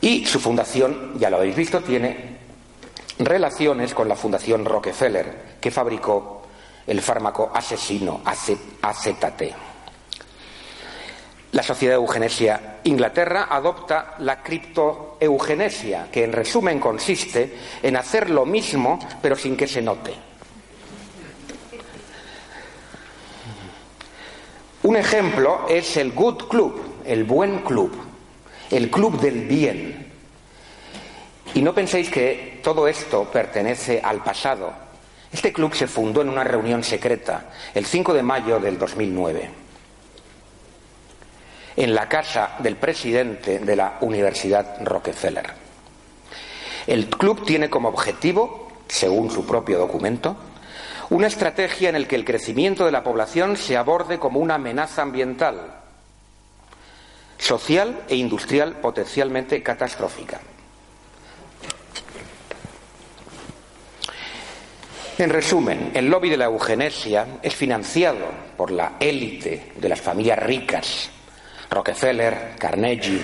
y 0.00 0.26
su 0.26 0.40
fundación, 0.40 1.16
ya 1.16 1.30
lo 1.30 1.36
habéis 1.36 1.54
visto, 1.54 1.80
tiene 1.80 2.38
relaciones 3.20 3.94
con 3.94 4.08
la 4.08 4.16
Fundación 4.16 4.64
Rockefeller, 4.64 5.58
que 5.60 5.70
fabricó 5.70 6.42
el 6.84 7.00
fármaco 7.00 7.52
asesino 7.54 8.22
AZT. 8.24 9.67
La 11.52 11.62
Sociedad 11.62 11.94
de 11.94 12.00
Eugenesia 12.02 12.78
Inglaterra 12.84 13.48
adopta 13.50 14.14
la 14.18 14.42
criptoeugenesia, 14.42 16.08
que 16.12 16.24
en 16.24 16.32
resumen 16.32 16.78
consiste 16.78 17.56
en 17.82 17.96
hacer 17.96 18.30
lo 18.30 18.44
mismo 18.44 18.98
pero 19.22 19.36
sin 19.36 19.56
que 19.56 19.66
se 19.66 19.82
note. 19.82 20.14
Un 24.82 24.96
ejemplo 24.96 25.66
es 25.68 25.96
el 25.96 26.12
Good 26.12 26.48
Club, 26.48 27.02
el 27.04 27.24
buen 27.24 27.58
club 27.60 28.08
el 28.70 28.90
club 28.90 29.20
del 29.20 29.46
bien. 29.46 30.06
Y 31.54 31.62
no 31.62 31.74
penséis 31.74 32.10
que 32.10 32.60
todo 32.62 32.86
esto 32.86 33.24
pertenece 33.24 34.00
al 34.02 34.22
pasado. 34.22 34.72
Este 35.32 35.52
club 35.52 35.74
se 35.74 35.86
fundó 35.86 36.22
en 36.22 36.28
una 36.28 36.44
reunión 36.44 36.82
secreta 36.82 37.50
el 37.74 37.84
5 37.86 38.14
de 38.14 38.22
mayo 38.22 38.58
del 38.60 38.78
2009 38.78 39.67
en 41.78 41.94
la 41.94 42.08
casa 42.08 42.56
del 42.58 42.74
presidente 42.74 43.60
de 43.60 43.76
la 43.76 43.98
Universidad 44.00 44.84
Rockefeller. 44.84 45.46
El 46.88 47.08
club 47.08 47.46
tiene 47.46 47.70
como 47.70 47.88
objetivo, 47.88 48.72
según 48.88 49.30
su 49.30 49.46
propio 49.46 49.78
documento, 49.78 50.36
una 51.10 51.28
estrategia 51.28 51.90
en 51.90 52.02
la 52.02 52.08
que 52.08 52.16
el 52.16 52.24
crecimiento 52.24 52.84
de 52.84 52.90
la 52.90 53.04
población 53.04 53.56
se 53.56 53.76
aborde 53.76 54.18
como 54.18 54.40
una 54.40 54.56
amenaza 54.56 55.02
ambiental 55.02 55.76
social 57.38 58.02
e 58.08 58.16
industrial 58.16 58.80
potencialmente 58.80 59.62
catastrófica. 59.62 60.40
En 65.16 65.30
resumen, 65.30 65.92
el 65.94 66.10
lobby 66.10 66.28
de 66.28 66.38
la 66.38 66.46
eugenesia 66.46 67.38
es 67.40 67.54
financiado 67.54 68.26
por 68.56 68.72
la 68.72 68.96
élite 68.98 69.72
de 69.76 69.88
las 69.88 70.00
familias 70.00 70.40
ricas, 70.40 71.10
Rockefeller, 71.70 72.54
Carnegie, 72.58 73.20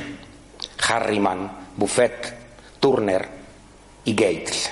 Harriman, 0.89 1.51
Buffett, 1.77 2.35
Turner 2.79 3.29
y 4.05 4.15
Gates, 4.15 4.71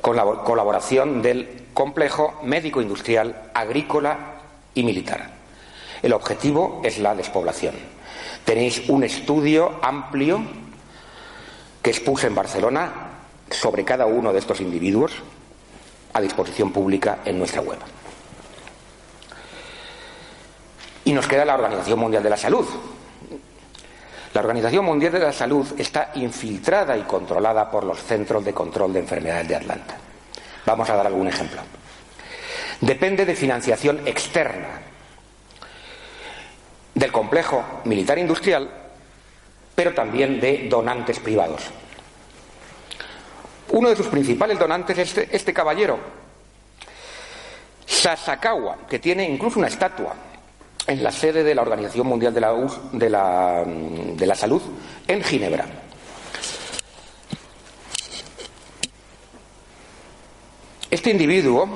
con 0.00 0.16
la 0.16 0.24
colaboración 0.24 1.22
del 1.22 1.68
complejo 1.72 2.40
médico-industrial, 2.42 3.50
agrícola 3.54 4.40
y 4.74 4.82
militar. 4.82 5.30
El 6.02 6.12
objetivo 6.12 6.80
es 6.84 6.98
la 6.98 7.14
despoblación. 7.14 7.74
Tenéis 8.44 8.88
un 8.88 9.04
estudio 9.04 9.78
amplio 9.82 10.40
que 11.82 11.90
expuse 11.90 12.26
en 12.26 12.34
Barcelona 12.34 12.92
sobre 13.50 13.84
cada 13.84 14.06
uno 14.06 14.32
de 14.32 14.38
estos 14.40 14.60
individuos 14.60 15.12
a 16.12 16.20
disposición 16.20 16.72
pública 16.72 17.18
en 17.24 17.38
nuestra 17.38 17.60
web. 17.60 17.78
Y 21.06 21.12
nos 21.12 21.28
queda 21.28 21.44
la 21.44 21.54
Organización 21.54 22.00
Mundial 22.00 22.20
de 22.20 22.30
la 22.30 22.36
Salud. 22.36 22.66
La 24.34 24.40
Organización 24.40 24.84
Mundial 24.84 25.12
de 25.12 25.20
la 25.20 25.32
Salud 25.32 25.64
está 25.78 26.10
infiltrada 26.16 26.96
y 26.96 27.02
controlada 27.02 27.70
por 27.70 27.84
los 27.84 28.02
Centros 28.02 28.44
de 28.44 28.52
Control 28.52 28.92
de 28.92 28.98
Enfermedades 28.98 29.46
de 29.46 29.54
Atlanta. 29.54 29.94
Vamos 30.66 30.90
a 30.90 30.96
dar 30.96 31.06
algún 31.06 31.28
ejemplo. 31.28 31.60
Depende 32.80 33.24
de 33.24 33.36
financiación 33.36 34.04
externa 34.04 34.80
del 36.92 37.12
complejo 37.12 37.62
militar 37.84 38.18
industrial, 38.18 38.68
pero 39.76 39.94
también 39.94 40.40
de 40.40 40.68
donantes 40.68 41.20
privados. 41.20 41.62
Uno 43.68 43.90
de 43.90 43.96
sus 43.96 44.08
principales 44.08 44.58
donantes 44.58 44.98
es 44.98 45.08
este, 45.10 45.36
este 45.36 45.54
caballero, 45.54 46.00
Sasakawa, 47.86 48.78
que 48.88 48.98
tiene 48.98 49.22
incluso 49.22 49.60
una 49.60 49.68
estatua 49.68 50.12
en 50.86 51.02
la 51.02 51.10
sede 51.10 51.42
de 51.42 51.54
la 51.54 51.62
Organización 51.62 52.06
Mundial 52.06 52.32
de 52.32 52.40
la, 52.40 52.54
de 52.92 53.10
la, 53.10 53.64
de 53.64 54.26
la 54.26 54.34
Salud 54.34 54.62
en 55.06 55.22
Ginebra. 55.22 55.66
Este 60.90 61.10
individuo 61.10 61.68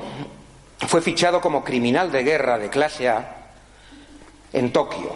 fue 0.86 1.02
fichado 1.02 1.40
como 1.40 1.64
criminal 1.64 2.10
de 2.10 2.22
guerra 2.22 2.58
de 2.58 2.70
clase 2.70 3.08
A 3.08 3.52
en 4.52 4.72
Tokio. 4.72 5.14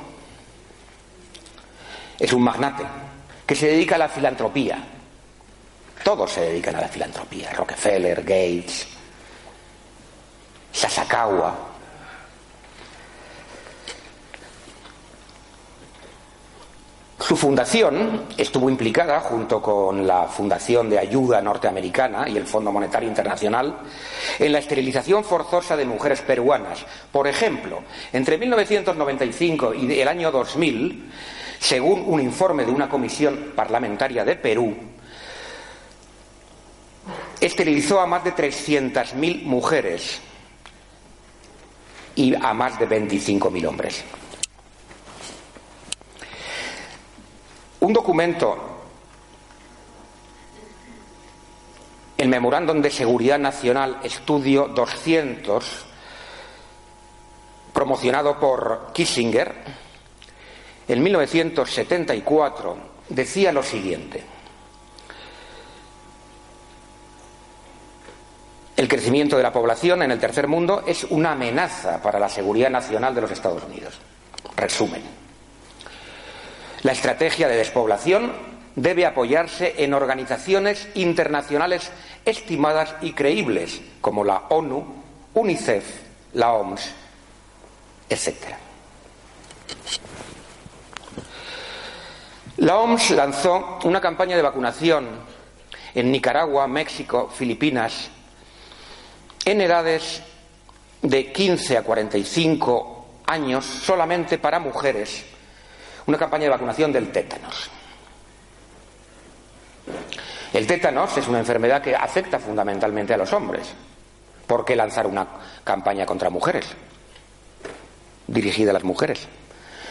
Es 2.19 2.33
un 2.33 2.43
magnate 2.43 2.85
que 3.47 3.55
se 3.55 3.69
dedica 3.69 3.95
a 3.95 3.99
la 3.99 4.09
filantropía. 4.09 4.79
Todos 6.03 6.33
se 6.33 6.43
dedican 6.43 6.77
a 6.77 6.81
la 6.81 6.89
filantropía. 6.89 7.51
Rockefeller, 7.53 8.23
Gates, 8.23 8.87
Sasakawa. 10.73 11.74
Su 17.19 17.37
fundación 17.37 18.25
estuvo 18.37 18.69
implicada, 18.69 19.21
junto 19.21 19.63
con 19.63 20.05
la 20.07 20.25
Fundación 20.25 20.91
de 20.91 20.99
Ayuda 20.99 21.41
Norteamericana 21.41 22.29
y 22.29 22.37
el 22.37 22.45
Fondo 22.45 22.73
Monetario 22.73 23.09
Internacional, 23.09 23.79
en 24.39 24.53
la 24.53 24.59
esterilización 24.59 25.23
forzosa 25.23 25.77
de 25.77 25.87
mujeres 25.87 26.23
peruanas. 26.23 26.85
Por 27.13 27.29
ejemplo, 27.29 27.83
entre 28.13 28.37
1995 28.37 29.75
y 29.75 30.01
el 30.01 30.09
año 30.09 30.33
2000, 30.33 31.13
según 31.61 32.03
un 32.05 32.21
informe 32.21 32.65
de 32.65 32.73
una 32.73 32.89
comisión 32.89 33.53
parlamentaria 33.55 34.25
de 34.25 34.35
Perú, 34.35 34.75
esterilizó 37.41 38.01
a 38.01 38.07
más 38.07 38.25
de 38.25 38.35
300.000 38.35 39.45
mujeres 39.45 40.21
y 42.17 42.35
a 42.35 42.53
más 42.53 42.79
de 42.79 42.89
25.000 42.89 43.67
hombres. 43.69 44.05
Un 47.85 47.93
documento, 47.93 48.57
el 52.17 52.29
Memorándum 52.29 52.81
de 52.81 52.91
Seguridad 52.91 53.39
Nacional 53.39 54.01
Estudio 54.03 54.69
200, 54.69 55.85
promocionado 57.75 58.41
por 58.41 58.91
Kissinger, 58.95 59.55
en 60.89 61.03
1974, 61.03 62.77
decía 63.11 63.53
lo 63.53 63.63
siguiente. 63.63 64.25
El 68.79 68.89
crecimiento 68.89 69.37
de 69.37 69.43
la 69.43 69.53
población 69.53 70.05
en 70.05 70.11
el 70.11 70.19
tercer 70.19 70.49
mundo 70.49 70.85
es 70.87 71.05
una 71.05 71.33
amenaza 71.33 72.01
para 72.01 72.19
la 72.19 72.31
seguridad 72.31 72.71
nacional 72.71 73.15
de 73.15 73.21
los 73.21 73.31
Estados 73.31 73.63
Unidos. 73.65 74.01
Resumen. 74.57 75.24
La 76.85 76.93
estrategia 76.93 77.49
de 77.49 77.57
despoblación 77.57 78.31
debe 78.77 79.07
apoyarse 79.07 79.75
en 79.79 79.95
organizaciones 79.95 80.87
internacionales 80.95 81.91
estimadas 82.27 82.95
y 83.01 83.15
creíbles, 83.15 83.81
como 84.03 84.23
la 84.23 84.43
ONU, 84.51 84.85
UNICEF, 85.33 85.83
la 86.35 86.53
OMS, 86.53 86.93
etc. 88.11 88.35
La 92.59 92.77
OMS 92.77 93.13
lanzó 93.13 93.79
una 93.85 94.03
campaña 94.03 94.37
de 94.37 94.43
vacunación 94.43 95.09
en 95.95 96.13
Nicaragua, 96.13 96.69
México, 96.69 97.33
Filipinas, 97.35 98.11
en 99.47 99.63
edades 99.63 100.23
de 101.01 101.33
15 101.33 101.79
a 101.79 101.83
45 101.83 103.07
años 103.27 103.65
solamente 103.65 104.37
para 104.37 104.59
mujeres 104.59 105.25
una 106.07 106.19
campaña 106.19 106.45
de 106.45 106.51
vacunación 106.51 106.93
del 106.93 107.11
tétanos. 107.11 107.71
El 110.53 110.67
tétanos 110.67 111.17
es 111.17 111.27
una 111.27 111.41
enfermedad 111.41 111.83
que 111.83 111.97
afecta 111.97 112.39
fundamentalmente 112.39 113.15
a 113.15 113.17
los 113.17 113.33
hombres. 113.33 113.75
¿Por 114.47 114.65
qué 114.65 114.77
lanzar 114.77 115.07
una 115.07 115.27
campaña 115.65 116.07
contra 116.07 116.31
mujeres? 116.31 116.67
Dirigida 118.27 118.71
a 118.71 118.75
las 118.75 118.85
mujeres. 118.85 119.27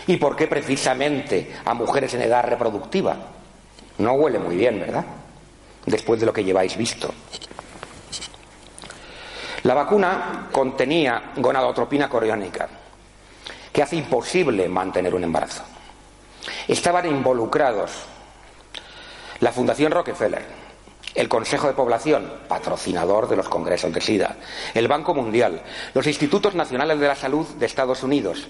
¿Y 0.08 0.18
por 0.18 0.36
qué 0.36 0.48
precisamente 0.48 1.54
a 1.66 1.74
mujeres 1.74 2.14
en 2.14 2.22
edad 2.22 2.46
reproductiva? 2.46 3.18
No 3.98 4.14
huele 4.14 4.40
muy 4.40 4.56
bien, 4.56 4.80
¿verdad? 4.80 5.06
Después 5.86 6.20
de 6.20 6.26
lo 6.26 6.34
que 6.34 6.44
lleváis 6.44 6.78
visto. 6.78 7.14
La 9.64 9.74
vacuna 9.74 10.50
contenía 10.52 11.32
gonadotropina 11.38 12.10
coriónica, 12.10 12.68
que 13.72 13.82
hace 13.82 13.96
imposible 13.96 14.68
mantener 14.68 15.16
un 15.16 15.24
embarazo. 15.24 15.64
Estaban 16.68 17.06
involucrados 17.06 17.92
la 19.40 19.52
Fundación 19.52 19.92
Rockefeller, 19.92 20.46
el 21.16 21.30
Consejo 21.30 21.68
de 21.68 21.74
Población, 21.74 22.32
patrocinador 22.48 23.28
de 23.28 23.36
los 23.36 23.50
congresos 23.50 23.94
de 23.94 24.02
SIDA, 24.02 24.38
el 24.74 24.88
Banco 24.88 25.14
Mundial, 25.14 25.62
los 25.94 26.08
Institutos 26.08 26.56
Nacionales 26.56 27.00
de 27.00 27.08
la 27.08 27.16
Salud 27.16 27.46
de 27.48 27.66
Estados 27.66 28.04
Unidos, 28.04 28.48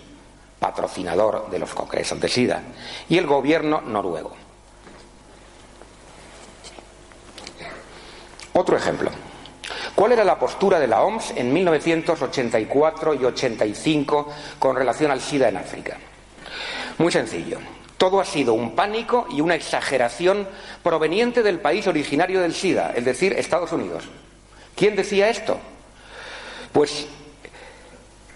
patrocinador 0.59 1.49
de 1.49 1.59
los 1.59 1.73
congresos 1.73 2.19
de 2.19 2.29
SIDA, 2.29 2.63
y 3.09 3.17
el 3.17 3.27
gobierno 3.27 3.81
noruego. 3.81 4.33
Otro 8.53 8.77
ejemplo. 8.77 9.09
¿Cuál 9.95 10.11
era 10.11 10.23
la 10.23 10.39
postura 10.39 10.79
de 10.79 10.87
la 10.87 11.03
OMS 11.03 11.31
en 11.35 11.53
1984 11.53 13.13
y 13.15 13.25
85 13.25 14.27
con 14.59 14.75
relación 14.75 15.11
al 15.11 15.21
SIDA 15.21 15.49
en 15.49 15.57
África? 15.57 15.97
Muy 16.97 17.11
sencillo. 17.11 17.59
Todo 18.03 18.19
ha 18.19 18.25
sido 18.25 18.53
un 18.53 18.75
pánico 18.75 19.27
y 19.31 19.39
una 19.39 19.55
exageración 19.55 20.45
proveniente 20.83 21.41
del 21.41 21.61
país 21.61 21.87
originario 21.87 22.41
del 22.41 22.53
SIDA, 22.53 22.91
es 22.93 23.05
decir, 23.05 23.31
Estados 23.31 23.71
Unidos. 23.71 24.03
¿Quién 24.75 24.97
decía 24.97 25.29
esto? 25.29 25.57
Pues 26.73 27.07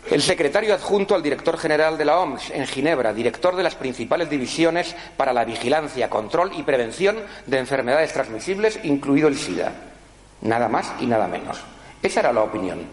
el 0.09 0.22
secretario 0.22 0.74
adjunto 0.74 1.15
al 1.15 1.22
director 1.22 1.57
general 1.57 1.97
de 1.97 2.05
la 2.05 2.18
OMS 2.18 2.51
en 2.51 2.65
Ginebra, 2.65 3.11
director 3.11 3.57
de 3.57 3.63
las 3.63 3.76
principales 3.76 4.30
divisiones 4.30 4.95
para 5.18 5.34
la 5.34 5.43
vigilancia, 5.43 6.09
control 6.09 6.53
y 6.55 6.63
prevención 6.63 7.18
de 7.45 7.57
enfermedades 7.57 8.13
transmisibles, 8.13 8.80
incluido 8.84 9.28
el 9.28 9.38
SIDA. 9.38 9.74
Nada 10.43 10.70
más 10.70 10.93
y 11.01 11.07
nada 11.07 11.28
menos. 11.28 11.57
Esa 12.01 12.22
era 12.22 12.32
la 12.32 12.43
opinión 12.43 12.88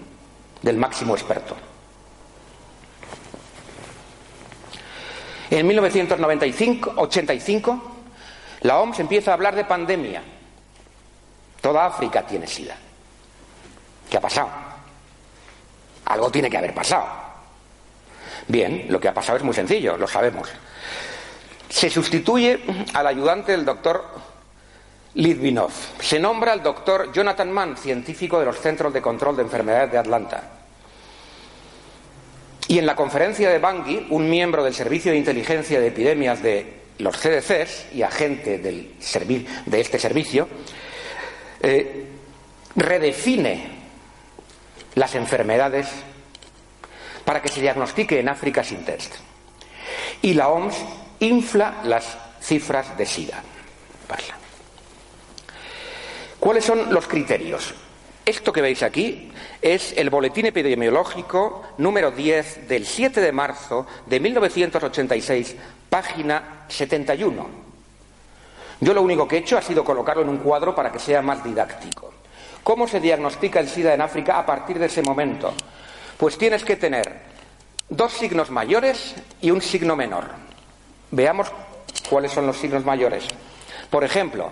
del 0.60 0.76
máximo 0.76 1.14
experto. 1.14 1.54
En 5.54 5.66
1985, 5.68 7.82
la 8.62 8.80
OMS 8.80 8.98
empieza 8.98 9.30
a 9.30 9.34
hablar 9.34 9.54
de 9.54 9.64
pandemia. 9.64 10.20
Toda 11.60 11.86
África 11.86 12.26
tiene 12.26 12.48
SIDA. 12.48 12.76
¿Qué 14.10 14.16
ha 14.16 14.20
pasado? 14.20 14.48
Algo 16.06 16.28
tiene 16.32 16.50
que 16.50 16.58
haber 16.58 16.74
pasado. 16.74 17.06
Bien, 18.48 18.86
lo 18.88 18.98
que 18.98 19.06
ha 19.06 19.14
pasado 19.14 19.38
es 19.38 19.44
muy 19.44 19.54
sencillo, 19.54 19.96
lo 19.96 20.08
sabemos. 20.08 20.48
Se 21.68 21.88
sustituye 21.88 22.64
al 22.92 23.06
ayudante 23.06 23.52
del 23.52 23.64
doctor 23.64 24.06
Litvinov. 25.14 25.70
Se 26.00 26.18
nombra 26.18 26.50
al 26.50 26.64
doctor 26.64 27.12
Jonathan 27.12 27.52
Mann, 27.52 27.76
científico 27.76 28.40
de 28.40 28.46
los 28.46 28.58
Centros 28.58 28.92
de 28.92 29.00
Control 29.00 29.36
de 29.36 29.42
Enfermedades 29.42 29.92
de 29.92 29.98
Atlanta. 29.98 30.63
Y 32.74 32.78
en 32.80 32.86
la 32.86 32.96
conferencia 32.96 33.50
de 33.50 33.60
Bangui, 33.60 34.08
un 34.10 34.28
miembro 34.28 34.64
del 34.64 34.74
Servicio 34.74 35.12
de 35.12 35.18
Inteligencia 35.18 35.78
de 35.78 35.86
Epidemias 35.86 36.42
de 36.42 36.80
los 36.98 37.16
CDCs 37.16 37.94
y 37.94 38.02
agente 38.02 38.58
de 38.58 39.80
este 39.80 39.96
servicio, 39.96 40.48
eh, 41.62 42.06
redefine 42.74 43.68
las 44.96 45.14
enfermedades 45.14 45.86
para 47.24 47.40
que 47.40 47.46
se 47.46 47.60
diagnostique 47.60 48.18
en 48.18 48.28
África 48.28 48.64
sin 48.64 48.84
test. 48.84 49.14
Y 50.22 50.34
la 50.34 50.48
OMS 50.48 50.74
infla 51.20 51.80
las 51.84 52.18
cifras 52.40 52.98
de 52.98 53.06
SIDA. 53.06 53.40
¿Cuáles 56.40 56.64
son 56.64 56.92
los 56.92 57.06
criterios? 57.06 57.72
Esto 58.24 58.54
que 58.54 58.62
veis 58.62 58.82
aquí 58.82 59.30
es 59.60 59.92
el 59.98 60.08
boletín 60.08 60.46
epidemiológico 60.46 61.62
número 61.76 62.10
10 62.10 62.66
del 62.66 62.86
7 62.86 63.20
de 63.20 63.32
marzo 63.32 63.86
de 64.06 64.18
1986, 64.18 65.56
página 65.90 66.64
71. 66.68 67.46
Yo 68.80 68.94
lo 68.94 69.02
único 69.02 69.28
que 69.28 69.36
he 69.36 69.40
hecho 69.40 69.58
ha 69.58 69.62
sido 69.62 69.84
colocarlo 69.84 70.22
en 70.22 70.30
un 70.30 70.38
cuadro 70.38 70.74
para 70.74 70.90
que 70.90 70.98
sea 70.98 71.20
más 71.20 71.44
didáctico. 71.44 72.14
¿Cómo 72.62 72.88
se 72.88 72.98
diagnostica 72.98 73.60
el 73.60 73.68
SIDA 73.68 73.92
en 73.92 74.00
África 74.00 74.38
a 74.38 74.46
partir 74.46 74.78
de 74.78 74.86
ese 74.86 75.02
momento? 75.02 75.52
Pues 76.16 76.38
tienes 76.38 76.64
que 76.64 76.76
tener 76.76 77.20
dos 77.90 78.14
signos 78.14 78.50
mayores 78.50 79.16
y 79.42 79.50
un 79.50 79.60
signo 79.60 79.96
menor. 79.96 80.30
Veamos 81.10 81.52
cuáles 82.08 82.32
son 82.32 82.46
los 82.46 82.56
signos 82.56 82.86
mayores. 82.86 83.26
Por 83.90 84.02
ejemplo, 84.02 84.50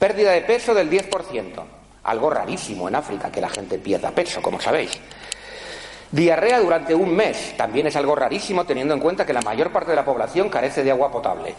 pérdida 0.00 0.32
de 0.32 0.40
peso 0.40 0.74
del 0.74 0.90
10%. 0.90 1.81
Algo 2.04 2.30
rarísimo 2.30 2.88
en 2.88 2.96
África, 2.96 3.30
que 3.30 3.40
la 3.40 3.48
gente 3.48 3.78
pierda 3.78 4.10
peso, 4.10 4.42
como 4.42 4.60
sabéis. 4.60 4.98
Diarrea 6.10 6.60
durante 6.60 6.94
un 6.94 7.14
mes 7.14 7.56
también 7.56 7.86
es 7.86 7.96
algo 7.96 8.14
rarísimo 8.14 8.64
teniendo 8.64 8.92
en 8.92 9.00
cuenta 9.00 9.24
que 9.24 9.32
la 9.32 9.40
mayor 9.40 9.72
parte 9.72 9.90
de 9.90 9.96
la 9.96 10.04
población 10.04 10.50
carece 10.50 10.84
de 10.84 10.90
agua 10.90 11.10
potable. 11.10 11.54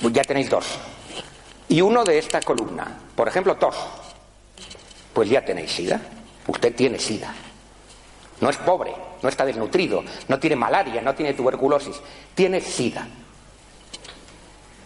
Ya 0.00 0.22
tenéis 0.22 0.50
dos. 0.50 0.66
Y 1.68 1.80
uno 1.80 2.02
de 2.04 2.18
esta 2.18 2.40
columna, 2.40 2.98
por 3.14 3.28
ejemplo, 3.28 3.56
tos. 3.56 3.76
Pues 5.12 5.28
ya 5.28 5.44
tenéis 5.44 5.72
sida. 5.72 6.00
Usted 6.46 6.74
tiene 6.74 6.98
sida. 6.98 7.32
No 8.40 8.50
es 8.50 8.56
pobre, 8.58 8.94
no 9.22 9.28
está 9.28 9.44
desnutrido, 9.44 10.04
no 10.28 10.38
tiene 10.38 10.56
malaria, 10.56 11.00
no 11.00 11.14
tiene 11.14 11.32
tuberculosis, 11.32 11.96
tiene 12.34 12.60
sida. 12.60 13.06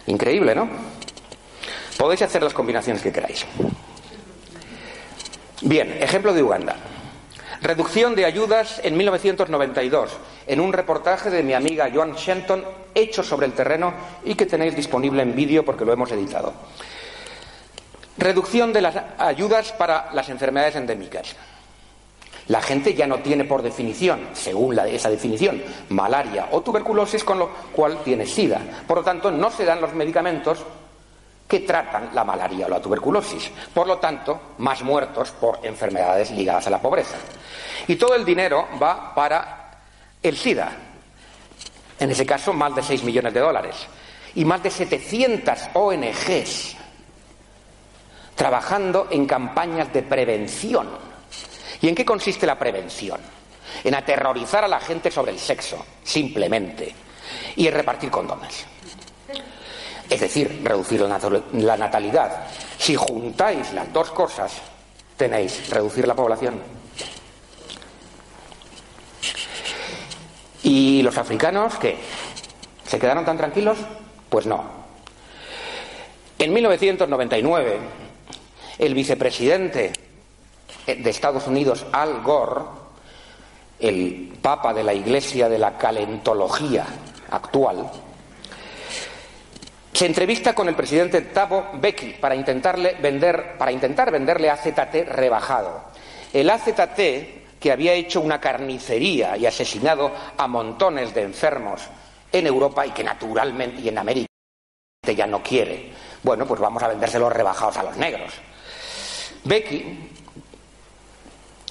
Increíble, 0.06 0.54
¿no? 0.54 0.68
Podéis 1.98 2.22
hacer 2.22 2.42
las 2.42 2.54
combinaciones 2.54 3.02
que 3.02 3.12
queráis. 3.12 3.44
Bien, 5.62 5.98
ejemplo 6.00 6.32
de 6.32 6.42
Uganda. 6.42 6.76
Reducción 7.60 8.14
de 8.14 8.24
ayudas 8.24 8.80
en 8.82 8.96
1992, 8.96 10.10
en 10.46 10.60
un 10.60 10.72
reportaje 10.72 11.28
de 11.28 11.42
mi 11.42 11.52
amiga 11.52 11.90
Joan 11.92 12.14
Shenton, 12.14 12.64
hecho 12.94 13.22
sobre 13.22 13.44
el 13.44 13.52
terreno 13.52 13.92
y 14.24 14.34
que 14.34 14.46
tenéis 14.46 14.74
disponible 14.74 15.22
en 15.22 15.36
vídeo 15.36 15.62
porque 15.62 15.84
lo 15.84 15.92
hemos 15.92 16.10
editado. 16.12 16.54
Reducción 18.16 18.72
de 18.72 18.80
las 18.80 18.96
ayudas 19.18 19.72
para 19.72 20.10
las 20.14 20.30
enfermedades 20.30 20.76
endémicas. 20.76 21.36
La 22.48 22.62
gente 22.62 22.94
ya 22.94 23.06
no 23.06 23.18
tiene 23.18 23.44
por 23.44 23.60
definición, 23.60 24.28
según 24.32 24.78
esa 24.78 25.10
definición, 25.10 25.62
malaria 25.90 26.48
o 26.52 26.62
tuberculosis, 26.62 27.22
con 27.22 27.38
lo 27.38 27.50
cual 27.70 28.02
tiene 28.02 28.24
sida. 28.24 28.60
Por 28.86 28.98
lo 28.98 29.04
tanto, 29.04 29.30
no 29.30 29.50
se 29.50 29.66
dan 29.66 29.82
los 29.82 29.92
medicamentos 29.92 30.64
que 31.50 31.60
tratan 31.60 32.10
la 32.14 32.22
malaria 32.22 32.66
o 32.66 32.68
la 32.70 32.80
tuberculosis. 32.80 33.50
Por 33.74 33.88
lo 33.88 33.98
tanto, 33.98 34.54
más 34.58 34.82
muertos 34.82 35.32
por 35.32 35.58
enfermedades 35.64 36.30
ligadas 36.30 36.68
a 36.68 36.70
la 36.70 36.80
pobreza. 36.80 37.16
Y 37.88 37.96
todo 37.96 38.14
el 38.14 38.24
dinero 38.24 38.68
va 38.80 39.12
para 39.12 39.80
el 40.22 40.36
SIDA. 40.36 40.70
En 41.98 42.08
ese 42.08 42.24
caso, 42.24 42.52
más 42.52 42.72
de 42.76 42.84
6 42.84 43.02
millones 43.02 43.34
de 43.34 43.40
dólares. 43.40 43.74
Y 44.36 44.44
más 44.44 44.62
de 44.62 44.70
700 44.70 45.70
ONGs 45.74 46.76
trabajando 48.36 49.08
en 49.10 49.26
campañas 49.26 49.92
de 49.92 50.02
prevención. 50.02 50.88
¿Y 51.82 51.88
en 51.88 51.96
qué 51.96 52.04
consiste 52.04 52.46
la 52.46 52.58
prevención? 52.58 53.20
En 53.82 53.94
aterrorizar 53.94 54.64
a 54.64 54.68
la 54.68 54.78
gente 54.78 55.10
sobre 55.10 55.32
el 55.32 55.38
sexo, 55.40 55.84
simplemente, 56.04 56.94
y 57.56 57.66
en 57.66 57.74
repartir 57.74 58.08
condones. 58.08 58.66
Es 60.10 60.20
decir, 60.20 60.60
reducir 60.64 61.00
la 61.00 61.76
natalidad. 61.76 62.46
Si 62.76 62.96
juntáis 62.96 63.72
las 63.72 63.92
dos 63.92 64.10
cosas, 64.10 64.52
tenéis 65.16 65.70
reducir 65.70 66.06
la 66.08 66.14
población. 66.14 66.60
¿Y 70.64 71.02
los 71.02 71.16
africanos 71.16 71.76
qué? 71.76 71.96
¿Se 72.86 72.98
quedaron 72.98 73.24
tan 73.24 73.36
tranquilos? 73.36 73.78
Pues 74.28 74.46
no. 74.46 74.64
En 76.38 76.52
1999, 76.52 77.78
el 78.78 78.94
vicepresidente 78.94 79.92
de 80.86 81.10
Estados 81.10 81.46
Unidos, 81.46 81.86
Al 81.92 82.22
Gore, 82.22 82.62
el 83.78 84.38
papa 84.42 84.74
de 84.74 84.82
la 84.82 84.92
Iglesia 84.92 85.48
de 85.48 85.58
la 85.58 85.78
Calentología 85.78 86.86
actual, 87.30 87.90
se 90.00 90.06
entrevista 90.06 90.54
con 90.54 90.66
el 90.66 90.74
presidente 90.74 91.20
Thabo 91.20 91.72
Becky 91.74 92.14
para, 92.18 92.34
vender, 92.34 93.58
para 93.58 93.70
intentar 93.70 94.10
venderle 94.10 94.48
AZT 94.48 94.94
rebajado. 95.06 95.84
El 96.32 96.48
AZT, 96.48 97.60
que 97.60 97.70
había 97.70 97.92
hecho 97.92 98.22
una 98.22 98.40
carnicería 98.40 99.36
y 99.36 99.44
asesinado 99.44 100.10
a 100.38 100.46
montones 100.48 101.12
de 101.12 101.20
enfermos 101.20 101.82
en 102.32 102.46
Europa 102.46 102.86
y 102.86 102.92
que 102.92 103.04
naturalmente 103.04 103.82
y 103.82 103.88
en 103.88 103.98
América 103.98 104.26
ya 105.14 105.26
no 105.26 105.42
quiere. 105.42 105.92
Bueno, 106.22 106.46
pues 106.46 106.58
vamos 106.58 106.82
a 106.82 106.88
vendérselos 106.88 107.30
rebajados 107.30 107.76
a 107.76 107.82
los 107.82 107.98
negros. 107.98 108.32
Becky 109.44 110.12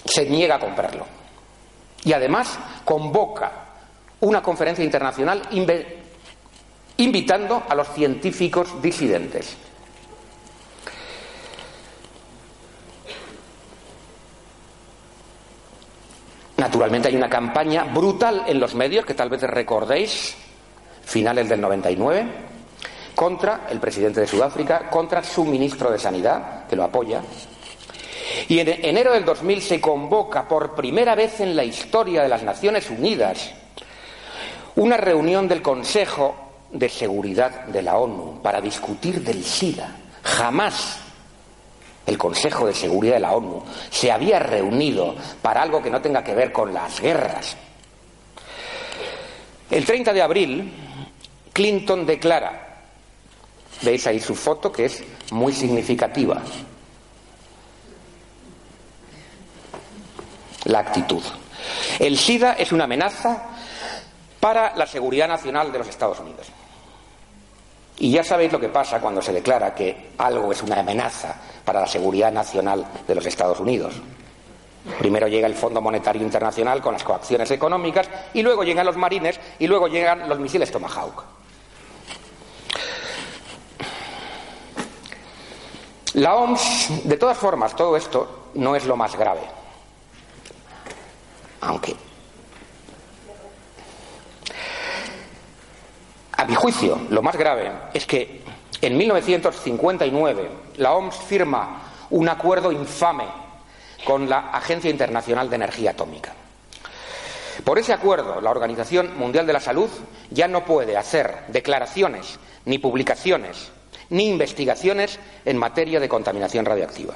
se 0.06 0.30
niega 0.30 0.58
a 0.58 0.60
comprarlo 0.60 1.08
y 2.04 2.14
además 2.14 2.60
convoca 2.86 3.52
una 4.20 4.44
conferencia 4.44 4.86
internacional 4.86 5.42
invitando 7.00 7.64
a 7.68 7.76
los 7.76 7.88
científicos 7.94 8.82
disidentes. 8.82 9.56
Naturalmente 16.58 17.08
hay 17.08 17.16
una 17.16 17.30
campaña 17.30 17.86
brutal 17.86 18.44
en 18.48 18.60
los 18.60 18.76
medios, 18.76 19.06
que 19.06 19.14
tal 19.14 19.30
vez 19.30 19.42
recordéis, 19.44 20.36
finales 21.04 21.48
del 21.48 21.62
99, 21.62 22.28
contra 23.16 23.68
el 23.70 23.80
presidente 23.80 24.20
de 24.20 24.28
Sudáfrica, 24.28 24.90
contra 24.90 25.24
su 25.24 25.46
ministro 25.46 25.90
de 25.90 26.00
Sanidad, 26.00 26.68
que 26.68 26.76
lo 26.76 26.84
apoya. 26.84 27.22
Y 28.50 28.60
en 28.60 28.68
enero 28.84 29.14
del 29.14 29.24
2000 29.24 29.62
se 29.62 29.80
convoca 29.80 30.50
por 30.50 30.76
primera 30.76 31.16
vez 31.16 31.40
en 31.40 31.56
la 31.56 31.64
historia 31.64 32.24
de 32.24 32.30
las 32.30 32.44
Naciones 32.44 32.90
Unidas 32.90 33.52
una 34.76 34.98
reunión 34.98 35.48
del 35.48 35.62
Consejo 35.62 36.49
de 36.72 36.90
Seguridad 36.90 37.66
de 37.66 37.82
la 37.82 37.98
ONU 37.98 38.42
para 38.42 38.62
discutir 38.62 39.22
del 39.24 39.44
SIDA. 39.44 39.96
Jamás 40.24 41.00
el 42.06 42.18
Consejo 42.18 42.66
de 42.66 42.74
Seguridad 42.74 43.16
de 43.16 43.20
la 43.20 43.34
ONU 43.34 43.64
se 43.90 44.12
había 44.12 44.40
reunido 44.40 45.16
para 45.42 45.62
algo 45.62 45.82
que 45.82 45.90
no 45.90 46.02
tenga 46.02 46.24
que 46.24 46.34
ver 46.34 46.52
con 46.52 46.74
las 46.74 47.00
guerras. 47.00 47.56
El 49.70 49.86
30 49.86 50.14
de 50.14 50.22
abril, 50.22 50.74
Clinton 51.54 52.06
declara, 52.06 52.82
veis 53.82 54.08
ahí 54.08 54.20
su 54.20 54.34
foto 54.34 54.72
que 54.72 54.86
es 54.86 55.04
muy 55.32 55.54
significativa, 55.54 56.42
la 60.66 60.80
actitud. 60.80 61.22
El 62.00 62.18
SIDA 62.18 62.54
es 62.54 62.72
una 62.72 62.86
amenaza 62.86 63.59
para 64.40 64.76
la 64.76 64.86
seguridad 64.86 65.28
nacional 65.28 65.72
de 65.72 65.80
los 65.80 65.88
Estados 65.88 66.20
Unidos. 66.20 66.48
Y 67.98 68.12
ya 68.12 68.24
sabéis 68.24 68.52
lo 68.52 68.60
que 68.60 68.70
pasa 68.70 69.02
cuando 69.02 69.22
se 69.22 69.34
declara 69.34 69.76
que 69.76 70.12
algo 70.18 70.52
es 70.52 70.64
una 70.64 70.80
amenaza 70.80 71.36
para 71.66 71.82
la 71.82 71.88
seguridad 71.88 72.32
nacional 72.32 72.86
de 73.06 73.16
los 73.16 73.26
Estados 73.26 73.60
Unidos. 73.60 73.94
Primero 74.98 75.28
llega 75.28 75.48
el 75.48 75.56
Fondo 75.56 75.82
Monetario 75.82 76.22
Internacional 76.22 76.82
con 76.82 76.94
las 76.94 77.04
coacciones 77.04 77.52
económicas 77.52 78.10
y 78.34 78.42
luego 78.42 78.64
llegan 78.64 78.86
los 78.86 78.96
marines 78.96 79.40
y 79.60 79.68
luego 79.68 79.88
llegan 79.88 80.30
los 80.30 80.40
misiles 80.40 80.72
Tomahawk. 80.72 81.24
La 86.14 86.36
OMS, 86.36 87.04
de 87.04 87.18
todas 87.18 87.38
formas, 87.38 87.76
todo 87.76 87.96
esto 87.96 88.50
no 88.56 88.76
es 88.76 88.86
lo 88.86 88.96
más 88.96 89.16
grave. 89.16 89.42
Aunque 91.62 91.96
A 96.40 96.46
mi 96.46 96.56
juicio, 96.56 96.98
lo 97.10 97.22
más 97.22 97.36
grave 97.36 97.70
es 97.94 98.06
que 98.06 98.40
en 98.82 98.96
1959 98.96 100.50
la 100.78 100.94
OMS 100.94 101.18
firma 101.18 101.82
un 102.12 102.30
acuerdo 102.30 102.72
infame 102.72 103.26
con 104.06 104.30
la 104.30 104.52
Agencia 104.52 104.90
Internacional 104.90 105.50
de 105.50 105.58
Energía 105.58 105.92
Atómica. 105.92 106.34
Por 107.66 107.78
ese 107.78 107.92
acuerdo, 107.92 108.40
la 108.40 108.52
Organización 108.52 109.18
Mundial 109.18 109.46
de 109.48 109.52
la 109.52 109.60
Salud 109.60 109.90
ya 110.30 110.48
no 110.48 110.64
puede 110.64 110.96
hacer 110.96 111.44
declaraciones, 111.50 112.40
ni 112.64 112.78
publicaciones, 112.78 113.74
ni 114.10 114.30
investigaciones 114.30 115.20
en 115.44 115.58
materia 115.58 116.00
de 116.00 116.08
contaminación 116.08 116.64
radioactiva. 116.64 117.16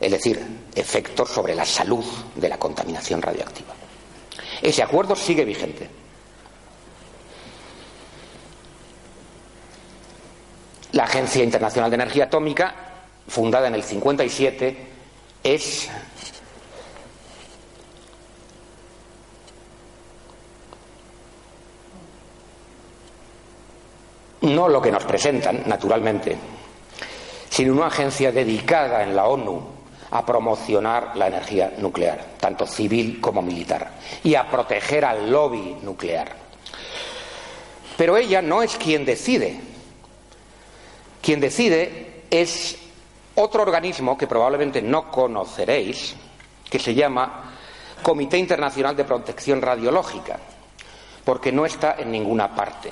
Es 0.00 0.10
decir, 0.10 0.42
efectos 0.74 1.28
sobre 1.28 1.54
la 1.54 1.66
salud 1.66 2.06
de 2.34 2.48
la 2.48 2.56
contaminación 2.56 3.20
radioactiva. 3.20 3.74
Ese 4.62 4.82
acuerdo 4.82 5.14
sigue 5.14 5.44
vigente. 5.44 6.01
La 10.92 11.04
Agencia 11.04 11.42
Internacional 11.42 11.90
de 11.90 11.94
Energía 11.94 12.24
Atómica, 12.24 12.74
fundada 13.26 13.68
en 13.68 13.74
el 13.74 13.82
57, 13.82 14.76
es 15.42 15.88
no 24.42 24.68
lo 24.68 24.82
que 24.82 24.92
nos 24.92 25.04
presentan, 25.04 25.62
naturalmente, 25.66 26.36
sino 27.48 27.72
una 27.72 27.86
agencia 27.86 28.30
dedicada 28.30 29.02
en 29.02 29.16
la 29.16 29.26
ONU 29.26 29.62
a 30.10 30.26
promocionar 30.26 31.16
la 31.16 31.28
energía 31.28 31.72
nuclear, 31.78 32.34
tanto 32.38 32.66
civil 32.66 33.18
como 33.18 33.40
militar, 33.40 33.92
y 34.22 34.34
a 34.34 34.46
proteger 34.50 35.06
al 35.06 35.30
lobby 35.30 35.78
nuclear. 35.80 36.32
Pero 37.96 38.18
ella 38.18 38.42
no 38.42 38.62
es 38.62 38.76
quien 38.76 39.06
decide 39.06 39.71
quien 41.22 41.40
decide 41.40 42.24
es 42.28 42.76
otro 43.36 43.62
organismo 43.62 44.18
que 44.18 44.26
probablemente 44.26 44.82
no 44.82 45.10
conoceréis, 45.10 46.16
que 46.68 46.78
se 46.78 46.94
llama 46.94 47.54
Comité 48.02 48.36
Internacional 48.36 48.96
de 48.96 49.04
Protección 49.04 49.62
Radiológica, 49.62 50.38
porque 51.24 51.52
no 51.52 51.64
está 51.64 51.94
en 51.98 52.10
ninguna 52.10 52.54
parte. 52.54 52.90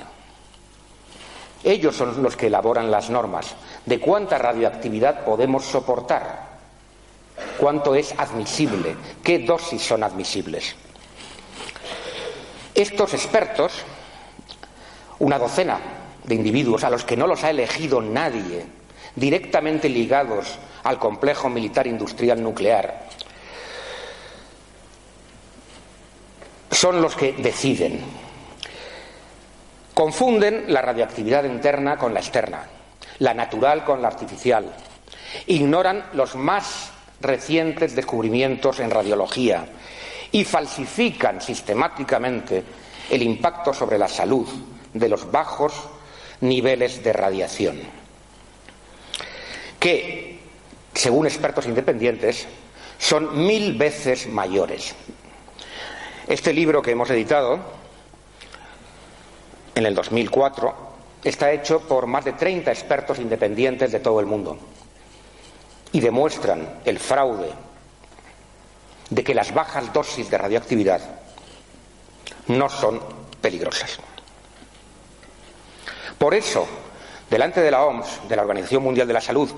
Ellos 1.63 1.95
son 1.95 2.23
los 2.23 2.35
que 2.35 2.47
elaboran 2.47 2.89
las 2.89 3.09
normas 3.09 3.53
de 3.85 3.99
cuánta 3.99 4.37
radioactividad 4.37 5.25
podemos 5.25 5.65
soportar, 5.65 6.49
cuánto 7.57 7.93
es 7.93 8.15
admisible, 8.17 8.95
qué 9.23 9.39
dosis 9.39 9.81
son 9.81 10.03
admisibles. 10.03 10.75
Estos 12.73 13.13
expertos, 13.13 13.73
una 15.19 15.37
docena 15.37 16.00
de 16.23 16.35
individuos 16.35 16.83
a 16.83 16.89
los 16.89 17.03
que 17.03 17.17
no 17.17 17.27
los 17.27 17.43
ha 17.43 17.49
elegido 17.49 18.01
nadie, 18.01 18.65
directamente 19.15 19.89
ligados 19.89 20.59
al 20.83 20.99
complejo 20.99 21.49
militar 21.49 21.87
industrial 21.87 22.41
nuclear, 22.41 23.07
son 26.71 27.01
los 27.01 27.15
que 27.15 27.33
deciden. 27.33 28.01
Confunden 29.93 30.65
la 30.73 30.81
radioactividad 30.81 31.43
interna 31.43 31.97
con 31.97 32.13
la 32.13 32.21
externa, 32.21 32.63
la 33.19 33.33
natural 33.33 33.83
con 33.83 34.01
la 34.01 34.07
artificial. 34.07 34.73
Ignoran 35.47 36.05
los 36.13 36.35
más 36.35 36.91
recientes 37.19 37.95
descubrimientos 37.95 38.79
en 38.79 38.89
radiología 38.89 39.65
y 40.31 40.43
falsifican 40.43 41.41
sistemáticamente 41.41 42.63
el 43.09 43.21
impacto 43.21 43.73
sobre 43.73 43.97
la 43.97 44.07
salud 44.07 44.47
de 44.93 45.09
los 45.09 45.29
bajos 45.29 45.73
niveles 46.41 47.03
de 47.03 47.13
radiación, 47.13 47.79
que, 49.79 50.39
según 50.93 51.25
expertos 51.25 51.65
independientes, 51.65 52.47
son 52.97 53.45
mil 53.45 53.77
veces 53.77 54.27
mayores. 54.27 54.93
Este 56.27 56.53
libro 56.53 56.81
que 56.81 56.91
hemos 56.91 57.09
editado 57.09 57.59
en 59.73 59.85
el 59.85 59.95
2004 59.95 60.91
está 61.23 61.51
hecho 61.51 61.81
por 61.81 62.07
más 62.07 62.25
de 62.25 62.33
30 62.33 62.71
expertos 62.71 63.19
independientes 63.19 63.91
de 63.91 63.99
todo 63.99 64.19
el 64.19 64.25
mundo 64.25 64.57
y 65.91 65.99
demuestran 65.99 66.81
el 66.85 66.99
fraude 66.99 67.49
de 69.09 69.23
que 69.23 69.35
las 69.35 69.53
bajas 69.53 69.91
dosis 69.91 70.29
de 70.29 70.37
radioactividad 70.37 71.01
no 72.47 72.69
son 72.69 73.01
peligrosas. 73.41 73.99
Por 76.21 76.35
eso, 76.35 76.67
delante 77.31 77.61
de 77.61 77.71
la 77.71 77.83
OMS, 77.83 78.29
de 78.29 78.35
la 78.35 78.43
Organización 78.43 78.83
Mundial 78.83 79.07
de 79.07 79.13
la 79.15 79.21
Salud, 79.21 79.49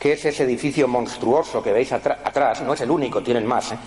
que 0.00 0.14
es 0.14 0.24
ese 0.24 0.42
edificio 0.42 0.88
monstruoso 0.88 1.62
que 1.62 1.70
veis 1.70 1.92
atrás, 1.92 2.60
no 2.62 2.74
es 2.74 2.80
el 2.80 2.90
único, 2.90 3.22
tienen 3.22 3.46
más, 3.46 3.70
¿eh? 3.70 3.78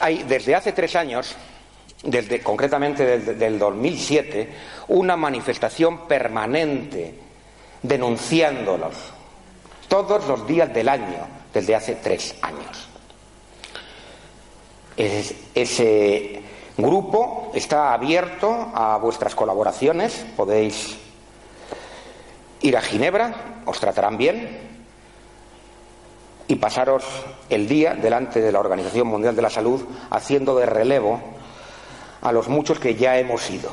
hay 0.00 0.22
desde 0.24 0.54
hace 0.54 0.72
tres 0.72 0.94
años, 0.96 1.34
desde, 2.02 2.42
concretamente 2.42 3.18
desde 3.18 3.46
el 3.46 3.58
2007, 3.58 4.52
una 4.88 5.16
manifestación 5.16 6.06
permanente 6.06 7.14
denunciándolos 7.80 8.96
todos 9.88 10.26
los 10.26 10.46
días 10.46 10.70
del 10.74 10.90
año 10.90 11.26
desde 11.54 11.74
hace 11.74 11.94
tres 11.94 12.34
años. 12.42 12.86
ese 15.54 16.42
grupo 16.76 17.50
está 17.54 17.94
abierto 17.94 18.70
a 18.74 18.98
vuestras 18.98 19.34
colaboraciones, 19.34 20.26
podéis 20.36 20.98
ir 22.60 22.76
a 22.76 22.82
Ginebra, 22.82 23.62
os 23.66 23.80
tratarán 23.80 24.16
bien 24.16 24.68
y 26.46 26.56
pasaros 26.56 27.04
el 27.48 27.68
día 27.68 27.94
delante 27.94 28.40
de 28.40 28.50
la 28.50 28.58
Organización 28.60 29.06
Mundial 29.06 29.36
de 29.36 29.42
la 29.42 29.50
Salud 29.50 29.84
haciendo 30.10 30.56
de 30.58 30.66
relevo 30.66 31.20
a 32.22 32.32
los 32.32 32.48
muchos 32.48 32.78
que 32.78 32.96
ya 32.96 33.18
hemos 33.18 33.48
ido. 33.50 33.70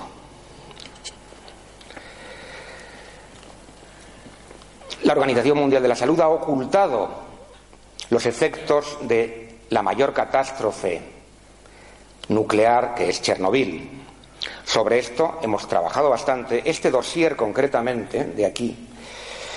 La 5.03 5.13
Organización 5.13 5.57
Mundial 5.57 5.81
de 5.81 5.89
la 5.89 5.95
Salud 5.95 6.19
ha 6.19 6.29
ocultado 6.29 7.09
los 8.09 8.25
efectos 8.25 8.97
de 9.01 9.59
la 9.69 9.81
mayor 9.81 10.13
catástrofe 10.13 11.01
nuclear 12.29 12.93
que 12.93 13.09
es 13.09 13.21
Chernobyl. 13.21 14.07
Sobre 14.65 14.99
esto 14.99 15.39
hemos 15.41 15.67
trabajado 15.67 16.09
bastante. 16.09 16.61
Este 16.65 16.91
dossier 16.91 17.35
concretamente, 17.35 18.25
de 18.25 18.45
aquí, 18.45 18.75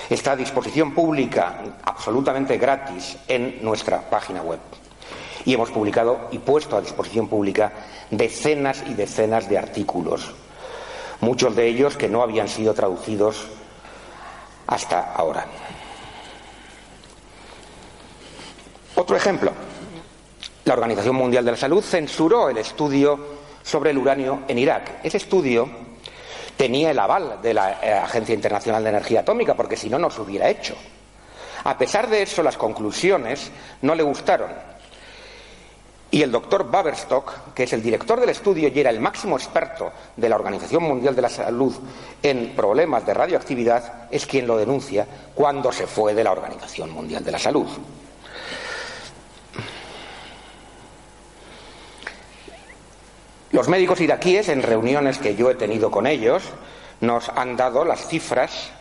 está 0.09 0.33
a 0.33 0.35
disposición 0.35 0.93
pública, 0.93 1.61
absolutamente 1.83 2.57
gratis, 2.57 3.17
en 3.27 3.63
nuestra 3.63 4.09
página 4.09 4.41
web. 4.41 4.59
Y 5.45 5.53
hemos 5.53 5.71
publicado 5.71 6.27
y 6.31 6.39
puesto 6.39 6.77
a 6.77 6.81
disposición 6.81 7.27
pública 7.27 7.71
decenas 8.09 8.83
y 8.87 8.93
decenas 8.93 9.49
de 9.49 9.57
artículos, 9.57 10.33
muchos 11.21 11.55
de 11.55 11.67
ellos 11.67 11.97
que 11.97 12.09
no 12.09 12.21
habían 12.21 12.47
sido 12.47 12.73
traducidos 12.73 13.47
hasta 14.67 15.13
ahora. 15.13 15.45
Otro 18.95 19.15
ejemplo. 19.15 19.51
La 20.63 20.75
Organización 20.75 21.15
Mundial 21.15 21.43
de 21.43 21.51
la 21.51 21.57
Salud 21.57 21.83
censuró 21.83 22.49
el 22.49 22.57
estudio 22.57 23.40
sobre 23.63 23.91
el 23.91 23.97
uranio 23.97 24.41
en 24.47 24.57
Irak. 24.57 24.99
Ese 25.03 25.17
estudio 25.17 25.69
tenía 26.57 26.91
el 26.91 26.99
aval 26.99 27.39
de 27.41 27.53
la 27.53 27.79
eh, 27.81 27.93
Agencia 27.93 28.35
Internacional 28.35 28.83
de 28.83 28.89
Energía 28.89 29.21
Atómica, 29.21 29.55
porque 29.55 29.75
si 29.75 29.89
no, 29.89 29.97
no 29.97 30.09
se 30.09 30.21
hubiera 30.21 30.49
hecho. 30.49 30.75
A 31.63 31.77
pesar 31.77 32.09
de 32.09 32.21
eso, 32.21 32.41
las 32.43 32.57
conclusiones 32.57 33.51
no 33.81 33.95
le 33.95 34.03
gustaron. 34.03 34.51
Y 36.13 36.21
el 36.21 36.31
doctor 36.31 36.69
Baberstock, 36.69 37.53
que 37.53 37.63
es 37.63 37.73
el 37.73 37.81
director 37.81 38.19
del 38.19 38.29
estudio 38.29 38.67
y 38.67 38.79
era 38.79 38.89
el 38.89 38.99
máximo 38.99 39.37
experto 39.37 39.93
de 40.17 40.27
la 40.27 40.35
Organización 40.35 40.83
Mundial 40.83 41.15
de 41.15 41.21
la 41.21 41.29
Salud 41.29 41.73
en 42.21 42.53
problemas 42.53 43.05
de 43.05 43.13
radioactividad, 43.13 44.09
es 44.11 44.25
quien 44.25 44.45
lo 44.45 44.57
denuncia 44.57 45.07
cuando 45.33 45.71
se 45.71 45.87
fue 45.87 46.13
de 46.13 46.25
la 46.25 46.33
Organización 46.33 46.89
Mundial 46.91 47.23
de 47.23 47.31
la 47.31 47.39
Salud. 47.39 47.67
Los 53.51 53.67
médicos 53.67 53.99
iraquíes, 53.99 54.47
en 54.47 54.63
reuniones 54.63 55.17
que 55.17 55.35
yo 55.35 55.51
he 55.51 55.55
tenido 55.55 55.91
con 55.91 56.07
ellos, 56.07 56.43
nos 57.01 57.27
han 57.29 57.57
dado 57.57 57.83
las 57.83 58.07
cifras 58.07 58.71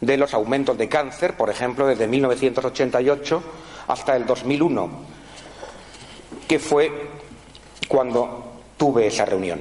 de 0.00 0.16
los 0.16 0.32
aumentos 0.32 0.78
de 0.78 0.88
cáncer, 0.88 1.36
por 1.36 1.50
ejemplo, 1.50 1.86
desde 1.86 2.06
1988 2.06 3.42
hasta 3.88 4.16
el 4.16 4.24
2001, 4.24 4.88
que 6.46 6.58
fue 6.58 7.10
cuando 7.86 8.60
tuve 8.78 9.08
esa 9.08 9.26
reunión. 9.26 9.60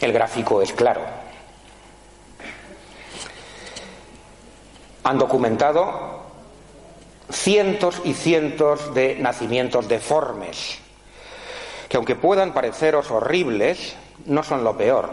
El 0.00 0.12
gráfico 0.12 0.60
es 0.60 0.74
claro. 0.74 1.00
Han 5.04 5.18
documentado 5.18 6.22
cientos 7.30 8.02
y 8.04 8.12
cientos 8.12 8.94
de 8.94 9.16
nacimientos 9.16 9.88
deformes 9.88 10.83
que 11.94 11.98
aunque 11.98 12.16
puedan 12.16 12.52
pareceros 12.52 13.08
horribles, 13.12 13.94
no 14.26 14.42
son 14.42 14.64
lo 14.64 14.76
peor. 14.76 15.10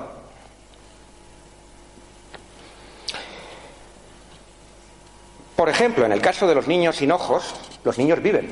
Por 5.55 5.69
ejemplo, 5.69 6.07
en 6.07 6.11
el 6.11 6.21
caso 6.21 6.47
de 6.47 6.55
los 6.55 6.67
niños 6.67 6.95
sin 6.95 7.11
ojos, 7.11 7.53
los 7.83 7.99
niños 7.99 8.19
viven. 8.23 8.49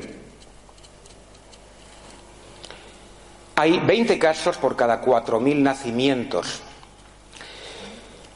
Hay 3.56 3.80
20 3.80 4.16
casos 4.20 4.58
por 4.58 4.76
cada 4.76 5.02
4.000 5.02 5.56
nacimientos, 5.56 6.62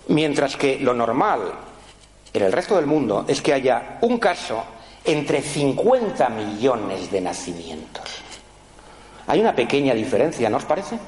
mientras 0.09 0.57
que 0.57 0.81
lo 0.81 0.93
normal 0.93 1.53
en 2.33 2.43
el 2.43 2.51
resto 2.51 2.75
del 2.75 2.87
mundo 2.87 3.27
es 3.29 3.41
que 3.41 3.53
haya 3.53 3.99
un 4.01 4.19
caso 4.19 4.65
entre 5.05 5.41
50 5.41 6.31
millones 6.31 7.13
de 7.13 7.21
nacimientos. 7.21 8.24
Hay 9.27 9.41
una 9.41 9.55
pequeña 9.55 9.95
diferencia, 9.95 10.51
¿no 10.51 10.59
os 10.59 10.65
parece? 10.65 10.99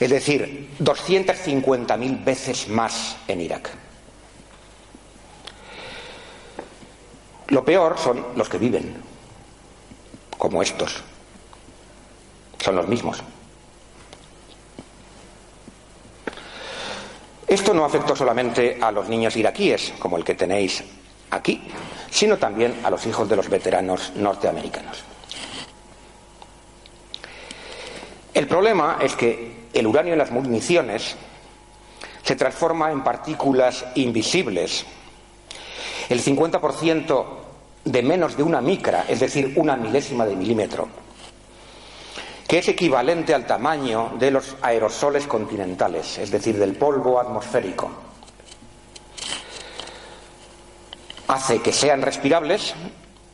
Es 0.00 0.10
decir, 0.10 0.70
250.000 0.80 2.24
veces 2.24 2.68
más 2.68 3.16
en 3.28 3.40
Irak. 3.40 3.70
Lo 7.48 7.64
peor 7.64 7.96
son 7.98 8.26
los 8.34 8.48
que 8.48 8.58
viven, 8.58 8.96
como 10.38 10.62
estos. 10.62 11.02
Son 12.58 12.74
los 12.74 12.88
mismos. 12.88 13.22
Esto 17.46 17.74
no 17.74 17.84
afectó 17.84 18.16
solamente 18.16 18.78
a 18.80 18.90
los 18.90 19.08
niños 19.08 19.36
iraquíes, 19.36 19.92
como 19.98 20.16
el 20.16 20.24
que 20.24 20.34
tenéis 20.34 20.82
aquí, 21.30 21.62
sino 22.10 22.38
también 22.38 22.80
a 22.82 22.90
los 22.90 23.06
hijos 23.06 23.28
de 23.28 23.36
los 23.36 23.48
veteranos 23.48 24.12
norteamericanos. 24.16 25.11
El 28.42 28.48
problema 28.48 28.98
es 29.00 29.14
que 29.14 29.68
el 29.72 29.86
uranio 29.86 30.14
en 30.14 30.18
las 30.18 30.32
municiones 30.32 31.14
se 32.24 32.34
transforma 32.34 32.90
en 32.90 33.04
partículas 33.04 33.84
invisibles. 33.94 34.84
El 36.08 36.20
50% 36.20 37.24
de 37.84 38.02
menos 38.02 38.36
de 38.36 38.42
una 38.42 38.60
micra, 38.60 39.04
es 39.08 39.20
decir, 39.20 39.52
una 39.54 39.76
milésima 39.76 40.26
de 40.26 40.34
milímetro, 40.34 40.88
que 42.48 42.58
es 42.58 42.66
equivalente 42.66 43.32
al 43.32 43.46
tamaño 43.46 44.14
de 44.18 44.32
los 44.32 44.56
aerosoles 44.60 45.28
continentales, 45.28 46.18
es 46.18 46.32
decir, 46.32 46.58
del 46.58 46.74
polvo 46.74 47.20
atmosférico. 47.20 47.92
Hace 51.28 51.62
que 51.62 51.72
sean 51.72 52.02
respirables, 52.02 52.74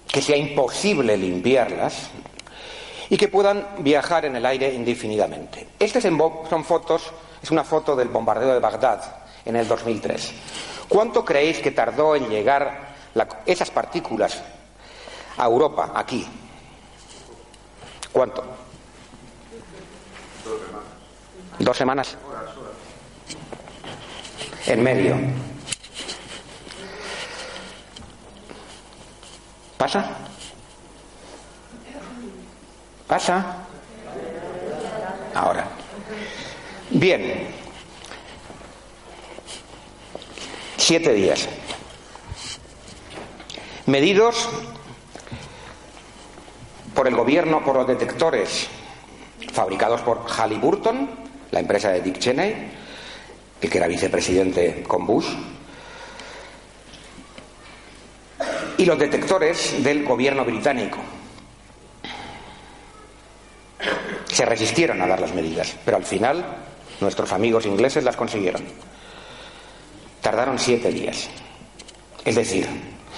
que 0.07 0.21
sea 0.21 0.37
imposible 0.37 1.17
limpiarlas 1.17 2.11
y 3.11 3.17
que 3.17 3.29
puedan 3.29 3.67
viajar 3.79 4.25
en 4.25 4.37
el 4.37 4.45
aire 4.45 4.73
indefinidamente. 4.73 5.69
Estas 5.79 6.03
son 6.03 6.65
fotos, 6.65 7.13
es 7.43 7.51
una 7.51 7.65
foto 7.65 7.97
del 7.97 8.09
bombardeo 8.09 8.53
de 8.53 8.61
Bagdad 8.61 9.01
en 9.45 9.57
el 9.57 9.67
2003. 9.67 10.33
¿Cuánto 10.89 11.25
creéis 11.25 11.59
que 11.59 11.71
tardó 11.71 12.17
en 12.17 12.29
llegar 12.29 12.89
esas 13.47 13.71
partículas 13.71 14.43
a 15.37 15.45
Europa, 15.45 15.93
aquí? 15.95 16.27
¿Cuánto? 18.13 18.45
Dos 21.59 21.77
semanas. 21.77 22.17
En 24.67 24.83
medio. 24.83 25.17
¿Pasa? 29.77 30.28
¿Pasa? 33.09 33.57
Ahora. 35.35 35.67
Bien. 36.91 37.49
Siete 40.77 41.15
días. 41.15 41.49
Medidos 43.87 44.49
por 46.95 47.09
el 47.09 47.17
gobierno 47.17 47.65
por 47.65 47.77
los 47.77 47.87
detectores 47.87 48.69
fabricados 49.53 50.03
por 50.03 50.27
Halliburton, 50.29 51.09
la 51.51 51.61
empresa 51.61 51.91
de 51.91 52.03
Dick 52.03 52.19
Cheney, 52.19 52.71
el 53.61 53.71
que 53.71 53.79
era 53.79 53.87
vicepresidente 53.87 54.83
con 54.83 55.07
Bush, 55.07 55.29
y 58.77 58.85
los 58.85 58.99
detectores 58.99 59.83
del 59.83 60.05
gobierno 60.05 60.45
británico. 60.45 60.99
Se 64.27 64.45
resistieron 64.45 65.01
a 65.01 65.07
dar 65.07 65.21
las 65.21 65.35
medidas, 65.35 65.75
pero 65.85 65.97
al 65.97 66.05
final 66.05 66.45
nuestros 67.01 67.33
amigos 67.33 67.67
ingleses 67.67 68.05
las 68.05 68.17
consiguieron. 68.17 68.63
Tardaron 70.21 70.59
siete 70.59 70.91
días. 70.91 71.29
Es 72.25 72.35
decir, 72.35 72.69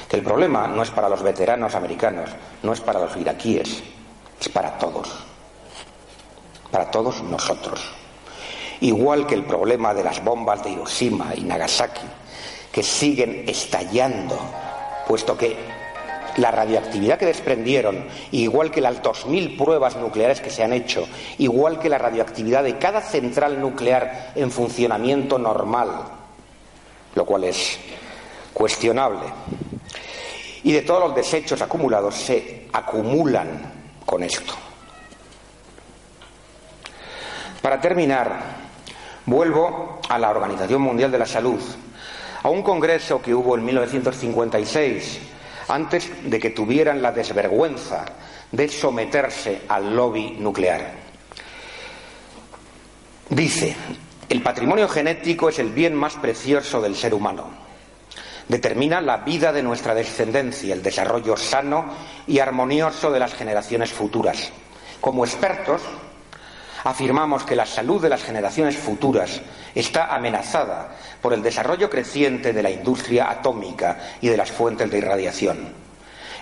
que 0.08 0.16
el 0.16 0.22
problema 0.22 0.66
no 0.66 0.82
es 0.82 0.90
para 0.90 1.08
los 1.08 1.22
veteranos 1.22 1.74
americanos, 1.74 2.30
no 2.62 2.72
es 2.72 2.80
para 2.80 3.00
los 3.00 3.16
iraquíes, 3.16 3.82
es 4.40 4.48
para 4.48 4.78
todos, 4.78 5.08
para 6.70 6.90
todos 6.90 7.22
nosotros. 7.22 7.80
Igual 8.80 9.26
que 9.26 9.34
el 9.34 9.44
problema 9.44 9.92
de 9.92 10.04
las 10.04 10.22
bombas 10.22 10.62
de 10.62 10.70
Hiroshima 10.70 11.32
y 11.34 11.42
Nagasaki, 11.42 12.06
que 12.72 12.82
siguen 12.82 13.44
estallando, 13.46 14.38
puesto 15.06 15.36
que 15.36 15.56
la 16.36 16.50
radioactividad 16.50 17.18
que 17.18 17.26
desprendieron, 17.26 18.06
igual 18.30 18.70
que 18.70 18.80
las 18.80 19.02
2.000 19.02 19.56
pruebas 19.56 19.96
nucleares 19.96 20.40
que 20.40 20.50
se 20.50 20.62
han 20.62 20.72
hecho, 20.72 21.06
igual 21.38 21.78
que 21.78 21.88
la 21.88 21.98
radioactividad 21.98 22.64
de 22.64 22.78
cada 22.78 23.00
central 23.00 23.60
nuclear 23.60 24.32
en 24.34 24.50
funcionamiento 24.50 25.38
normal, 25.38 25.88
lo 27.14 27.24
cual 27.24 27.44
es 27.44 27.78
cuestionable, 28.52 29.26
y 30.62 30.72
de 30.72 30.82
todos 30.82 31.00
los 31.00 31.14
desechos 31.14 31.60
acumulados 31.62 32.14
se 32.14 32.68
acumulan 32.72 33.72
con 34.04 34.22
esto. 34.22 34.54
Para 37.62 37.80
terminar, 37.80 38.40
vuelvo 39.26 40.00
a 40.08 40.18
la 40.18 40.30
Organización 40.30 40.82
Mundial 40.82 41.10
de 41.10 41.18
la 41.18 41.26
Salud, 41.26 41.60
a 42.42 42.48
un 42.48 42.62
congreso 42.62 43.20
que 43.20 43.34
hubo 43.34 43.54
en 43.54 43.64
1956, 43.64 45.20
antes 45.70 46.10
de 46.24 46.38
que 46.38 46.50
tuvieran 46.50 47.00
la 47.00 47.12
desvergüenza 47.12 48.04
de 48.50 48.68
someterse 48.68 49.62
al 49.68 49.94
lobby 49.94 50.36
nuclear. 50.38 50.94
Dice, 53.28 53.76
el 54.28 54.42
patrimonio 54.42 54.88
genético 54.88 55.48
es 55.48 55.58
el 55.58 55.70
bien 55.70 55.94
más 55.94 56.16
precioso 56.16 56.80
del 56.80 56.96
ser 56.96 57.14
humano 57.14 57.70
determina 58.50 59.00
la 59.00 59.18
vida 59.18 59.52
de 59.52 59.62
nuestra 59.62 59.94
descendencia, 59.94 60.74
el 60.74 60.82
desarrollo 60.82 61.36
sano 61.36 61.84
y 62.26 62.40
armonioso 62.40 63.12
de 63.12 63.20
las 63.20 63.32
generaciones 63.32 63.92
futuras. 63.92 64.50
Como 65.00 65.24
expertos, 65.24 65.80
afirmamos 66.84 67.44
que 67.44 67.56
la 67.56 67.66
salud 67.66 68.00
de 68.00 68.08
las 68.08 68.22
generaciones 68.22 68.76
futuras 68.76 69.40
está 69.74 70.14
amenazada 70.14 70.96
por 71.20 71.32
el 71.32 71.42
desarrollo 71.42 71.90
creciente 71.90 72.52
de 72.52 72.62
la 72.62 72.70
industria 72.70 73.30
atómica 73.30 73.98
y 74.20 74.28
de 74.28 74.36
las 74.36 74.50
fuentes 74.50 74.90
de 74.90 74.98
irradiación. 74.98 75.74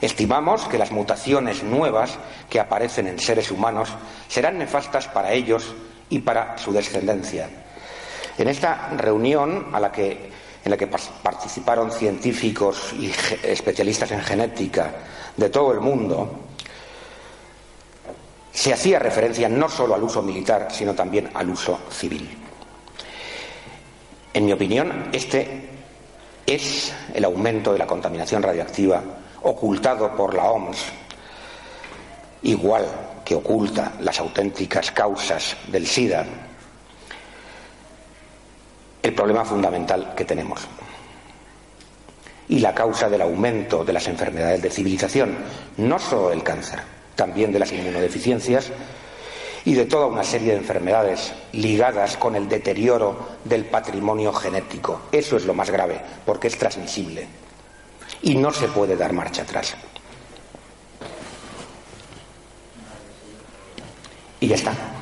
Estimamos 0.01 0.69
que 0.69 0.79
las 0.79 0.93
mutaciones 0.93 1.63
nuevas 1.65 2.19
que 2.49 2.61
aparecen 2.61 3.09
en 3.09 3.19
seres 3.19 3.51
humanos 3.51 3.91
serán 4.29 4.59
nefastas 4.59 5.09
para 5.09 5.33
ellos 5.33 5.75
y 6.09 6.21
para 6.21 6.57
su 6.57 6.73
descendencia. 6.73 7.49
En 8.39 8.47
esta 8.47 8.91
reunión 8.97 9.67
a 9.73 9.81
la 9.81 9.91
que 9.91 10.39
en 10.65 10.71
la 10.71 10.77
que 10.77 10.87
participaron 10.87 11.91
científicos 11.91 12.93
y 12.93 13.11
especialistas 13.43 14.11
en 14.11 14.21
genética 14.21 14.93
de 15.37 15.49
todo 15.49 15.73
el 15.73 15.81
mundo, 15.81 16.48
se 18.59 18.73
hacía 18.73 18.99
referencia 18.99 19.49
no 19.49 19.69
solo 19.69 19.95
al 19.95 20.03
uso 20.03 20.21
militar, 20.21 20.67
sino 20.73 20.93
también 20.93 21.31
al 21.33 21.49
uso 21.49 21.79
civil. 21.93 22.29
En 24.35 24.47
mi 24.47 24.53
opinión, 24.53 25.11
este 25.13 25.69
es 26.45 26.93
el 27.15 27.25
aumento 27.25 27.73
de 27.73 27.79
la 27.79 27.87
contaminación 27.87 28.43
radioactiva 28.43 29.01
ocultado 29.43 30.17
por 30.17 30.35
la 30.35 30.51
OMS, 30.51 30.77
igual 32.43 32.85
que 33.25 33.37
oculta 33.37 33.93
las 34.01 34.19
auténticas 34.19 34.91
causas 34.91 35.57
del 35.69 35.87
SIDA, 35.87 36.27
el 39.05 39.15
problema 39.15 39.45
fundamental 39.45 40.15
que 40.17 40.25
tenemos 40.25 40.67
y 42.49 42.59
la 42.59 42.75
causa 42.75 43.09
del 43.09 43.23
aumento 43.23 43.85
de 43.85 43.93
las 43.93 44.09
enfermedades 44.09 44.63
de 44.63 44.71
civilización, 44.71 45.37
no 45.77 46.01
solo 46.01 46.33
el 46.33 46.43
cáncer, 46.43 46.98
también 47.19 47.51
de 47.51 47.59
las 47.59 47.73
inmunodeficiencias 47.73 48.71
y 49.65 49.75
de 49.75 49.87
toda 49.87 50.07
una 50.07 50.23
serie 50.23 50.53
de 50.53 50.59
enfermedades 50.59 51.33
ligadas 51.51 52.17
con 52.17 52.37
el 52.37 52.49
deterioro 52.49 53.31
del 53.43 53.65
patrimonio 53.65 54.33
genético. 54.33 55.01
Eso 55.11 55.37
es 55.37 55.45
lo 55.45 55.53
más 55.53 55.69
grave, 55.69 56.01
porque 56.25 56.47
es 56.47 56.57
transmisible 56.57 57.27
y 58.23 58.37
no 58.37 58.53
se 58.53 58.69
puede 58.69 58.97
dar 58.97 59.13
marcha 59.13 59.43
atrás. 59.43 59.75
Y 64.39 64.47
ya 64.47 64.55
está. 64.55 64.98